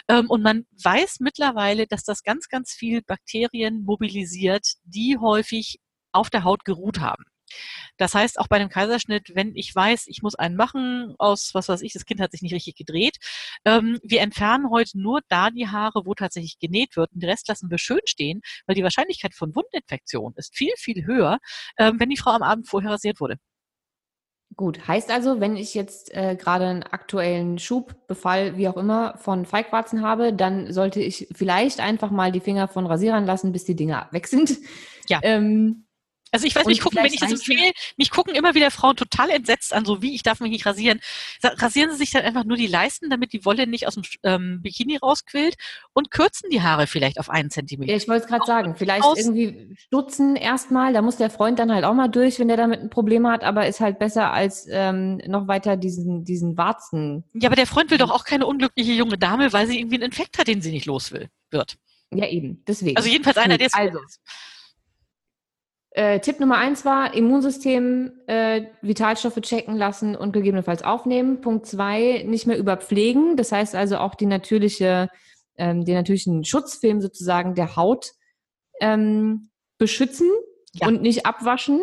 Ähm, 0.09 0.31
und 0.31 0.43
man 0.43 0.67
weiß 0.83 1.21
mittlerweile, 1.21 1.87
dass 1.87 2.05
das 2.05 2.23
ganz, 2.23 2.49
ganz 2.49 2.73
viel 2.73 3.03
Bakterien 3.03 3.85
mobilisiert, 3.85 4.67
die 4.85 5.19
häufig 5.19 5.81
auf 6.13 6.31
der 6.31 6.45
Haut 6.45 6.65
geruht 6.65 7.01
haben. 7.01 7.25
Das 7.97 8.15
heißt, 8.15 8.39
auch 8.39 8.49
bei 8.49 8.57
einem 8.57 8.69
Kaiserschnitt, 8.69 9.35
wenn 9.35 9.55
ich 9.55 9.75
weiß, 9.75 10.07
ich 10.07 10.23
muss 10.23 10.35
einen 10.35 10.57
machen 10.57 11.15
aus, 11.19 11.51
was 11.55 11.69
weiß 11.69 11.83
ich, 11.83 11.93
das 11.93 12.05
Kind 12.05 12.21
hat 12.21 12.33
sich 12.33 12.43
nicht 12.43 12.55
richtig 12.55 12.77
gedreht, 12.77 13.17
ähm, 13.65 13.99
wir 14.03 14.21
entfernen 14.21 14.71
heute 14.71 14.99
nur 15.01 15.21
da 15.29 15.51
die 15.51 15.69
Haare, 15.69 16.03
wo 16.05 16.15
tatsächlich 16.15 16.59
genäht 16.59 16.97
wird 16.97 17.13
und 17.13 17.23
den 17.23 17.31
Rest 17.31 17.49
lassen 17.49 17.71
wir 17.71 17.79
schön 17.79 18.01
stehen, 18.05 18.41
weil 18.67 18.75
die 18.75 18.83
Wahrscheinlichkeit 18.83 19.35
von 19.35 19.55
Wundinfektion 19.55 20.33
ist 20.37 20.57
viel, 20.57 20.73
viel 20.77 21.07
höher, 21.07 21.39
ähm, 21.79 21.99
wenn 21.99 22.11
die 22.11 22.17
Frau 22.17 22.31
am 22.31 22.43
Abend 22.43 22.69
vorher 22.69 22.93
rasiert 22.93 23.21
wurde. 23.21 23.39
Gut, 24.57 24.87
heißt 24.87 25.11
also, 25.11 25.41
wenn 25.41 25.57
ich 25.57 25.75
jetzt 25.75 26.15
äh, 26.15 26.37
gerade 26.37 26.67
einen 26.67 26.83
aktuellen 26.85 27.59
Schub, 27.59 28.07
Befall, 28.07 28.57
wie 28.57 28.69
auch 28.69 28.77
immer, 28.77 29.17
von 29.19 29.47
Feigwarzen 29.47 30.03
habe, 30.03 30.33
dann 30.33 30.73
sollte 30.73 31.01
ich 31.01 31.27
vielleicht 31.35 31.81
einfach 31.81 32.11
mal 32.11 32.31
die 32.31 32.41
Finger 32.41 32.69
von 32.69 32.87
Rasierern 32.87 33.27
lassen, 33.27 33.51
bis 33.51 33.65
die 33.65 33.75
Dinger 33.75 34.09
weg 34.13 34.29
sind. 34.29 34.59
Ja. 35.09 35.19
Ähm, 35.23 35.84
also 36.35 36.49
ich 36.49 36.57
weiß, 36.57 36.67
mich 36.67 36.81
gucken, 36.81 36.99
wenn 37.01 37.13
ich 37.13 37.21
das 37.21 37.31
empfehle, 37.31 37.71
mich 37.97 38.11
gucken 38.11 38.35
immer 38.35 38.57
wieder 38.57 38.73
Frauen 38.73 38.97
total 38.97 39.31
entsetzt 39.31 39.73
an, 39.73 39.85
so 39.85 40.03
wie, 40.03 40.17
ich 40.17 40.25
darf 40.25 40.41
mich 40.41 40.51
nicht 40.51 40.67
rasieren. 40.67 40.99
Rasieren 41.45 41.93
sie 41.93 41.99
sich 41.99 42.11
dann 42.11 42.25
einfach 42.25 42.43
nur 42.43 42.57
die 42.57 42.67
Leisten, 42.67 43.09
damit 43.09 43.33
die 43.33 43.45
Wolle 43.45 43.69
nicht 43.69 43.87
aus 43.87 43.95
dem 43.95 44.03
ähm, 44.25 44.61
Bikini 44.61 44.97
rausquillt 44.97 45.55
und 45.93 46.11
kürzen 46.11 46.51
die 46.51 46.61
Haare 46.61 46.89
vielleicht 46.89 47.21
auf 47.21 47.31
einen 47.31 47.51
Zentimeter. 47.51 47.93
Ja, 47.93 47.97
ich 47.97 48.09
wollte 48.09 48.25
es 48.25 48.29
gerade 48.29 48.45
sagen, 48.47 48.75
vielleicht 48.75 49.05
aus. 49.05 49.17
irgendwie 49.17 49.77
stutzen 49.77 50.35
erstmal, 50.35 50.93
da 50.93 51.03
muss 51.03 51.19
der 51.19 51.31
Freund 51.31 51.61
dann 51.61 51.73
halt 51.73 51.85
auch 51.85 51.95
mal 51.95 52.09
durch, 52.09 52.41
wenn 52.41 52.49
der 52.49 52.57
damit 52.57 52.81
ein 52.81 52.91
Problem 52.91 53.29
hat, 53.29 53.45
aber 53.45 53.69
ist 53.69 53.79
halt 53.79 54.01
besser 54.01 54.33
als 54.33 54.67
ähm, 54.69 55.19
noch 55.29 55.47
weiter 55.47 55.77
diesen, 55.77 56.25
diesen 56.25 56.57
Warzen. 56.57 57.23
Ja, 57.35 57.49
aber 57.49 57.57
der 57.57 57.69
Freund 57.69 57.93
will 57.93 57.99
doch 57.99 58.11
auch 58.11 58.25
keine 58.25 58.47
unglückliche 58.47 58.93
junge 58.93 59.19
Dame, 59.19 59.53
weil 59.53 59.69
sie 59.69 59.79
irgendwie 59.79 59.97
einen 59.97 60.07
Infekt 60.07 60.37
hat, 60.37 60.49
den 60.49 60.63
sie 60.63 60.73
nicht 60.73 60.87
los 60.87 61.13
will, 61.13 61.29
wird. 61.53 61.77
Ja, 62.13 62.27
eben, 62.27 62.65
deswegen. 62.67 62.97
Also 62.97 63.09
jedenfalls 63.09 63.37
einer, 63.37 63.57
der 63.57 63.69
es 63.69 63.75
also. 63.75 64.01
Ist. 64.01 64.21
Äh, 65.97 66.19
Tipp 66.19 66.41
Nummer 66.41 66.59
eins 66.59 66.85
war, 66.85 67.15
Immunsystem, 67.15 68.13
äh, 68.27 68.67
Vitalstoffe 68.83 69.41
checken 69.41 69.77
lassen 69.77 70.17
und 70.17 70.33
gegebenenfalls 70.33 70.83
aufnehmen. 70.83 71.41
Punkt 71.41 71.67
zwei, 71.67 72.25
nicht 72.27 72.49
mehr 72.49 72.59
überpflegen. 72.59 73.37
Das 73.37 73.53
heißt 73.53 73.77
also 73.77 73.99
auch 73.99 74.17
die 74.17 74.27
natürliche, 74.27 75.09
ähm, 75.57 75.85
den 75.85 75.95
natürlichen 75.95 76.45
Schutzfilm 76.45 77.01
sozusagen 77.01 77.55
der 77.55 77.77
Haut 77.77 78.11
ähm, 78.81 79.51
beschützen 79.79 80.29
ja. 80.73 80.89
und 80.89 81.01
nicht 81.01 81.27
abwaschen. 81.27 81.81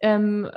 Ähm, 0.00 0.48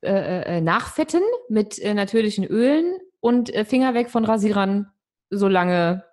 äh, 0.00 0.10
äh, 0.10 0.56
äh 0.56 0.60
nachfetten 0.60 1.22
mit 1.48 1.78
äh, 1.78 1.94
natürlichen 1.94 2.44
Ölen 2.44 2.98
und 3.20 3.52
Finger 3.66 3.94
weg 3.94 4.10
von 4.10 4.24
Rasierern, 4.24 4.90
solange 5.28 6.04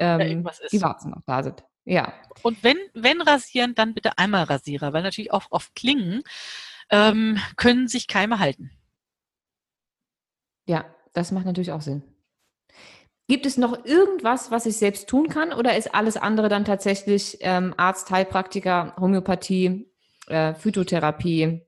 ähm, 0.00 0.44
die 0.70 0.82
Warzen 0.82 1.12
noch 1.12 1.22
da 1.24 1.42
sind. 1.42 1.64
Ja. 1.88 2.12
Und 2.42 2.62
wenn, 2.62 2.76
wenn 2.92 3.22
rasieren, 3.22 3.74
dann 3.74 3.94
bitte 3.94 4.18
einmal 4.18 4.44
Rasierer, 4.44 4.92
weil 4.92 5.02
natürlich 5.02 5.32
auch 5.32 5.50
auf 5.50 5.72
Klingen 5.74 6.22
ähm, 6.90 7.38
können 7.56 7.88
sich 7.88 8.06
Keime 8.06 8.38
halten. 8.38 8.70
Ja, 10.66 10.84
das 11.14 11.32
macht 11.32 11.46
natürlich 11.46 11.72
auch 11.72 11.80
Sinn. 11.80 12.02
Gibt 13.26 13.46
es 13.46 13.56
noch 13.56 13.86
irgendwas, 13.86 14.50
was 14.50 14.66
ich 14.66 14.76
selbst 14.76 15.08
tun 15.08 15.28
kann 15.28 15.52
oder 15.52 15.76
ist 15.76 15.94
alles 15.94 16.18
andere 16.18 16.50
dann 16.50 16.66
tatsächlich 16.66 17.38
ähm, 17.40 17.72
Arzt, 17.78 18.10
Heilpraktiker, 18.10 18.94
Homöopathie, 19.00 19.90
äh, 20.26 20.54
Phytotherapie 20.54 21.62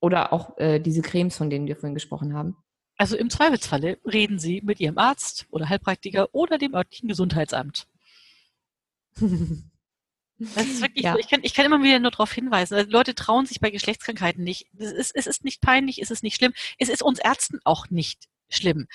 oder 0.00 0.32
auch 0.32 0.58
äh, 0.58 0.80
diese 0.80 1.02
Cremes, 1.02 1.36
von 1.36 1.48
denen 1.48 1.68
wir 1.68 1.76
vorhin 1.76 1.94
gesprochen 1.94 2.34
haben? 2.34 2.56
Also 2.96 3.16
im 3.16 3.30
Zweifelsfalle 3.30 3.98
reden 4.04 4.38
Sie 4.40 4.62
mit 4.62 4.80
Ihrem 4.80 4.98
Arzt 4.98 5.46
oder 5.50 5.68
Heilpraktiker 5.68 6.28
oder 6.32 6.58
dem 6.58 6.74
örtlichen 6.74 7.08
Gesundheitsamt. 7.08 7.86
Das 10.40 10.66
ist 10.66 10.80
wirklich 10.80 11.04
ja. 11.04 11.12
so. 11.12 11.18
Ich 11.18 11.28
kann, 11.28 11.40
ich 11.42 11.52
kann 11.52 11.66
immer 11.66 11.82
wieder 11.82 11.98
nur 11.98 12.10
darauf 12.10 12.32
hinweisen. 12.32 12.74
Also 12.74 12.90
Leute 12.90 13.14
trauen 13.14 13.44
sich 13.44 13.60
bei 13.60 13.70
Geschlechtskrankheiten 13.70 14.42
nicht. 14.42 14.68
Es 14.78 14.90
ist, 14.90 15.14
es 15.14 15.26
ist 15.26 15.44
nicht 15.44 15.60
peinlich, 15.60 16.00
es 16.00 16.10
ist 16.10 16.22
nicht 16.22 16.36
schlimm. 16.36 16.54
Es 16.78 16.88
ist 16.88 17.02
uns 17.02 17.18
Ärzten 17.18 17.60
auch 17.64 17.90
nicht 17.90 18.24
schlimm. 18.48 18.88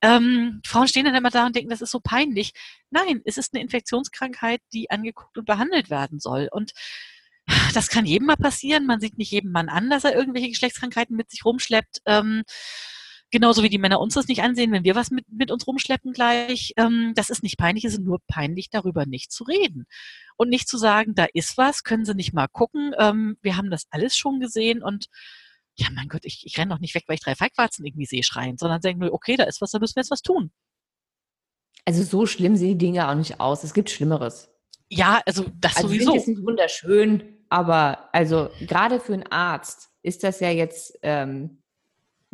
Ähm, 0.00 0.62
Frauen 0.64 0.88
stehen 0.88 1.04
dann 1.04 1.14
immer 1.14 1.28
da 1.28 1.46
und 1.46 1.54
denken, 1.54 1.68
das 1.68 1.82
ist 1.82 1.90
so 1.90 2.00
peinlich. 2.00 2.52
Nein, 2.90 3.20
es 3.26 3.36
ist 3.36 3.52
eine 3.52 3.62
Infektionskrankheit, 3.62 4.62
die 4.72 4.90
angeguckt 4.90 5.36
und 5.36 5.44
behandelt 5.44 5.90
werden 5.90 6.18
soll. 6.18 6.48
Und 6.50 6.72
das 7.74 7.88
kann 7.88 8.06
jedem 8.06 8.26
mal 8.26 8.36
passieren. 8.36 8.86
Man 8.86 9.00
sieht 9.00 9.18
nicht 9.18 9.30
jedem 9.30 9.52
Mann 9.52 9.68
an, 9.68 9.90
dass 9.90 10.04
er 10.04 10.14
irgendwelche 10.14 10.48
Geschlechtskrankheiten 10.48 11.14
mit 11.14 11.30
sich 11.30 11.44
rumschleppt. 11.44 12.00
Ähm, 12.06 12.42
Genauso 13.30 13.62
wie 13.62 13.68
die 13.68 13.78
Männer 13.78 14.00
uns 14.00 14.14
das 14.14 14.28
nicht 14.28 14.42
ansehen, 14.42 14.70
wenn 14.70 14.84
wir 14.84 14.94
was 14.94 15.10
mit, 15.10 15.24
mit 15.28 15.50
uns 15.50 15.66
rumschleppen 15.66 16.12
gleich. 16.12 16.72
Ähm, 16.76 17.12
das 17.16 17.28
ist 17.28 17.42
nicht 17.42 17.58
peinlich, 17.58 17.84
es 17.84 17.94
ist 17.94 18.02
nur 18.02 18.20
peinlich, 18.28 18.70
darüber 18.70 19.04
nicht 19.04 19.32
zu 19.32 19.44
reden. 19.44 19.86
Und 20.36 20.48
nicht 20.48 20.68
zu 20.68 20.78
sagen, 20.78 21.14
da 21.14 21.26
ist 21.34 21.58
was, 21.58 21.82
können 21.82 22.04
Sie 22.04 22.14
nicht 22.14 22.32
mal 22.32 22.46
gucken. 22.46 22.94
Ähm, 22.98 23.36
wir 23.42 23.56
haben 23.56 23.70
das 23.70 23.86
alles 23.90 24.16
schon 24.16 24.38
gesehen 24.38 24.82
und 24.82 25.06
ja, 25.78 25.88
mein 25.92 26.08
Gott, 26.08 26.24
ich, 26.24 26.44
ich 26.46 26.56
renne 26.56 26.72
doch 26.72 26.80
nicht 26.80 26.94
weg, 26.94 27.04
weil 27.06 27.16
ich 27.16 27.20
drei 27.20 27.34
Feigwarzen 27.34 27.84
irgendwie 27.84 28.06
sehe 28.06 28.22
schreien, 28.22 28.56
sondern 28.56 28.80
denke 28.80 29.04
nur, 29.04 29.12
okay, 29.12 29.36
da 29.36 29.44
ist 29.44 29.60
was, 29.60 29.72
da 29.72 29.78
müssen 29.78 29.96
wir 29.96 30.02
jetzt 30.02 30.10
was 30.10 30.22
tun. 30.22 30.50
Also 31.84 32.02
so 32.02 32.26
schlimm 32.26 32.56
sehen 32.56 32.78
die 32.78 32.86
Dinge 32.86 33.08
auch 33.08 33.14
nicht 33.14 33.40
aus. 33.40 33.62
Es 33.62 33.74
gibt 33.74 33.90
Schlimmeres. 33.90 34.48
Ja, 34.88 35.20
also 35.26 35.46
das 35.60 35.76
also 35.76 35.88
sowieso. 35.88 36.12
Finde 36.12 36.30
nicht 36.30 36.46
wunderschön, 36.46 37.36
aber 37.48 38.08
also 38.12 38.50
gerade 38.60 39.00
für 39.00 39.14
einen 39.14 39.30
Arzt 39.30 39.90
ist 40.02 40.24
das 40.24 40.40
ja 40.40 40.50
jetzt 40.50 40.98
ähm, 41.02 41.62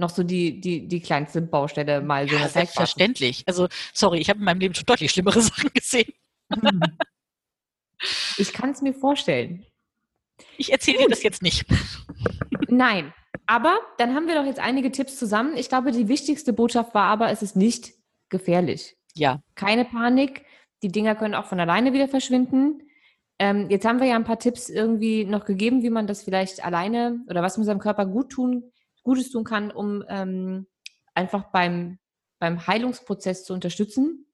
noch 0.03 0.11
so 0.11 0.23
die, 0.23 0.61
die, 0.61 0.87
die 0.87 1.01
kleinste 1.01 1.41
Baustelle 1.41 2.03
mal 2.03 2.29
so. 2.29 2.37
Ja, 2.37 2.49
selbstverständlich. 2.49 3.45
Also, 3.47 3.69
sorry, 3.95 4.19
ich 4.19 4.29
habe 4.29 4.41
in 4.41 4.45
meinem 4.45 4.61
Leben 4.61 4.75
schon 4.75 4.85
deutlich 4.85 5.11
schlimmere 5.11 5.41
Sachen 5.41 5.71
gesehen. 5.73 6.13
Ich 8.37 8.53
kann 8.53 8.71
es 8.71 8.83
mir 8.83 8.95
vorstellen. 8.95 9.65
Ich 10.57 10.73
erzähle 10.73 10.99
dir 10.99 11.09
das 11.09 11.23
jetzt 11.23 11.41
nicht. 11.41 11.65
Nein, 12.69 13.13
aber 13.47 13.79
dann 13.99 14.15
haben 14.15 14.27
wir 14.27 14.35
doch 14.35 14.45
jetzt 14.45 14.59
einige 14.59 14.91
Tipps 14.91 15.17
zusammen. 15.17 15.57
Ich 15.57 15.69
glaube, 15.69 15.93
die 15.93 16.09
wichtigste 16.09 16.53
Botschaft 16.53 16.95
war 16.95 17.05
aber, 17.05 17.31
es 17.31 17.43
ist 17.43 17.55
nicht 17.55 17.93
gefährlich. 18.29 18.97
Ja. 19.15 19.41
Keine 19.55 19.85
Panik. 19.85 20.45
Die 20.83 20.91
Dinger 20.91 21.15
können 21.15 21.37
auch 21.37 21.47
von 21.47 21.61
alleine 21.61 21.93
wieder 21.93 22.09
verschwinden. 22.09 22.83
Ähm, 23.39 23.71
jetzt 23.71 23.87
haben 23.87 24.01
wir 24.01 24.07
ja 24.07 24.17
ein 24.17 24.25
paar 24.25 24.39
Tipps 24.39 24.69
irgendwie 24.69 25.25
noch 25.25 25.45
gegeben, 25.45 25.83
wie 25.83 25.91
man 25.91 26.07
das 26.07 26.23
vielleicht 26.23 26.65
alleine 26.65 27.21
oder 27.29 27.43
was 27.43 27.57
man 27.57 27.67
seinem 27.67 27.79
Körper 27.79 28.07
gut 28.07 28.31
tun, 28.31 28.73
Gutes 29.03 29.31
tun 29.31 29.45
kann, 29.45 29.71
um 29.71 30.05
ähm, 30.09 30.67
einfach 31.15 31.51
beim, 31.53 31.99
beim 32.39 32.67
Heilungsprozess 32.67 33.45
zu 33.45 33.53
unterstützen. 33.53 34.27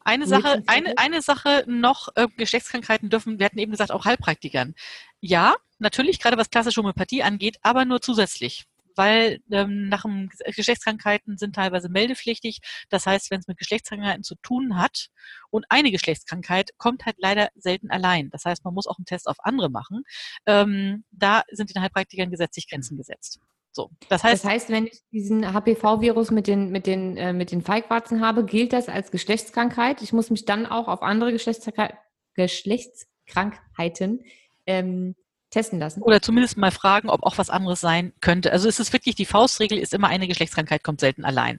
Eine 0.00 0.26
Sache, 0.26 0.62
eine, 0.66 0.98
eine 0.98 1.22
Sache 1.22 1.64
noch, 1.66 2.08
äh, 2.16 2.28
Geschlechtskrankheiten 2.36 3.08
dürfen, 3.08 3.38
wir 3.38 3.46
hatten 3.46 3.58
eben 3.58 3.72
gesagt, 3.72 3.92
auch 3.92 4.04
Heilpraktikern. 4.04 4.74
Ja, 5.20 5.54
natürlich, 5.78 6.20
gerade 6.20 6.36
was 6.36 6.50
klassische 6.50 6.80
Homöopathie 6.80 7.22
angeht, 7.22 7.56
aber 7.62 7.84
nur 7.86 8.02
zusätzlich 8.02 8.66
weil 8.96 9.40
ähm, 9.50 9.88
nach 9.88 10.02
dem 10.02 10.30
Geschlechtskrankheiten 10.54 11.36
sind 11.38 11.54
teilweise 11.54 11.88
meldepflichtig. 11.88 12.60
Das 12.88 13.06
heißt, 13.06 13.30
wenn 13.30 13.40
es 13.40 13.48
mit 13.48 13.58
Geschlechtskrankheiten 13.58 14.22
zu 14.22 14.36
tun 14.36 14.78
hat 14.78 15.08
und 15.50 15.66
eine 15.68 15.90
Geschlechtskrankheit 15.90 16.70
kommt 16.78 17.04
halt 17.06 17.16
leider 17.18 17.48
selten 17.54 17.90
allein. 17.90 18.30
Das 18.30 18.44
heißt, 18.44 18.64
man 18.64 18.74
muss 18.74 18.86
auch 18.86 18.98
einen 18.98 19.06
Test 19.06 19.26
auf 19.26 19.36
andere 19.40 19.70
machen. 19.70 20.04
Ähm, 20.46 21.04
da 21.10 21.42
sind 21.50 21.74
den 21.74 21.82
Heilpraktikern 21.82 22.30
gesetzlich 22.30 22.68
Grenzen 22.68 22.96
gesetzt. 22.96 23.40
So, 23.74 23.90
das 24.08 24.22
heißt, 24.22 24.44
das 24.44 24.50
heißt, 24.50 24.70
wenn 24.70 24.86
ich 24.86 25.02
diesen 25.10 25.52
HPV-Virus 25.52 26.30
mit 26.30 26.46
den, 26.46 26.70
mit, 26.70 26.86
den, 26.86 27.16
äh, 27.16 27.32
mit 27.32 27.50
den 27.50 27.60
Feigwarzen 27.60 28.20
habe, 28.20 28.44
gilt 28.44 28.72
das 28.72 28.88
als 28.88 29.10
Geschlechtskrankheit. 29.10 30.00
Ich 30.00 30.12
muss 30.12 30.30
mich 30.30 30.44
dann 30.44 30.64
auch 30.64 30.86
auf 30.86 31.02
andere 31.02 31.32
Geschlechtskrankheiten 31.32 34.24
ähm, 34.66 35.16
testen 35.50 35.80
lassen. 35.80 36.02
Oder 36.02 36.22
zumindest 36.22 36.56
mal 36.56 36.70
fragen, 36.70 37.10
ob 37.10 37.24
auch 37.24 37.36
was 37.36 37.50
anderes 37.50 37.80
sein 37.80 38.12
könnte. 38.20 38.52
Also 38.52 38.68
es 38.68 38.78
ist 38.78 38.92
wirklich, 38.92 39.16
die 39.16 39.24
Faustregel 39.24 39.78
ist 39.78 39.92
immer, 39.92 40.06
eine 40.06 40.28
Geschlechtskrankheit 40.28 40.84
kommt 40.84 41.00
selten 41.00 41.24
allein. 41.24 41.58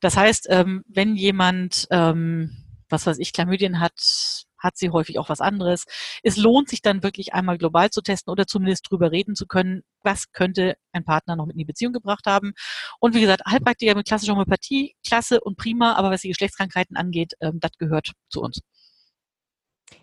Das 0.00 0.16
heißt, 0.16 0.46
ähm, 0.48 0.84
wenn 0.88 1.16
jemand, 1.16 1.86
ähm, 1.90 2.56
was 2.88 3.06
weiß 3.06 3.18
ich, 3.18 3.34
Chlamydien 3.34 3.78
hat, 3.78 4.46
hat 4.62 4.76
sie 4.76 4.90
häufig 4.90 5.18
auch 5.18 5.28
was 5.28 5.40
anderes. 5.40 5.84
Es 6.22 6.36
lohnt 6.36 6.68
sich 6.68 6.82
dann 6.82 7.02
wirklich 7.02 7.34
einmal 7.34 7.58
global 7.58 7.90
zu 7.90 8.00
testen 8.00 8.30
oder 8.30 8.46
zumindest 8.46 8.90
drüber 8.90 9.10
reden 9.10 9.34
zu 9.34 9.46
können, 9.46 9.82
was 10.02 10.32
könnte 10.32 10.76
ein 10.92 11.04
Partner 11.04 11.36
noch 11.36 11.46
mit 11.46 11.54
in 11.54 11.58
die 11.58 11.64
Beziehung 11.64 11.92
gebracht 11.92 12.26
haben. 12.26 12.52
Und 13.00 13.14
wie 13.14 13.20
gesagt, 13.20 13.42
Heilpraktiker 13.46 13.94
mit 13.94 14.06
klassischer 14.06 14.32
Homöopathie, 14.32 14.94
klasse 15.06 15.40
und 15.40 15.56
prima, 15.56 15.94
aber 15.94 16.10
was 16.10 16.22
die 16.22 16.28
Geschlechtskrankheiten 16.28 16.96
angeht, 16.96 17.34
ähm, 17.40 17.60
das 17.60 17.72
gehört 17.78 18.12
zu 18.28 18.40
uns. 18.40 18.60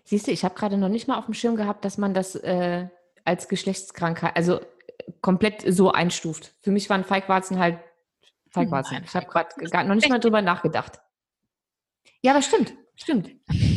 Siehst 0.04 0.26
du, 0.26 0.32
ich 0.32 0.44
habe 0.44 0.54
gerade 0.54 0.76
noch 0.76 0.88
nicht 0.88 1.08
mal 1.08 1.18
auf 1.18 1.24
dem 1.24 1.34
Schirm 1.34 1.56
gehabt, 1.56 1.84
dass 1.84 1.98
man 1.98 2.14
das 2.14 2.34
äh, 2.34 2.88
als 3.24 3.48
Geschlechtskrankheit, 3.48 4.36
also 4.36 4.60
komplett 5.20 5.62
so 5.66 5.92
einstuft. 5.92 6.54
Für 6.60 6.70
mich 6.70 6.88
waren 6.90 7.04
Feigwarzen 7.04 7.58
halt 7.58 7.78
Feigwarzen. 8.50 8.94
Nein, 8.94 9.04
ich 9.06 9.14
habe 9.14 9.26
gerade 9.26 9.88
noch 9.88 9.94
nicht 9.94 10.08
mal 10.08 10.18
drüber 10.18 10.42
nachgedacht. 10.42 11.00
Ja, 12.22 12.32
aber 12.32 12.42
stimmt, 12.42 12.74
stimmt. 13.02 13.30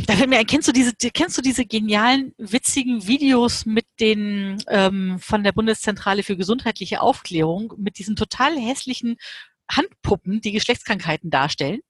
Da 0.07 0.15
fällt 0.15 0.29
mir 0.29 0.39
ein, 0.39 0.45
kennst 0.45 0.67
du 0.67 0.71
diese, 0.71 0.93
kennst 0.93 1.37
du 1.37 1.41
diese 1.41 1.65
genialen, 1.65 2.33
witzigen 2.37 3.07
Videos 3.07 3.65
mit 3.65 3.85
den 3.99 4.61
ähm, 4.67 5.19
von 5.19 5.43
der 5.43 5.51
Bundeszentrale 5.51 6.23
für 6.23 6.37
gesundheitliche 6.37 7.01
Aufklärung 7.01 7.73
mit 7.77 7.97
diesen 7.97 8.15
total 8.15 8.57
hässlichen 8.57 9.17
Handpuppen, 9.71 10.41
die 10.41 10.51
Geschlechtskrankheiten 10.51 11.29
darstellen? 11.29 11.81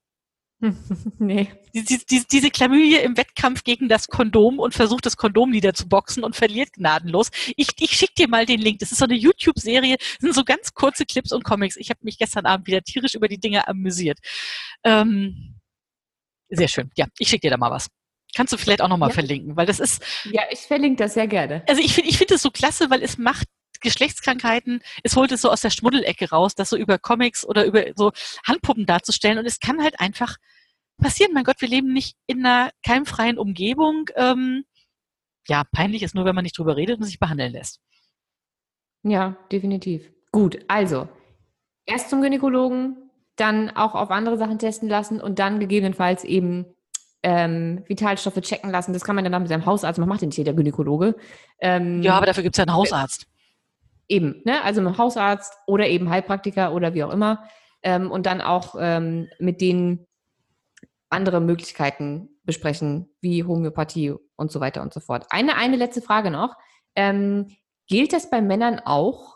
nee. 1.20 1.52
Die, 1.74 1.84
die, 1.84 2.24
diese 2.32 2.50
Chlamydia 2.50 3.02
im 3.02 3.18
Wettkampf 3.18 3.64
gegen 3.64 3.90
das 3.90 4.08
Kondom 4.08 4.60
und 4.60 4.74
versucht, 4.74 5.06
das 5.06 5.18
Kondom 5.18 5.50
niederzuboxen 5.50 6.24
und 6.24 6.36
verliert 6.36 6.74
gnadenlos. 6.74 7.30
Ich, 7.58 7.68
ich 7.80 7.92
schicke 7.92 8.14
dir 8.18 8.28
mal 8.30 8.46
den 8.46 8.62
Link. 8.62 8.80
Das 8.80 8.92
ist 8.92 9.00
so 9.00 9.06
eine 9.06 9.16
YouTube-Serie, 9.16 9.98
sind 10.20 10.34
so 10.34 10.44
ganz 10.44 10.74
kurze 10.74 11.06
Clips 11.06 11.34
und 11.34 11.44
Comics. 11.44 11.76
Ich 11.76 11.90
habe 11.90 12.00
mich 12.04 12.18
gestern 12.18 12.46
Abend 12.46 12.68
wieder 12.68 12.82
tierisch 12.82 13.16
über 13.16 13.28
die 13.28 13.40
Dinge 13.40 13.68
amüsiert. 13.68 14.20
Ähm, 14.84 15.53
sehr 16.50 16.68
schön. 16.68 16.90
Ja, 16.96 17.08
ich 17.18 17.30
schicke 17.30 17.48
dir 17.48 17.52
da 17.52 17.58
mal 17.58 17.72
was. 17.72 17.88
Kannst 18.36 18.52
du 18.52 18.58
vielleicht 18.58 18.82
auch 18.82 18.88
nochmal 18.88 19.10
ja. 19.10 19.14
verlinken, 19.14 19.56
weil 19.56 19.66
das 19.66 19.80
ist. 19.80 20.04
Ja, 20.26 20.42
ich 20.50 20.62
verlinke 20.62 21.04
das 21.04 21.14
sehr 21.14 21.28
gerne. 21.28 21.64
Also 21.68 21.82
ich 21.82 21.94
finde 21.94 22.10
ich 22.10 22.18
finde 22.18 22.36
es 22.36 22.42
so 22.42 22.52
klasse, 22.52 22.90
weil 22.90 23.04
es 23.04 23.18
macht 23.18 23.48
Geschlechtskrankheiten, 23.82 24.82
es 25.04 25.16
holt 25.16 25.32
es 25.32 25.42
so 25.42 25.52
aus 25.52 25.62
der 25.62 25.70
Schmuddelecke 25.70 26.30
raus, 26.30 26.56
das 26.56 26.70
so 26.70 26.78
über 26.78 26.98
Comics 26.98 27.46
oder 27.46 27.66
über 27.66 27.86
so 27.96 28.12
Handpuppen 28.48 28.86
darzustellen. 28.86 29.38
Und 29.38 29.46
es 29.46 29.60
kann 29.60 29.84
halt 29.84 30.00
einfach 30.00 30.38
passieren. 30.98 31.34
Mein 31.34 31.44
Gott, 31.44 31.60
wir 31.60 31.68
leben 31.68 31.94
nicht 31.94 32.16
in 32.26 32.46
einer 32.46 32.72
keimfreien 32.84 33.38
Umgebung. 33.38 34.10
Ähm, 34.16 34.64
ja, 35.48 35.64
peinlich 35.72 36.02
ist 36.02 36.16
nur, 36.16 36.26
wenn 36.26 36.36
man 36.36 36.44
nicht 36.44 36.58
drüber 36.58 36.76
redet 36.76 36.98
und 36.98 37.04
sich 37.04 37.20
behandeln 37.20 37.52
lässt. 37.52 37.82
Ja, 39.04 39.38
definitiv. 39.52 40.10
Gut, 40.32 40.60
also 40.68 41.10
erst 41.86 42.10
zum 42.10 42.22
Gynäkologen, 42.22 43.03
dann 43.36 43.72
auch 43.72 43.96
auf 43.96 44.12
andere 44.12 44.38
Sachen 44.38 44.60
testen 44.60 44.90
lassen 44.90 45.20
und 45.20 45.40
dann 45.40 45.60
gegebenenfalls 45.60 46.24
eben 46.24 46.66
ähm, 47.24 47.84
Vitalstoffe 47.88 48.42
checken 48.42 48.70
lassen. 48.70 48.94
Das 48.94 49.04
kann 49.04 49.16
man 49.16 49.30
dann 49.30 49.42
mit 49.42 49.50
seinem 49.50 49.66
Hausarzt, 49.66 50.00
man 50.00 50.10
macht 50.10 50.22
den 50.22 50.30
nicht 50.30 50.38
jeder 50.38 50.54
Gynäkologe. 50.54 51.16
Ähm, 51.60 52.02
ja, 52.02 52.16
aber 52.16 52.26
dafür 52.26 52.44
gibt 52.44 52.56
es 52.56 52.58
ja 52.58 52.66
einen 52.66 52.76
Hausarzt. 52.76 53.28
Eben, 54.08 54.42
ne? 54.46 54.62
also 54.64 54.82
mit 54.82 54.98
Hausarzt 54.98 55.54
oder 55.66 55.88
eben 55.88 56.10
Heilpraktiker 56.10 56.74
oder 56.74 56.94
wie 56.94 57.04
auch 57.04 57.12
immer. 57.12 57.44
Ähm, 57.82 58.12
und 58.12 58.26
dann 58.26 58.42
auch 58.42 58.76
ähm, 58.78 59.30
mit 59.40 59.62
denen 59.62 60.06
andere 61.10 61.40
Möglichkeiten 61.40 62.30
besprechen, 62.44 63.10
wie 63.22 63.44
Homöopathie 63.46 64.16
und 64.36 64.52
so 64.52 64.60
weiter 64.60 64.82
und 64.82 64.94
so 64.94 65.00
fort. 65.00 65.26
Eine, 65.30 65.56
eine 65.56 65.78
letzte 65.78 66.02
Frage 66.02 66.30
noch. 66.30 66.56
Ähm, 66.96 67.56
gilt 67.88 68.14
das 68.14 68.30
bei 68.30 68.42
Männern 68.42 68.82
auch? 68.84 69.33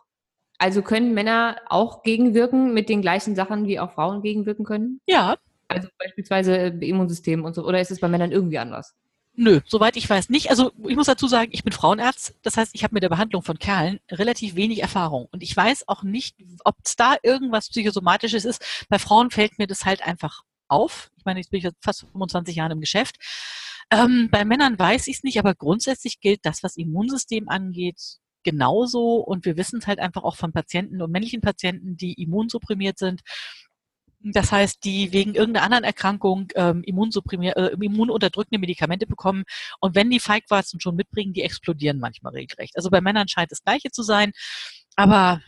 Also 0.58 0.82
können 0.82 1.14
Männer 1.14 1.58
auch 1.68 2.04
gegenwirken 2.04 2.74
mit 2.74 2.90
den 2.90 3.02
gleichen 3.02 3.36
Sachen, 3.36 3.68
wie 3.68 3.80
auch 3.80 3.92
Frauen 3.92 4.22
gegenwirken 4.22 4.66
können? 4.66 5.02
Ja. 5.06 5.38
Also 5.68 5.88
beispielsweise 6.00 6.56
Immunsystem 6.56 7.44
und 7.44 7.54
so, 7.54 7.66
oder 7.66 7.80
ist 7.82 7.92
es 7.92 8.00
bei 8.00 8.08
Männern 8.08 8.32
irgendwie 8.32 8.58
anders? 8.58 8.96
Nö, 9.40 9.60
soweit 9.68 9.96
ich 9.98 10.10
weiß 10.10 10.30
nicht. 10.30 10.50
Also 10.50 10.72
ich 10.88 10.96
muss 10.96 11.06
dazu 11.06 11.28
sagen, 11.28 11.52
ich 11.54 11.64
bin 11.64 11.72
Frauenarzt. 11.72 12.34
Das 12.42 12.58
heißt, 12.58 12.72
ich 12.74 12.84
habe 12.84 12.96
mit 12.96 13.04
der 13.04 13.10
Behandlung 13.10 13.44
von 13.44 13.60
Kerlen 13.60 14.00
relativ 14.10 14.56
wenig 14.56 14.82
Erfahrung. 14.82 15.28
Und 15.32 15.44
ich 15.44 15.56
weiß 15.56 15.88
auch 15.88 16.02
nicht, 16.02 16.36
ob 16.64 16.76
es 16.84 16.96
da 16.96 17.18
irgendwas 17.22 17.70
Psychosomatisches 17.70 18.46
ist. 18.46 18.88
Bei 18.90 18.98
Frauen 18.98 19.30
fällt 19.30 19.60
mir 19.60 19.68
das 19.68 19.86
halt 19.86 20.02
einfach 20.02 20.42
auf. 20.68 21.12
Ich 21.18 21.26
meine, 21.26 21.40
jetzt 21.40 21.52
bin 21.52 21.64
ich 21.64 21.72
fast 21.82 22.08
25 22.12 22.56
Jahre 22.56 22.74
im 22.74 22.82
Geschäft. 22.82 23.18
Ähm, 23.92 24.30
bei 24.32 24.44
Männern 24.44 24.80
weiß 24.80 25.08
ich 25.08 25.18
es 25.18 25.24
nicht, 25.24 25.38
aber 25.38 25.54
grundsätzlich 25.54 26.20
gilt 26.20 26.44
das, 26.44 26.64
was 26.64 26.76
Immunsystem 26.76 27.48
angeht, 27.48 28.18
genauso. 28.48 29.16
Und 29.16 29.46
wir 29.46 29.58
wissen 29.58 29.80
es 29.80 29.88
halt 29.88 30.00
einfach 30.00 30.24
auch 30.24 30.38
von 30.38 30.54
Patienten 30.54 31.02
und 31.02 31.12
männlichen 31.12 31.42
Patienten, 31.42 31.98
die 31.98 32.14
immunsupprimiert 32.14 32.98
sind, 32.98 33.22
das 34.20 34.52
heißt, 34.52 34.84
die 34.84 35.14
wegen 35.14 35.36
irgendeiner 35.36 35.66
anderen 35.66 35.84
Erkrankung 35.84 36.48
ähm, 36.56 36.84
äh, 36.84 37.68
immununterdrückende 37.80 38.60
Medikamente 38.60 39.06
bekommen. 39.06 39.44
Und 39.80 39.96
wenn 39.96 40.10
die 40.10 40.20
Feigwarzen 40.20 40.80
schon 40.80 40.96
mitbringen, 40.96 41.34
die 41.34 41.44
explodieren 41.44 42.00
manchmal 42.00 42.34
regelrecht. 42.34 42.76
Also 42.76 42.90
bei 42.90 43.02
Männern 43.02 43.28
scheint 43.28 43.52
das 43.52 43.64
Gleiche 43.64 43.92
zu 43.92 44.04
sein. 44.04 44.32
Aber 44.96 45.42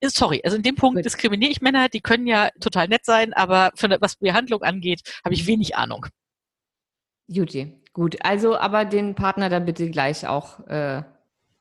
äh, 0.00 0.08
sorry, 0.08 0.40
also 0.44 0.56
in 0.56 0.62
dem 0.62 0.76
Punkt 0.76 1.04
diskriminiere 1.04 1.50
ich 1.50 1.60
Männer, 1.60 1.88
die 1.88 2.00
können 2.00 2.26
ja 2.26 2.48
total 2.60 2.88
nett 2.88 3.04
sein, 3.04 3.32
aber 3.34 3.70
für, 3.74 3.88
was 4.00 4.16
Behandlung 4.16 4.62
angeht, 4.62 5.02
habe 5.24 5.34
ich 5.34 5.46
wenig 5.46 5.76
Ahnung. 5.76 6.06
Juti, 7.26 7.82
gut. 7.92 8.16
Also 8.24 8.56
aber 8.56 8.84
den 8.84 9.14
Partner 9.14 9.50
dann 9.50 9.66
bitte 9.66 9.90
gleich 9.90 10.26
auch 10.26 10.60
äh, 10.66 11.02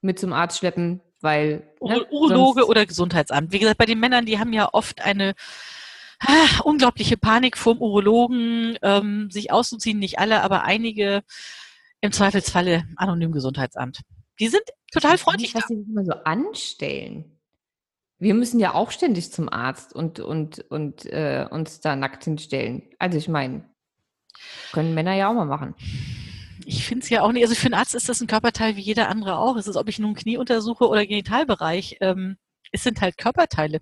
mit 0.03 0.19
zum 0.19 0.33
Arzt 0.33 0.57
schleppen, 0.57 1.01
weil. 1.21 1.67
Ne, 1.81 2.05
Urologe 2.11 2.67
oder 2.67 2.85
Gesundheitsamt. 2.85 3.51
Wie 3.51 3.59
gesagt, 3.59 3.77
bei 3.77 3.85
den 3.85 3.99
Männern, 3.99 4.25
die 4.25 4.39
haben 4.39 4.53
ja 4.53 4.69
oft 4.71 5.01
eine 5.01 5.33
ah, 6.19 6.61
unglaubliche 6.63 7.17
Panik 7.17 7.57
vom 7.57 7.79
Urologen, 7.79 8.77
ähm, 8.81 9.29
sich 9.31 9.51
auszuziehen, 9.51 9.99
nicht 9.99 10.19
alle, 10.19 10.41
aber 10.41 10.63
einige 10.63 11.23
im 12.01 12.11
wir 18.23 18.33
müssen 18.33 18.59
ja 18.59 18.73
auch 18.73 18.91
ständig 18.91 19.31
zum 19.31 19.49
Arzt 19.49 19.93
und, 19.93 20.19
und, 20.19 20.59
und 20.71 21.05
äh, 21.07 21.45
uns 21.49 21.81
da 21.81 21.95
nackt 21.95 22.23
hinstellen. 22.23 22.83
Also 22.97 23.17
ich 23.17 23.27
meine, 23.27 23.69
können 24.71 24.93
Männer 24.93 25.13
ja 25.13 25.29
auch 25.29 25.33
mal 25.33 25.45
machen. 25.45 25.75
Ich 26.65 26.85
finde 26.85 27.03
es 27.03 27.09
ja 27.09 27.21
auch 27.21 27.31
nicht, 27.31 27.43
also 27.43 27.55
für 27.55 27.65
einen 27.65 27.73
Arzt 27.73 27.95
ist 27.95 28.09
das 28.09 28.21
ein 28.21 28.27
Körperteil 28.27 28.75
wie 28.75 28.81
jeder 28.81 29.09
andere 29.09 29.37
auch. 29.37 29.57
Es 29.57 29.67
ist, 29.67 29.75
ob 29.75 29.89
ich 29.89 29.99
nun 29.99 30.15
Knie 30.15 30.37
untersuche 30.37 30.87
oder 30.87 31.05
Genitalbereich. 31.05 31.97
Ähm, 32.01 32.37
es 32.71 32.83
sind 32.83 33.01
halt 33.01 33.17
Körperteile. 33.17 33.79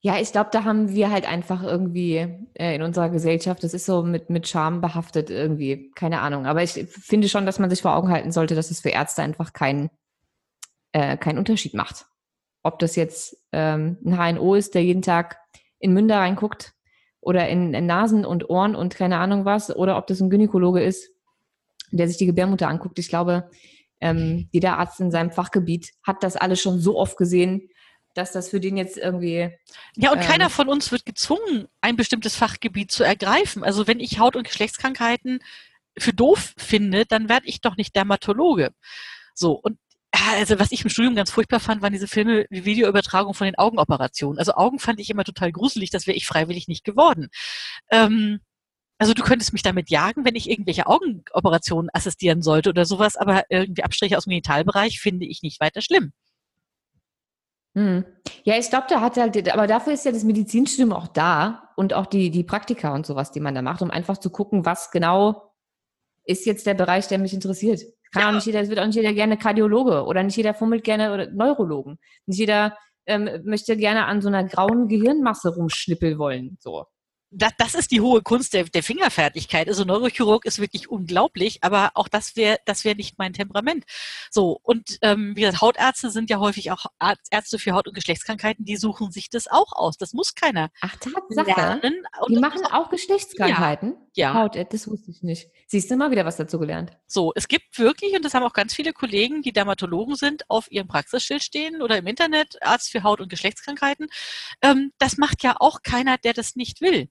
Ja, 0.00 0.20
ich 0.20 0.30
glaube, 0.30 0.50
da 0.52 0.64
haben 0.64 0.90
wir 0.92 1.10
halt 1.10 1.26
einfach 1.26 1.62
irgendwie 1.62 2.26
äh, 2.54 2.74
in 2.76 2.82
unserer 2.82 3.10
Gesellschaft, 3.10 3.64
das 3.64 3.74
ist 3.74 3.86
so 3.86 4.02
mit, 4.02 4.30
mit 4.30 4.46
Scham 4.46 4.80
behaftet 4.80 5.30
irgendwie, 5.30 5.90
keine 5.94 6.20
Ahnung. 6.20 6.46
Aber 6.46 6.62
ich 6.62 6.72
finde 6.72 7.28
schon, 7.28 7.46
dass 7.46 7.58
man 7.58 7.70
sich 7.70 7.82
vor 7.82 7.96
Augen 7.96 8.10
halten 8.10 8.30
sollte, 8.30 8.54
dass 8.54 8.70
es 8.70 8.80
für 8.80 8.90
Ärzte 8.90 9.22
einfach 9.22 9.52
keinen 9.52 9.90
äh, 10.92 11.16
keinen 11.16 11.38
Unterschied 11.38 11.74
macht. 11.74 12.06
Ob 12.62 12.78
das 12.78 12.96
jetzt 12.96 13.36
ähm, 13.52 13.98
ein 14.04 14.36
HNO 14.36 14.54
ist, 14.54 14.74
der 14.74 14.82
jeden 14.82 15.02
Tag 15.02 15.38
in 15.78 15.92
Münder 15.92 16.18
reinguckt 16.18 16.72
oder 17.20 17.48
in, 17.48 17.74
in 17.74 17.86
Nasen 17.86 18.24
und 18.24 18.48
Ohren 18.48 18.74
und 18.74 18.94
keine 18.94 19.18
Ahnung 19.18 19.44
was, 19.44 19.74
oder 19.74 19.98
ob 19.98 20.06
das 20.06 20.20
ein 20.20 20.30
Gynäkologe 20.30 20.82
ist, 20.82 21.10
der 21.90 22.08
sich 22.08 22.16
die 22.16 22.26
Gebärmutter 22.26 22.68
anguckt. 22.68 22.98
Ich 22.98 23.08
glaube, 23.08 23.50
ähm, 24.00 24.48
jeder 24.52 24.78
Arzt 24.78 25.00
in 25.00 25.10
seinem 25.10 25.30
Fachgebiet 25.30 25.92
hat 26.02 26.22
das 26.22 26.36
alles 26.36 26.60
schon 26.60 26.80
so 26.80 26.98
oft 26.98 27.16
gesehen, 27.16 27.68
dass 28.14 28.32
das 28.32 28.48
für 28.48 28.60
den 28.60 28.76
jetzt 28.76 28.96
irgendwie. 28.96 29.50
Ja, 29.94 30.12
und 30.12 30.18
ähm, 30.18 30.24
keiner 30.24 30.50
von 30.50 30.68
uns 30.68 30.90
wird 30.90 31.04
gezwungen, 31.04 31.66
ein 31.80 31.96
bestimmtes 31.96 32.34
Fachgebiet 32.36 32.90
zu 32.90 33.04
ergreifen. 33.04 33.62
Also 33.62 33.86
wenn 33.86 34.00
ich 34.00 34.18
Haut- 34.18 34.36
und 34.36 34.46
Geschlechtskrankheiten 34.46 35.40
für 35.98 36.12
doof 36.12 36.54
finde, 36.56 37.06
dann 37.06 37.28
werde 37.28 37.46
ich 37.46 37.60
doch 37.60 37.76
nicht 37.76 37.94
Dermatologe. 37.94 38.72
So, 39.34 39.52
und 39.52 39.78
also 40.34 40.58
was 40.58 40.72
ich 40.72 40.82
im 40.82 40.90
Studium 40.90 41.14
ganz 41.14 41.30
furchtbar 41.30 41.60
fand, 41.60 41.82
waren 41.82 41.92
diese 41.92 42.08
Filme, 42.08 42.46
wie 42.48 42.64
Videoübertragung 42.64 43.34
von 43.34 43.44
den 43.44 43.58
Augenoperationen. 43.58 44.38
Also 44.38 44.54
Augen 44.54 44.78
fand 44.78 44.98
ich 44.98 45.10
immer 45.10 45.24
total 45.24 45.52
gruselig, 45.52 45.90
das 45.90 46.06
wäre 46.06 46.16
ich 46.16 46.26
freiwillig 46.26 46.68
nicht 46.68 46.84
geworden. 46.84 47.28
Ähm, 47.90 48.40
also 48.98 49.12
du 49.12 49.22
könntest 49.22 49.52
mich 49.52 49.62
damit 49.62 49.90
jagen, 49.90 50.24
wenn 50.24 50.36
ich 50.36 50.48
irgendwelche 50.48 50.86
Augenoperationen 50.86 51.90
assistieren 51.92 52.42
sollte 52.42 52.70
oder 52.70 52.84
sowas, 52.86 53.16
aber 53.16 53.44
irgendwie 53.50 53.82
Abstriche 53.82 54.16
aus 54.16 54.24
dem 54.24 54.30
Genitalbereich 54.30 55.00
finde 55.00 55.26
ich 55.26 55.42
nicht 55.42 55.60
weiter 55.60 55.82
schlimm. 55.82 56.12
Hm. 57.74 58.06
Ja, 58.44 58.56
ich 58.56 58.70
glaube, 58.70 58.86
da 58.88 59.02
hat 59.02 59.18
halt, 59.18 59.52
aber 59.52 59.66
dafür 59.66 59.92
ist 59.92 60.06
ja 60.06 60.12
das 60.12 60.24
Medizinstudium 60.24 60.94
auch 60.94 61.08
da 61.08 61.68
und 61.76 61.92
auch 61.92 62.06
die, 62.06 62.30
die 62.30 62.42
Praktika 62.42 62.94
und 62.94 63.04
sowas, 63.04 63.32
die 63.32 63.40
man 63.40 63.54
da 63.54 63.60
macht, 63.60 63.82
um 63.82 63.90
einfach 63.90 64.16
zu 64.16 64.30
gucken, 64.30 64.64
was 64.64 64.90
genau 64.90 65.52
ist 66.24 66.46
jetzt 66.46 66.66
der 66.66 66.74
Bereich, 66.74 67.06
der 67.06 67.18
mich 67.18 67.34
interessiert. 67.34 67.82
Kann 68.12 68.22
ja. 68.22 68.28
auch 68.30 68.32
nicht 68.32 68.46
jeder, 68.46 68.60
es 68.62 68.70
wird 68.70 68.78
auch 68.78 68.86
nicht 68.86 68.96
jeder 68.96 69.12
gerne 69.12 69.36
Kardiologe 69.36 70.04
oder 70.04 70.22
nicht 70.22 70.36
jeder 70.36 70.54
fummelt 70.54 70.84
gerne 70.84 71.12
oder 71.12 71.30
Neurologen. 71.30 71.98
Nicht 72.24 72.38
jeder 72.38 72.78
ähm, 73.04 73.28
möchte 73.44 73.76
gerne 73.76 74.06
an 74.06 74.22
so 74.22 74.28
einer 74.28 74.44
grauen 74.44 74.88
Gehirnmasse 74.88 75.54
rumschnippeln 75.54 76.18
wollen. 76.18 76.56
So 76.60 76.86
das, 77.30 77.52
das 77.58 77.74
ist 77.74 77.90
die 77.90 78.00
hohe 78.00 78.22
Kunst 78.22 78.54
der, 78.54 78.64
der 78.64 78.82
Fingerfertigkeit. 78.82 79.68
Also 79.68 79.84
Neurochirurg 79.84 80.44
ist 80.44 80.58
wirklich 80.58 80.88
unglaublich, 80.88 81.58
aber 81.62 81.90
auch 81.94 82.08
das 82.08 82.36
wäre 82.36 82.58
das 82.64 82.84
wäre 82.84 82.96
nicht 82.96 83.18
mein 83.18 83.32
Temperament. 83.32 83.84
So 84.30 84.58
und 84.62 84.98
ähm, 85.02 85.32
wie 85.36 85.40
gesagt, 85.40 85.60
Hautärzte 85.60 86.10
sind 86.10 86.30
ja 86.30 86.38
häufig 86.38 86.70
auch 86.70 86.86
Ärzte 87.30 87.58
für 87.58 87.72
Haut- 87.72 87.88
und 87.88 87.94
Geschlechtskrankheiten. 87.94 88.64
Die 88.64 88.76
suchen 88.76 89.10
sich 89.10 89.28
das 89.30 89.48
auch 89.48 89.72
aus. 89.72 89.96
Das 89.96 90.12
muss 90.12 90.34
keiner. 90.34 90.70
Ach 90.80 90.96
Tatsache. 90.96 91.46
Lernen. 91.46 92.02
Und 92.20 92.34
die 92.34 92.40
machen 92.40 92.64
auch 92.66 92.90
Geschlechtskrankheiten. 92.90 93.96
Ja. 94.14 94.34
Haut, 94.34 94.56
das 94.56 94.88
wusste 94.88 95.10
ich 95.10 95.22
nicht. 95.22 95.50
Siehst 95.66 95.90
du 95.90 95.96
mal 95.96 96.10
wieder 96.10 96.24
was 96.24 96.36
dazu 96.36 96.58
gelernt? 96.58 96.92
So, 97.06 97.32
es 97.34 97.48
gibt 97.48 97.78
wirklich 97.78 98.14
und 98.14 98.24
das 98.24 98.34
haben 98.34 98.44
auch 98.44 98.54
ganz 98.54 98.74
viele 98.74 98.92
Kollegen, 98.92 99.42
die 99.42 99.52
Dermatologen 99.52 100.16
sind, 100.16 100.48
auf 100.48 100.70
ihrem 100.70 100.88
Praxisschild 100.88 101.42
stehen 101.42 101.82
oder 101.82 101.98
im 101.98 102.06
Internet 102.06 102.56
Arzt 102.62 102.90
für 102.90 103.02
Haut- 103.02 103.20
und 103.20 103.28
Geschlechtskrankheiten. 103.28 104.06
Ähm, 104.62 104.92
das 104.98 105.18
macht 105.18 105.42
ja 105.42 105.56
auch 105.58 105.82
keiner, 105.82 106.16
der 106.18 106.32
das 106.32 106.56
nicht 106.56 106.80
will. 106.80 107.10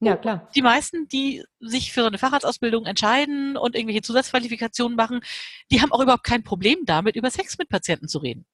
Ja, 0.00 0.16
klar. 0.16 0.50
Die 0.54 0.62
meisten, 0.62 1.08
die 1.08 1.44
sich 1.60 1.92
für 1.92 2.00
so 2.00 2.08
eine 2.08 2.18
Facharztausbildung 2.18 2.84
entscheiden 2.84 3.56
und 3.56 3.74
irgendwelche 3.74 4.02
Zusatzqualifikationen 4.02 4.96
machen, 4.96 5.20
die 5.70 5.80
haben 5.80 5.92
auch 5.92 6.00
überhaupt 6.00 6.24
kein 6.24 6.42
Problem 6.42 6.80
damit, 6.84 7.16
über 7.16 7.30
Sex 7.30 7.56
mit 7.58 7.68
Patienten 7.68 8.08
zu 8.08 8.18
reden. 8.18 8.44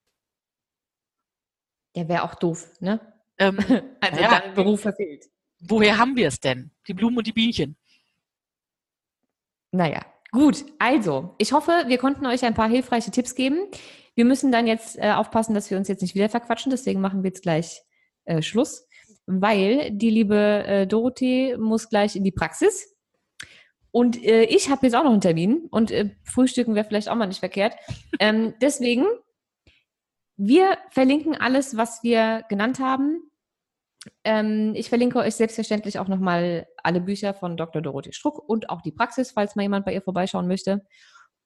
Der 1.96 2.08
wäre 2.08 2.22
auch 2.22 2.34
doof, 2.36 2.68
ne? 2.80 3.00
Ähm, 3.38 3.58
also 4.00 4.20
ja, 4.20 4.42
Beruf 4.54 4.82
verfehlt. 4.82 5.26
Woher 5.58 5.98
haben 5.98 6.16
wir 6.16 6.28
es 6.28 6.40
denn? 6.40 6.70
Die 6.86 6.94
Blumen 6.94 7.18
und 7.18 7.26
die 7.26 7.32
Bienchen. 7.32 7.76
Naja, 9.72 10.04
gut. 10.30 10.64
Also, 10.78 11.34
ich 11.38 11.52
hoffe, 11.52 11.84
wir 11.86 11.98
konnten 11.98 12.26
euch 12.26 12.44
ein 12.44 12.54
paar 12.54 12.68
hilfreiche 12.68 13.10
Tipps 13.10 13.34
geben. 13.34 13.68
Wir 14.14 14.24
müssen 14.24 14.52
dann 14.52 14.66
jetzt 14.66 14.98
äh, 14.98 15.12
aufpassen, 15.12 15.54
dass 15.54 15.70
wir 15.70 15.78
uns 15.78 15.88
jetzt 15.88 16.02
nicht 16.02 16.14
wieder 16.14 16.28
verquatschen. 16.28 16.70
Deswegen 16.70 17.00
machen 17.00 17.22
wir 17.22 17.28
jetzt 17.28 17.42
gleich 17.42 17.82
äh, 18.24 18.42
Schluss 18.42 18.86
weil 19.30 19.90
die 19.92 20.10
liebe 20.10 20.64
äh, 20.66 20.86
Dorothee 20.86 21.56
muss 21.56 21.88
gleich 21.88 22.16
in 22.16 22.24
die 22.24 22.32
Praxis. 22.32 22.96
Und 23.92 24.22
äh, 24.22 24.44
ich 24.44 24.70
habe 24.70 24.86
jetzt 24.86 24.94
auch 24.94 25.04
noch 25.04 25.12
einen 25.12 25.20
Termin 25.20 25.66
und 25.70 25.90
äh, 25.90 26.10
Frühstücken 26.24 26.74
wäre 26.74 26.86
vielleicht 26.86 27.08
auch 27.08 27.16
mal 27.16 27.26
nicht 27.26 27.40
verkehrt. 27.40 27.74
Ähm, 28.18 28.54
deswegen, 28.60 29.04
wir 30.36 30.78
verlinken 30.90 31.34
alles, 31.34 31.76
was 31.76 32.02
wir 32.02 32.44
genannt 32.48 32.78
haben. 32.78 33.30
Ähm, 34.24 34.72
ich 34.74 34.88
verlinke 34.88 35.18
euch 35.18 35.34
selbstverständlich 35.34 35.98
auch 35.98 36.08
nochmal 36.08 36.66
alle 36.82 37.00
Bücher 37.00 37.34
von 37.34 37.56
Dr. 37.56 37.82
Dorothee 37.82 38.12
Struck 38.12 38.48
und 38.48 38.70
auch 38.70 38.80
die 38.80 38.92
Praxis, 38.92 39.32
falls 39.32 39.56
mal 39.56 39.62
jemand 39.62 39.84
bei 39.84 39.92
ihr 39.92 40.02
vorbeischauen 40.02 40.46
möchte. 40.46 40.82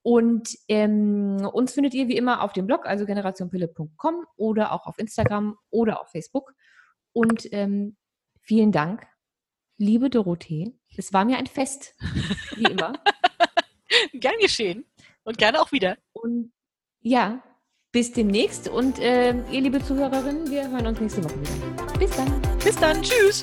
Und 0.03 0.51
ähm, 0.69 1.49
uns 1.51 1.73
findet 1.73 1.95
ihr 1.95 2.09
wie 2.09 2.17
immer 2.17 2.43
auf 2.43 2.53
dem 2.53 2.67
Blog, 2.67 2.87
also 2.87 3.07
generationpille.com 3.07 4.27
oder 4.37 4.73
auch 4.73 4.87
auf 4.87 4.99
Instagram 4.99 5.57
oder 5.71 6.01
auf 6.03 6.11
Facebook. 6.11 6.53
Und 7.15 7.51
ähm, 7.53 7.97
vielen 8.43 8.73
Dank, 8.73 9.07
liebe 9.79 10.11
Dorothee. 10.11 10.75
Es 10.97 11.13
war 11.13 11.25
mir 11.25 11.39
ein 11.39 11.47
Fest, 11.47 11.95
wie 12.57 12.65
immer. 12.65 12.93
Gern 14.13 14.35
geschehen 14.41 14.85
und 15.23 15.39
gerne 15.39 15.61
auch 15.61 15.73
wieder. 15.73 15.97
Und 16.13 16.53
ja, 17.01 17.43
bis 17.93 18.13
demnächst. 18.13 18.69
Und 18.69 18.99
äh, 18.99 19.31
ihr 19.51 19.61
liebe 19.61 19.83
Zuhörerinnen, 19.83 20.51
wir 20.51 20.69
hören 20.69 20.87
uns 20.89 21.01
nächste 21.01 21.25
Woche 21.25 21.41
wieder. 21.41 21.99
Bis 21.99 22.11
dann. 22.17 22.43
Bis 22.63 22.77
dann. 22.77 23.03
Tschüss. 23.03 23.43